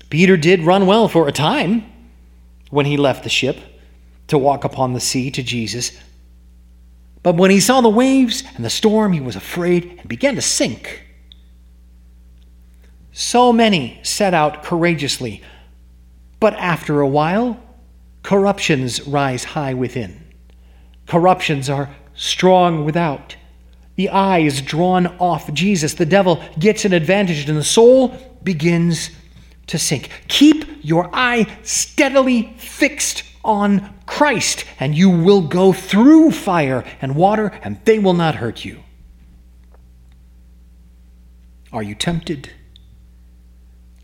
Peter 0.10 0.38
did 0.38 0.62
run 0.62 0.88
well 0.88 1.08
for 1.08 1.28
a 1.28 1.32
time 1.32 1.84
when 2.70 2.86
he 2.86 2.98
left 2.98 3.24
the 3.24 3.30
ship 3.30 3.58
to 4.28 4.38
walk 4.38 4.64
upon 4.64 4.94
the 4.94 5.00
sea 5.00 5.32
to 5.32 5.44
Jesus. 5.44 5.92
But 7.24 7.36
when 7.36 7.52
he 7.52 7.60
saw 7.60 7.82
the 7.82 7.90
waves 7.90 8.44
and 8.56 8.64
the 8.64 8.70
storm, 8.70 9.14
he 9.14 9.22
was 9.22 9.36
afraid 9.36 9.98
and 10.00 10.08
began 10.08 10.36
to 10.36 10.42
sink. 10.42 11.04
So 13.12 13.54
many 13.54 14.00
set 14.04 14.34
out 14.34 14.64
courageously, 14.64 15.42
but 16.40 16.54
after 16.56 17.00
a 17.00 17.08
while, 17.08 17.60
corruptions 18.24 19.08
rise 19.08 19.44
high 19.44 19.74
within. 19.74 20.22
Corruptions 21.08 21.70
are 21.70 21.96
strong 22.14 22.84
without. 22.86 23.36
The 23.96 24.10
eye 24.10 24.40
is 24.40 24.62
drawn 24.62 25.08
off 25.20 25.54
Jesus. 25.54 25.94
The 25.94 26.06
devil 26.06 26.44
gets 26.60 26.84
an 26.84 26.94
advantage, 26.94 27.48
and 27.48 27.58
the 27.58 27.64
soul 27.64 28.10
begins 28.44 29.12
to 29.68 29.78
sink. 29.78 30.10
Keep 30.28 30.84
your 30.84 31.10
eye 31.14 31.58
steadily 31.64 32.54
fixed 32.58 33.24
on 33.44 33.94
Christ, 34.06 34.66
and 34.80 34.96
you 34.96 35.10
will 35.10 35.42
go 35.42 35.74
through 35.74 36.32
fire 36.32 36.84
and 37.02 37.16
water, 37.16 37.52
and 37.64 37.80
they 37.86 38.00
will 38.00 38.14
not 38.14 38.36
hurt 38.36 38.66
you. 38.66 38.84
Are 41.72 41.84
you 41.84 41.96
tempted? 41.96 42.52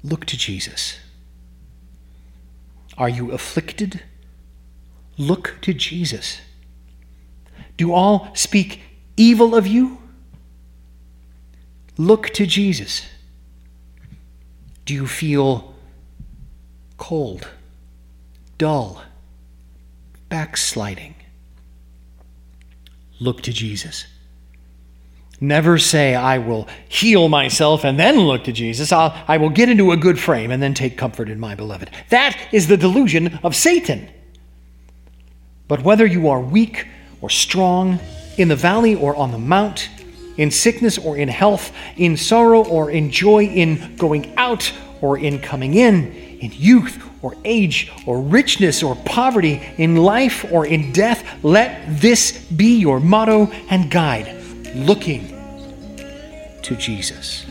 Look 0.03 0.25
to 0.25 0.37
Jesus. 0.37 0.97
Are 2.97 3.09
you 3.09 3.31
afflicted? 3.31 4.03
Look 5.17 5.57
to 5.61 5.73
Jesus. 5.73 6.41
Do 7.77 7.93
all 7.93 8.29
speak 8.35 8.81
evil 9.17 9.55
of 9.55 9.65
you? 9.65 9.99
Look 11.97 12.29
to 12.31 12.45
Jesus. 12.45 13.05
Do 14.85 14.93
you 14.93 15.07
feel 15.07 15.73
cold, 16.97 17.47
dull, 18.57 19.03
backsliding? 20.29 21.15
Look 23.19 23.41
to 23.43 23.53
Jesus. 23.53 24.05
Never 25.39 25.77
say, 25.77 26.13
I 26.13 26.37
will 26.37 26.67
heal 26.87 27.27
myself 27.27 27.83
and 27.83 27.99
then 27.99 28.19
look 28.19 28.43
to 28.43 28.51
Jesus. 28.51 28.91
I'll, 28.91 29.15
I 29.27 29.37
will 29.37 29.49
get 29.49 29.69
into 29.69 29.91
a 29.91 29.97
good 29.97 30.19
frame 30.19 30.51
and 30.51 30.61
then 30.61 30.73
take 30.73 30.97
comfort 30.97 31.29
in 31.29 31.39
my 31.39 31.55
beloved. 31.55 31.89
That 32.09 32.37
is 32.51 32.67
the 32.67 32.77
delusion 32.77 33.39
of 33.43 33.55
Satan. 33.55 34.07
But 35.67 35.83
whether 35.83 36.05
you 36.05 36.29
are 36.29 36.39
weak 36.39 36.87
or 37.21 37.29
strong, 37.29 37.99
in 38.37 38.47
the 38.47 38.55
valley 38.55 38.95
or 38.95 39.15
on 39.15 39.31
the 39.31 39.37
mount, 39.37 39.89
in 40.37 40.51
sickness 40.51 40.97
or 40.97 41.17
in 41.17 41.27
health, 41.27 41.71
in 41.97 42.17
sorrow 42.17 42.63
or 42.65 42.91
in 42.91 43.11
joy, 43.11 43.45
in 43.45 43.95
going 43.97 44.33
out 44.37 44.71
or 45.01 45.17
in 45.17 45.39
coming 45.39 45.73
in, 45.73 46.11
in 46.39 46.51
youth 46.53 47.07
or 47.21 47.35
age 47.45 47.91
or 48.05 48.21
richness 48.21 48.81
or 48.81 48.95
poverty, 48.95 49.61
in 49.77 49.95
life 49.95 50.45
or 50.51 50.65
in 50.65 50.91
death. 50.91 51.23
Let 51.43 51.99
this 51.99 52.45
be 52.51 52.77
your 52.77 52.99
motto 52.99 53.47
and 53.69 53.91
guide, 53.91 54.35
looking 54.75 55.27
to 56.63 56.75
Jesus. 56.75 57.45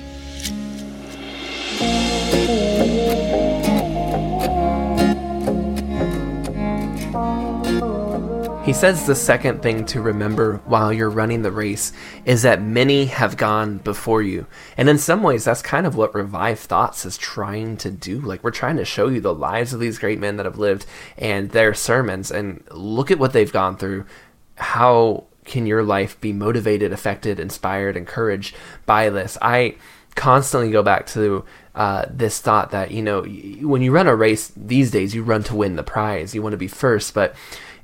He 8.71 8.75
says 8.75 9.05
the 9.05 9.17
second 9.17 9.63
thing 9.63 9.85
to 9.87 10.01
remember 10.01 10.59
while 10.65 10.93
you're 10.93 11.11
running 11.11 11.43
the 11.43 11.51
race 11.51 11.93
is 12.25 12.43
that 12.43 12.63
many 12.63 13.07
have 13.07 13.37
gone 13.37 13.79
before 13.79 14.23
you. 14.23 14.47
And 14.77 14.89
in 14.89 14.97
some 14.97 15.25
ways, 15.25 15.45
that's 15.45 15.61
kind 15.61 15.89
of 15.89 15.97
what 15.97 16.15
Revived 16.15 16.61
Thoughts 16.61 17.05
is 17.05 17.19
trying 17.19 17.79
to 17.79 17.91
do. 17.91 18.21
Like, 18.21 18.45
we're 18.45 18.53
trying 18.53 18.77
to 18.77 18.85
show 18.85 19.09
you 19.09 19.21
the 19.21 19.35
lives 19.35 19.73
of 19.73 19.81
these 19.81 19.99
great 19.99 20.21
men 20.21 20.37
that 20.37 20.47
have 20.47 20.57
lived 20.57 20.87
and 21.19 21.51
their 21.51 21.75
sermons, 21.75 22.31
and 22.31 22.63
look 22.71 23.11
at 23.11 23.19
what 23.19 23.33
they've 23.33 23.53
gone 23.53 23.77
through. 23.77 24.07
How 24.55 25.25
can 25.45 25.67
your 25.67 25.83
life 25.83 26.21
be 26.21 26.33
motivated, 26.33 26.93
affected, 26.93 27.41
inspired, 27.41 27.97
encouraged 27.97 28.55
by 28.87 29.11
this? 29.11 29.37
I 29.43 29.79
constantly 30.15 30.71
go 30.71 30.85
back 30.85 31.07
to 31.09 31.45
uh, 31.75 32.05
this 32.09 32.41
thought 32.41 32.71
that, 32.71 32.93
you 32.93 33.03
know, 33.03 33.23
when 33.23 33.83
you 33.83 33.91
run 33.91 34.07
a 34.07 34.15
race 34.15 34.53
these 34.57 34.93
days, 34.93 35.13
you 35.13 35.25
run 35.25 35.43
to 35.43 35.57
win 35.57 35.75
the 35.75 35.83
prize, 35.83 36.37
you 36.37 36.43
want 36.43 36.53
to 36.53 36.57
be 36.57 36.69
first, 36.69 37.15
but 37.15 37.35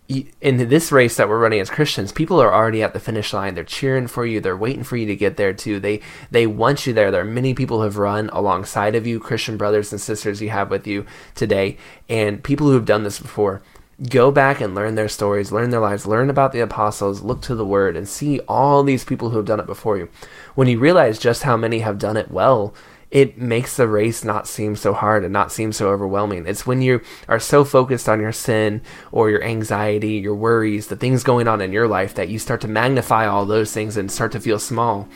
in 0.09 0.69
this 0.69 0.93
race 0.93 1.17
that 1.17 1.29
we're 1.29 1.39
running 1.39 1.61
as 1.61 1.69
Christians, 1.69 2.13
people 2.13 2.41
are 2.41 2.55
already 2.55 2.83
at 2.83 2.93
the 2.93 3.01
finish 3.01 3.33
line. 3.33 3.55
They're 3.55 3.65
cheering 3.65 4.07
for 4.07 4.25
you. 4.25 4.41
They're 4.41 4.57
waiting 4.57 4.85
for 4.85 4.97
you 4.97 5.07
to 5.07 5.17
get 5.17 5.37
there 5.37 5.53
too. 5.53 5.81
They 5.81 6.01
they 6.31 6.47
want 6.47 6.87
you 6.87 6.93
there. 6.93 7.11
There 7.11 7.23
are 7.23 7.25
many 7.25 7.55
people 7.55 7.79
who 7.79 7.85
have 7.85 7.99
run 7.99 8.31
alongside 8.33 8.95
of 8.95 9.07
you, 9.07 9.19
Christian 9.19 9.57
brothers 9.57 9.91
and 9.93 10.01
sisters 10.01 10.41
you 10.41 10.51
have 10.51 10.71
with 10.71 10.87
you 10.87 11.07
today, 11.35 11.77
and 12.09 12.43
people 12.43 12.69
who 12.69 12.75
have 12.75 12.85
done 12.85 13.03
this 13.03 13.19
before. 13.19 13.63
Go 14.11 14.31
back 14.31 14.61
and 14.61 14.75
learn 14.75 14.95
their 14.95 15.09
stories, 15.09 15.51
learn 15.51 15.71
their 15.71 15.81
lives, 15.81 16.07
learn 16.07 16.29
about 16.29 16.53
the 16.53 16.61
apostles, 16.61 17.23
look 17.23 17.41
to 17.43 17.55
the 17.55 17.65
word, 17.65 17.97
and 17.97 18.07
see 18.07 18.41
all 18.41 18.83
these 18.83 19.07
people 19.07 19.31
who 19.31 19.39
have 19.39 19.47
done 19.47 19.59
it 19.59 19.65
before 19.65 19.97
you. 19.97 20.11
When 20.55 20.69
you 20.69 20.79
realize 20.79 21.19
just 21.19 21.45
how 21.45 21.57
many 21.57 21.79
have 21.79 21.99
done 21.99 22.19
it 22.19 22.31
well, 22.31 22.75
it 23.11 23.39
makes 23.39 23.77
the 23.77 23.87
race 23.87 24.25
not 24.25 24.49
seem 24.49 24.75
so 24.75 24.93
hard 24.93 25.23
and 25.23 25.33
not 25.33 25.53
seem 25.53 25.73
so 25.73 25.89
overwhelming. 25.89 26.47
It's 26.47 26.67
when 26.67 26.83
you 26.83 27.01
are 27.29 27.39
so 27.39 27.65
focused 27.65 28.09
on 28.09 28.21
your 28.21 28.33
sin 28.33 28.83
or 29.13 29.31
your 29.31 29.45
anxiety, 29.45 30.15
your 30.15 30.35
worries, 30.35 30.89
the 30.89 30.97
things 30.97 31.23
going 31.23 31.47
on 31.47 31.61
in 31.61 31.73
your 31.73 31.87
life 31.87 32.15
that 32.15 32.29
you 32.29 32.39
start 32.39 32.61
to 32.63 32.69
magnify 32.69 33.27
all 33.27 33.47
those 33.47 33.73
things 33.73 33.97
and 33.97 34.11
start 34.11 34.33
to 34.33 34.41
feel 34.41 34.59
small. 34.59 35.09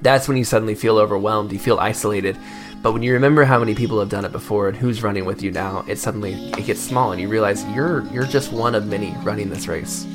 That's 0.00 0.28
when 0.28 0.38
you 0.38 0.44
suddenly 0.44 0.74
feel 0.74 0.96
overwhelmed, 0.96 1.52
you 1.52 1.58
feel 1.58 1.78
isolated. 1.78 2.38
But 2.82 2.92
when 2.92 3.02
you 3.02 3.12
remember 3.12 3.44
how 3.44 3.58
many 3.58 3.74
people 3.74 4.00
have 4.00 4.08
done 4.08 4.24
it 4.24 4.32
before 4.32 4.68
and 4.68 4.76
who's 4.76 5.02
running 5.02 5.26
with 5.26 5.42
you 5.42 5.50
now, 5.50 5.84
it 5.86 5.98
suddenly 5.98 6.32
it 6.32 6.64
gets 6.64 6.80
small 6.80 7.12
and 7.12 7.20
you 7.20 7.28
realize 7.28 7.62
you're 7.66 8.02
you're 8.06 8.24
just 8.24 8.52
one 8.52 8.74
of 8.74 8.86
many 8.86 9.14
running 9.22 9.50
this 9.50 9.68
race. 9.68 10.06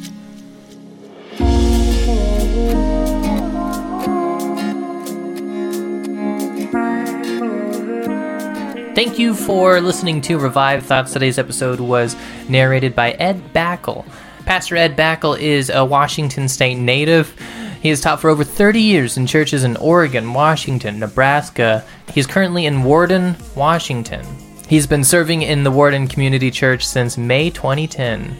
Thank 8.96 9.20
you 9.20 9.36
for 9.36 9.82
listening 9.82 10.22
to 10.22 10.40
Revived 10.40 10.86
Thoughts. 10.86 11.12
Today's 11.12 11.38
episode 11.38 11.82
was 11.82 12.16
narrated 12.48 12.96
by 12.96 13.12
Ed 13.12 13.54
Backell. 13.54 14.06
Pastor 14.46 14.78
Ed 14.78 14.96
Backell 14.96 15.38
is 15.38 15.70
a 15.70 15.84
Washington 15.84 16.48
State 16.48 16.76
native. 16.78 17.38
He 17.82 17.90
has 17.90 18.00
taught 18.00 18.22
for 18.22 18.30
over 18.30 18.46
30 18.46 18.80
years 18.80 19.18
in 19.18 19.28
churches 19.28 19.66
in 19.66 19.76
Oregon, 19.76 20.34
Washington, 20.34 20.98
Nebraska. 20.98 21.84
He's 22.14 22.26
currently 22.26 22.68
in 22.68 22.86
Warden, 22.86 23.36
Washington. 23.54 24.26
He's 24.70 24.88
been 24.88 25.04
serving 25.04 25.42
in 25.42 25.66
the 25.66 25.72
Warden 25.72 26.08
Community 26.08 26.50
Church 26.50 26.88
since 26.88 27.18
May 27.18 27.50
2010. 27.50 28.38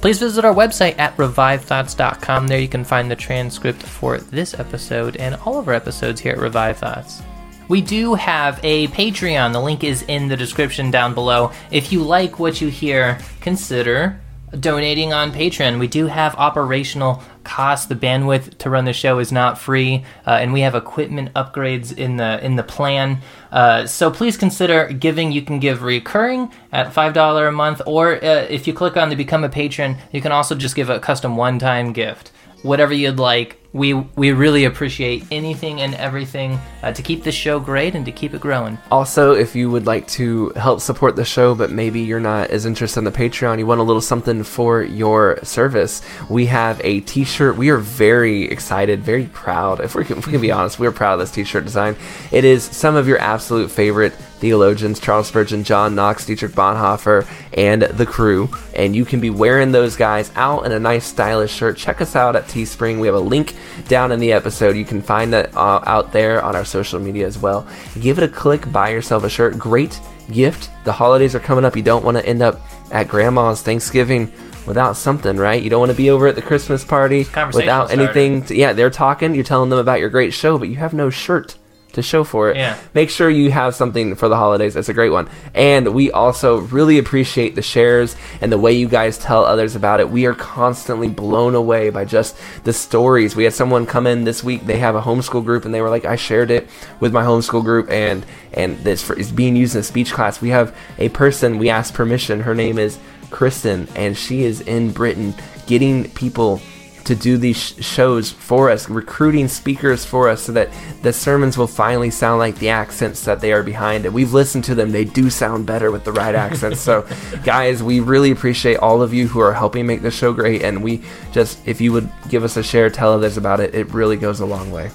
Please 0.00 0.20
visit 0.20 0.42
our 0.42 0.54
website 0.54 0.98
at 0.98 1.14
revivethoughts.com. 1.18 2.48
There 2.48 2.58
you 2.58 2.68
can 2.68 2.82
find 2.82 3.10
the 3.10 3.16
transcript 3.16 3.82
for 3.82 4.16
this 4.16 4.58
episode 4.58 5.18
and 5.18 5.34
all 5.44 5.58
of 5.58 5.68
our 5.68 5.74
episodes 5.74 6.22
here 6.22 6.32
at 6.32 6.38
Revived 6.38 6.78
Thoughts. 6.78 7.20
We 7.68 7.82
do 7.82 8.14
have 8.14 8.58
a 8.62 8.88
Patreon. 8.88 9.52
The 9.52 9.60
link 9.60 9.84
is 9.84 10.02
in 10.02 10.28
the 10.28 10.38
description 10.38 10.90
down 10.90 11.12
below. 11.12 11.52
If 11.70 11.92
you 11.92 12.02
like 12.02 12.38
what 12.38 12.62
you 12.62 12.68
hear, 12.68 13.18
consider 13.42 14.18
donating 14.58 15.12
on 15.12 15.32
Patreon. 15.32 15.78
We 15.78 15.86
do 15.86 16.06
have 16.06 16.34
operational 16.36 17.22
costs. 17.44 17.84
The 17.84 17.94
bandwidth 17.94 18.56
to 18.58 18.70
run 18.70 18.86
the 18.86 18.94
show 18.94 19.18
is 19.18 19.30
not 19.30 19.58
free, 19.58 20.04
uh, 20.26 20.38
and 20.40 20.54
we 20.54 20.62
have 20.62 20.74
equipment 20.74 21.34
upgrades 21.34 21.94
in 21.94 22.16
the 22.16 22.42
in 22.42 22.56
the 22.56 22.62
plan. 22.62 23.18
Uh, 23.52 23.86
so 23.86 24.10
please 24.10 24.38
consider 24.38 24.88
giving. 24.88 25.30
You 25.32 25.42
can 25.42 25.58
give 25.58 25.82
recurring 25.82 26.50
at 26.72 26.94
five 26.94 27.12
dollar 27.12 27.48
a 27.48 27.52
month, 27.52 27.82
or 27.86 28.14
uh, 28.14 28.46
if 28.48 28.66
you 28.66 28.72
click 28.72 28.96
on 28.96 29.10
the 29.10 29.16
become 29.16 29.44
a 29.44 29.50
patron, 29.50 29.98
you 30.10 30.22
can 30.22 30.32
also 30.32 30.54
just 30.54 30.74
give 30.74 30.88
a 30.88 30.98
custom 30.98 31.36
one 31.36 31.58
time 31.58 31.92
gift. 31.92 32.32
Whatever 32.62 32.92
you'd 32.92 33.18
like 33.18 33.58
we 33.72 33.92
we 33.92 34.32
really 34.32 34.64
appreciate 34.64 35.24
anything 35.30 35.80
and 35.80 35.94
everything 35.94 36.58
uh, 36.82 36.92
to 36.92 37.02
keep 37.02 37.22
this 37.22 37.34
show 37.34 37.60
great 37.60 37.94
and 37.94 38.04
to 38.06 38.12
keep 38.12 38.32
it 38.32 38.40
growing. 38.40 38.78
Also, 38.90 39.34
if 39.34 39.54
you 39.54 39.70
would 39.70 39.86
like 39.86 40.06
to 40.08 40.50
help 40.50 40.80
support 40.80 41.16
the 41.16 41.24
show, 41.24 41.54
but 41.54 41.70
maybe 41.70 42.00
you're 42.00 42.20
not 42.20 42.50
as 42.50 42.64
interested 42.64 43.00
in 43.00 43.04
the 43.04 43.12
Patreon, 43.12 43.58
you 43.58 43.66
want 43.66 43.80
a 43.80 43.84
little 43.84 44.00
something 44.00 44.42
for 44.42 44.82
your 44.82 45.38
service, 45.44 46.02
we 46.30 46.46
have 46.46 46.80
a 46.82 47.00
T-shirt. 47.00 47.56
We 47.56 47.68
are 47.68 47.78
very 47.78 48.44
excited, 48.44 49.02
very 49.02 49.26
proud. 49.26 49.80
If 49.80 49.94
we 49.94 50.04
can, 50.04 50.18
if 50.18 50.26
we 50.26 50.32
can 50.32 50.40
be 50.40 50.50
honest, 50.50 50.78
we're 50.78 50.92
proud 50.92 51.14
of 51.14 51.20
this 51.20 51.30
T-shirt 51.30 51.64
design. 51.64 51.96
It 52.32 52.44
is 52.44 52.64
some 52.64 52.96
of 52.96 53.06
your 53.06 53.18
absolute 53.18 53.70
favorite 53.70 54.14
theologians 54.38 55.00
Charles 55.00 55.28
Spurgeon, 55.28 55.64
John 55.64 55.94
Knox, 55.94 56.26
Dietrich 56.26 56.52
Bonhoeffer, 56.52 57.26
and 57.52 57.82
the 57.82 58.06
crew. 58.06 58.48
And 58.74 58.94
you 58.94 59.04
can 59.04 59.20
be 59.20 59.30
wearing 59.30 59.72
those 59.72 59.96
guys 59.96 60.30
out 60.34 60.64
in 60.64 60.72
a 60.72 60.78
nice, 60.78 61.04
stylish 61.04 61.52
shirt. 61.52 61.76
Check 61.76 62.00
us 62.00 62.16
out 62.16 62.36
at 62.36 62.44
Teespring. 62.44 63.00
We 63.00 63.06
have 63.06 63.16
a 63.16 63.20
link 63.20 63.54
down 63.88 64.12
in 64.12 64.20
the 64.20 64.32
episode. 64.32 64.76
You 64.76 64.84
can 64.84 65.02
find 65.02 65.32
that 65.32 65.54
uh, 65.54 65.82
out 65.86 66.12
there 66.12 66.42
on 66.42 66.56
our 66.56 66.64
social 66.64 67.00
media 67.00 67.26
as 67.26 67.38
well. 67.38 67.66
Give 68.00 68.18
it 68.18 68.24
a 68.24 68.28
click, 68.28 68.70
buy 68.72 68.90
yourself 68.90 69.24
a 69.24 69.28
shirt. 69.28 69.58
Great 69.58 70.00
gift. 70.32 70.70
The 70.84 70.92
holidays 70.92 71.34
are 71.34 71.40
coming 71.40 71.64
up. 71.64 71.76
You 71.76 71.82
don't 71.82 72.04
want 72.04 72.16
to 72.16 72.26
end 72.26 72.42
up 72.42 72.60
at 72.90 73.08
grandma's 73.08 73.62
Thanksgiving 73.62 74.32
without 74.66 74.96
something, 74.96 75.36
right? 75.36 75.62
You 75.62 75.70
don't 75.70 75.80
want 75.80 75.92
to 75.92 75.96
be 75.96 76.10
over 76.10 76.26
at 76.26 76.34
the 76.34 76.42
Christmas 76.42 76.84
party 76.84 77.26
without 77.54 77.90
anything. 77.90 78.42
To, 78.42 78.54
yeah, 78.54 78.72
they're 78.72 78.90
talking. 78.90 79.34
You're 79.34 79.44
telling 79.44 79.70
them 79.70 79.78
about 79.78 80.00
your 80.00 80.10
great 80.10 80.32
show, 80.32 80.58
but 80.58 80.68
you 80.68 80.76
have 80.76 80.92
no 80.94 81.10
shirt 81.10 81.56
to 81.92 82.02
show 82.02 82.22
for 82.22 82.50
it. 82.50 82.56
Yeah. 82.56 82.78
Make 82.94 83.10
sure 83.10 83.30
you 83.30 83.50
have 83.50 83.74
something 83.74 84.14
for 84.14 84.28
the 84.28 84.36
holidays. 84.36 84.74
That's 84.74 84.88
a 84.88 84.94
great 84.94 85.10
one. 85.10 85.28
And 85.54 85.94
we 85.94 86.10
also 86.10 86.58
really 86.58 86.98
appreciate 86.98 87.54
the 87.54 87.62
shares 87.62 88.14
and 88.40 88.52
the 88.52 88.58
way 88.58 88.72
you 88.72 88.88
guys 88.88 89.18
tell 89.18 89.44
others 89.44 89.74
about 89.74 90.00
it. 90.00 90.10
We 90.10 90.26
are 90.26 90.34
constantly 90.34 91.08
blown 91.08 91.54
away 91.54 91.90
by 91.90 92.04
just 92.04 92.36
the 92.64 92.72
stories. 92.72 93.34
We 93.34 93.44
had 93.44 93.54
someone 93.54 93.86
come 93.86 94.06
in 94.06 94.24
this 94.24 94.44
week. 94.44 94.66
They 94.66 94.78
have 94.78 94.94
a 94.94 95.02
homeschool 95.02 95.44
group 95.44 95.64
and 95.64 95.74
they 95.74 95.80
were 95.80 95.90
like, 95.90 96.04
I 96.04 96.16
shared 96.16 96.50
it 96.50 96.68
with 97.00 97.12
my 97.12 97.22
homeschool 97.22 97.64
group 97.64 97.90
and 97.90 98.24
and 98.52 98.78
this 98.78 99.02
for, 99.02 99.14
is 99.14 99.32
being 99.32 99.56
used 99.56 99.74
in 99.74 99.80
a 99.80 99.84
speech 99.84 100.12
class. 100.12 100.40
We 100.40 100.50
have 100.50 100.76
a 100.98 101.08
person, 101.10 101.58
we 101.58 101.70
asked 101.70 101.94
permission. 101.94 102.40
Her 102.40 102.54
name 102.54 102.78
is 102.78 102.98
Kristen 103.30 103.88
and 103.94 104.16
she 104.16 104.44
is 104.44 104.60
in 104.60 104.92
Britain 104.92 105.34
getting 105.66 106.10
people 106.10 106.60
to 107.08 107.14
do 107.14 107.38
these 107.38 107.58
shows 107.58 108.30
for 108.30 108.70
us, 108.70 108.88
recruiting 108.88 109.48
speakers 109.48 110.04
for 110.04 110.28
us 110.28 110.42
so 110.42 110.52
that 110.52 110.68
the 111.02 111.12
sermons 111.12 111.58
will 111.58 111.66
finally 111.66 112.10
sound 112.10 112.38
like 112.38 112.58
the 112.58 112.68
accents 112.68 113.24
that 113.24 113.40
they 113.40 113.52
are 113.52 113.62
behind. 113.62 114.04
And 114.04 114.14
we've 114.14 114.32
listened 114.32 114.64
to 114.64 114.74
them, 114.74 114.92
they 114.92 115.04
do 115.04 115.30
sound 115.30 115.66
better 115.66 115.90
with 115.90 116.04
the 116.04 116.12
right 116.12 116.34
accents. 116.34 116.80
so, 116.80 117.06
guys, 117.44 117.82
we 117.82 118.00
really 118.00 118.30
appreciate 118.30 118.76
all 118.76 119.02
of 119.02 119.12
you 119.12 119.26
who 119.26 119.40
are 119.40 119.54
helping 119.54 119.86
make 119.86 120.02
the 120.02 120.10
show 120.10 120.32
great. 120.32 120.62
And 120.62 120.82
we 120.82 121.02
just, 121.32 121.66
if 121.66 121.80
you 121.80 121.92
would 121.92 122.10
give 122.28 122.44
us 122.44 122.56
a 122.56 122.62
share, 122.62 122.90
tell 122.90 123.12
others 123.12 123.36
about 123.36 123.60
it, 123.60 123.74
it 123.74 123.92
really 123.92 124.16
goes 124.16 124.40
a 124.40 124.46
long 124.46 124.70
way. 124.70 124.90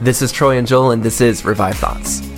This 0.00 0.22
is 0.22 0.32
Troy 0.32 0.56
and 0.58 0.66
Joel, 0.66 0.90
and 0.90 1.02
this 1.02 1.20
is 1.20 1.44
Revived 1.44 1.78
Thoughts. 1.78 2.33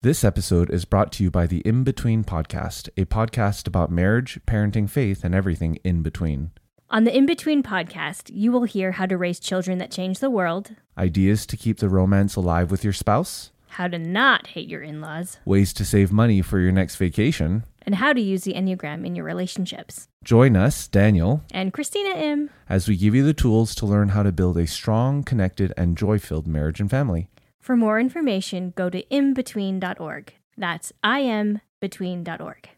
This 0.00 0.22
episode 0.22 0.70
is 0.70 0.84
brought 0.84 1.10
to 1.12 1.24
you 1.24 1.30
by 1.32 1.46
the 1.48 1.58
In 1.62 1.82
Between 1.82 2.22
Podcast, 2.22 2.88
a 2.96 3.04
podcast 3.04 3.66
about 3.66 3.90
marriage, 3.90 4.38
parenting, 4.46 4.88
faith, 4.88 5.24
and 5.24 5.34
everything 5.34 5.76
in 5.82 6.02
between. 6.02 6.52
On 6.88 7.02
the 7.02 7.14
In 7.16 7.26
Between 7.26 7.64
podcast, 7.64 8.30
you 8.32 8.52
will 8.52 8.62
hear 8.62 8.92
how 8.92 9.06
to 9.06 9.16
raise 9.18 9.40
children 9.40 9.78
that 9.78 9.90
change 9.90 10.20
the 10.20 10.30
world, 10.30 10.70
Ideas 10.96 11.46
to 11.46 11.56
keep 11.56 11.78
the 11.78 11.88
romance 11.88 12.36
alive 12.36 12.70
with 12.70 12.84
your 12.84 12.92
spouse, 12.92 13.50
how 13.70 13.88
to 13.88 13.98
not 13.98 14.46
hate 14.48 14.68
your 14.68 14.82
in 14.82 15.00
laws, 15.00 15.38
ways 15.44 15.72
to 15.74 15.84
save 15.84 16.12
money 16.12 16.42
for 16.42 16.60
your 16.60 16.72
next 16.72 16.94
vacation. 16.94 17.64
and 17.82 17.96
how 17.96 18.12
to 18.12 18.20
use 18.20 18.42
the 18.44 18.52
Enneagram 18.54 19.04
in 19.06 19.16
your 19.16 19.24
relationships. 19.24 20.06
Join 20.22 20.56
us, 20.56 20.86
Daniel, 20.86 21.42
And 21.50 21.72
Christina 21.72 22.10
M. 22.14 22.50
as 22.68 22.86
we 22.86 22.96
give 22.96 23.14
you 23.16 23.24
the 23.24 23.34
tools 23.34 23.74
to 23.76 23.86
learn 23.86 24.10
how 24.10 24.22
to 24.22 24.30
build 24.30 24.58
a 24.58 24.66
strong, 24.68 25.24
connected, 25.24 25.72
and 25.76 25.96
joy 25.98 26.18
filled 26.20 26.46
marriage 26.46 26.78
and 26.80 26.88
family. 26.88 27.30
For 27.60 27.76
more 27.76 28.00
information, 28.00 28.72
go 28.76 28.88
to 28.90 29.02
inbetween.org. 29.04 30.34
That's 30.56 30.92
inbetween.org. 31.04 32.77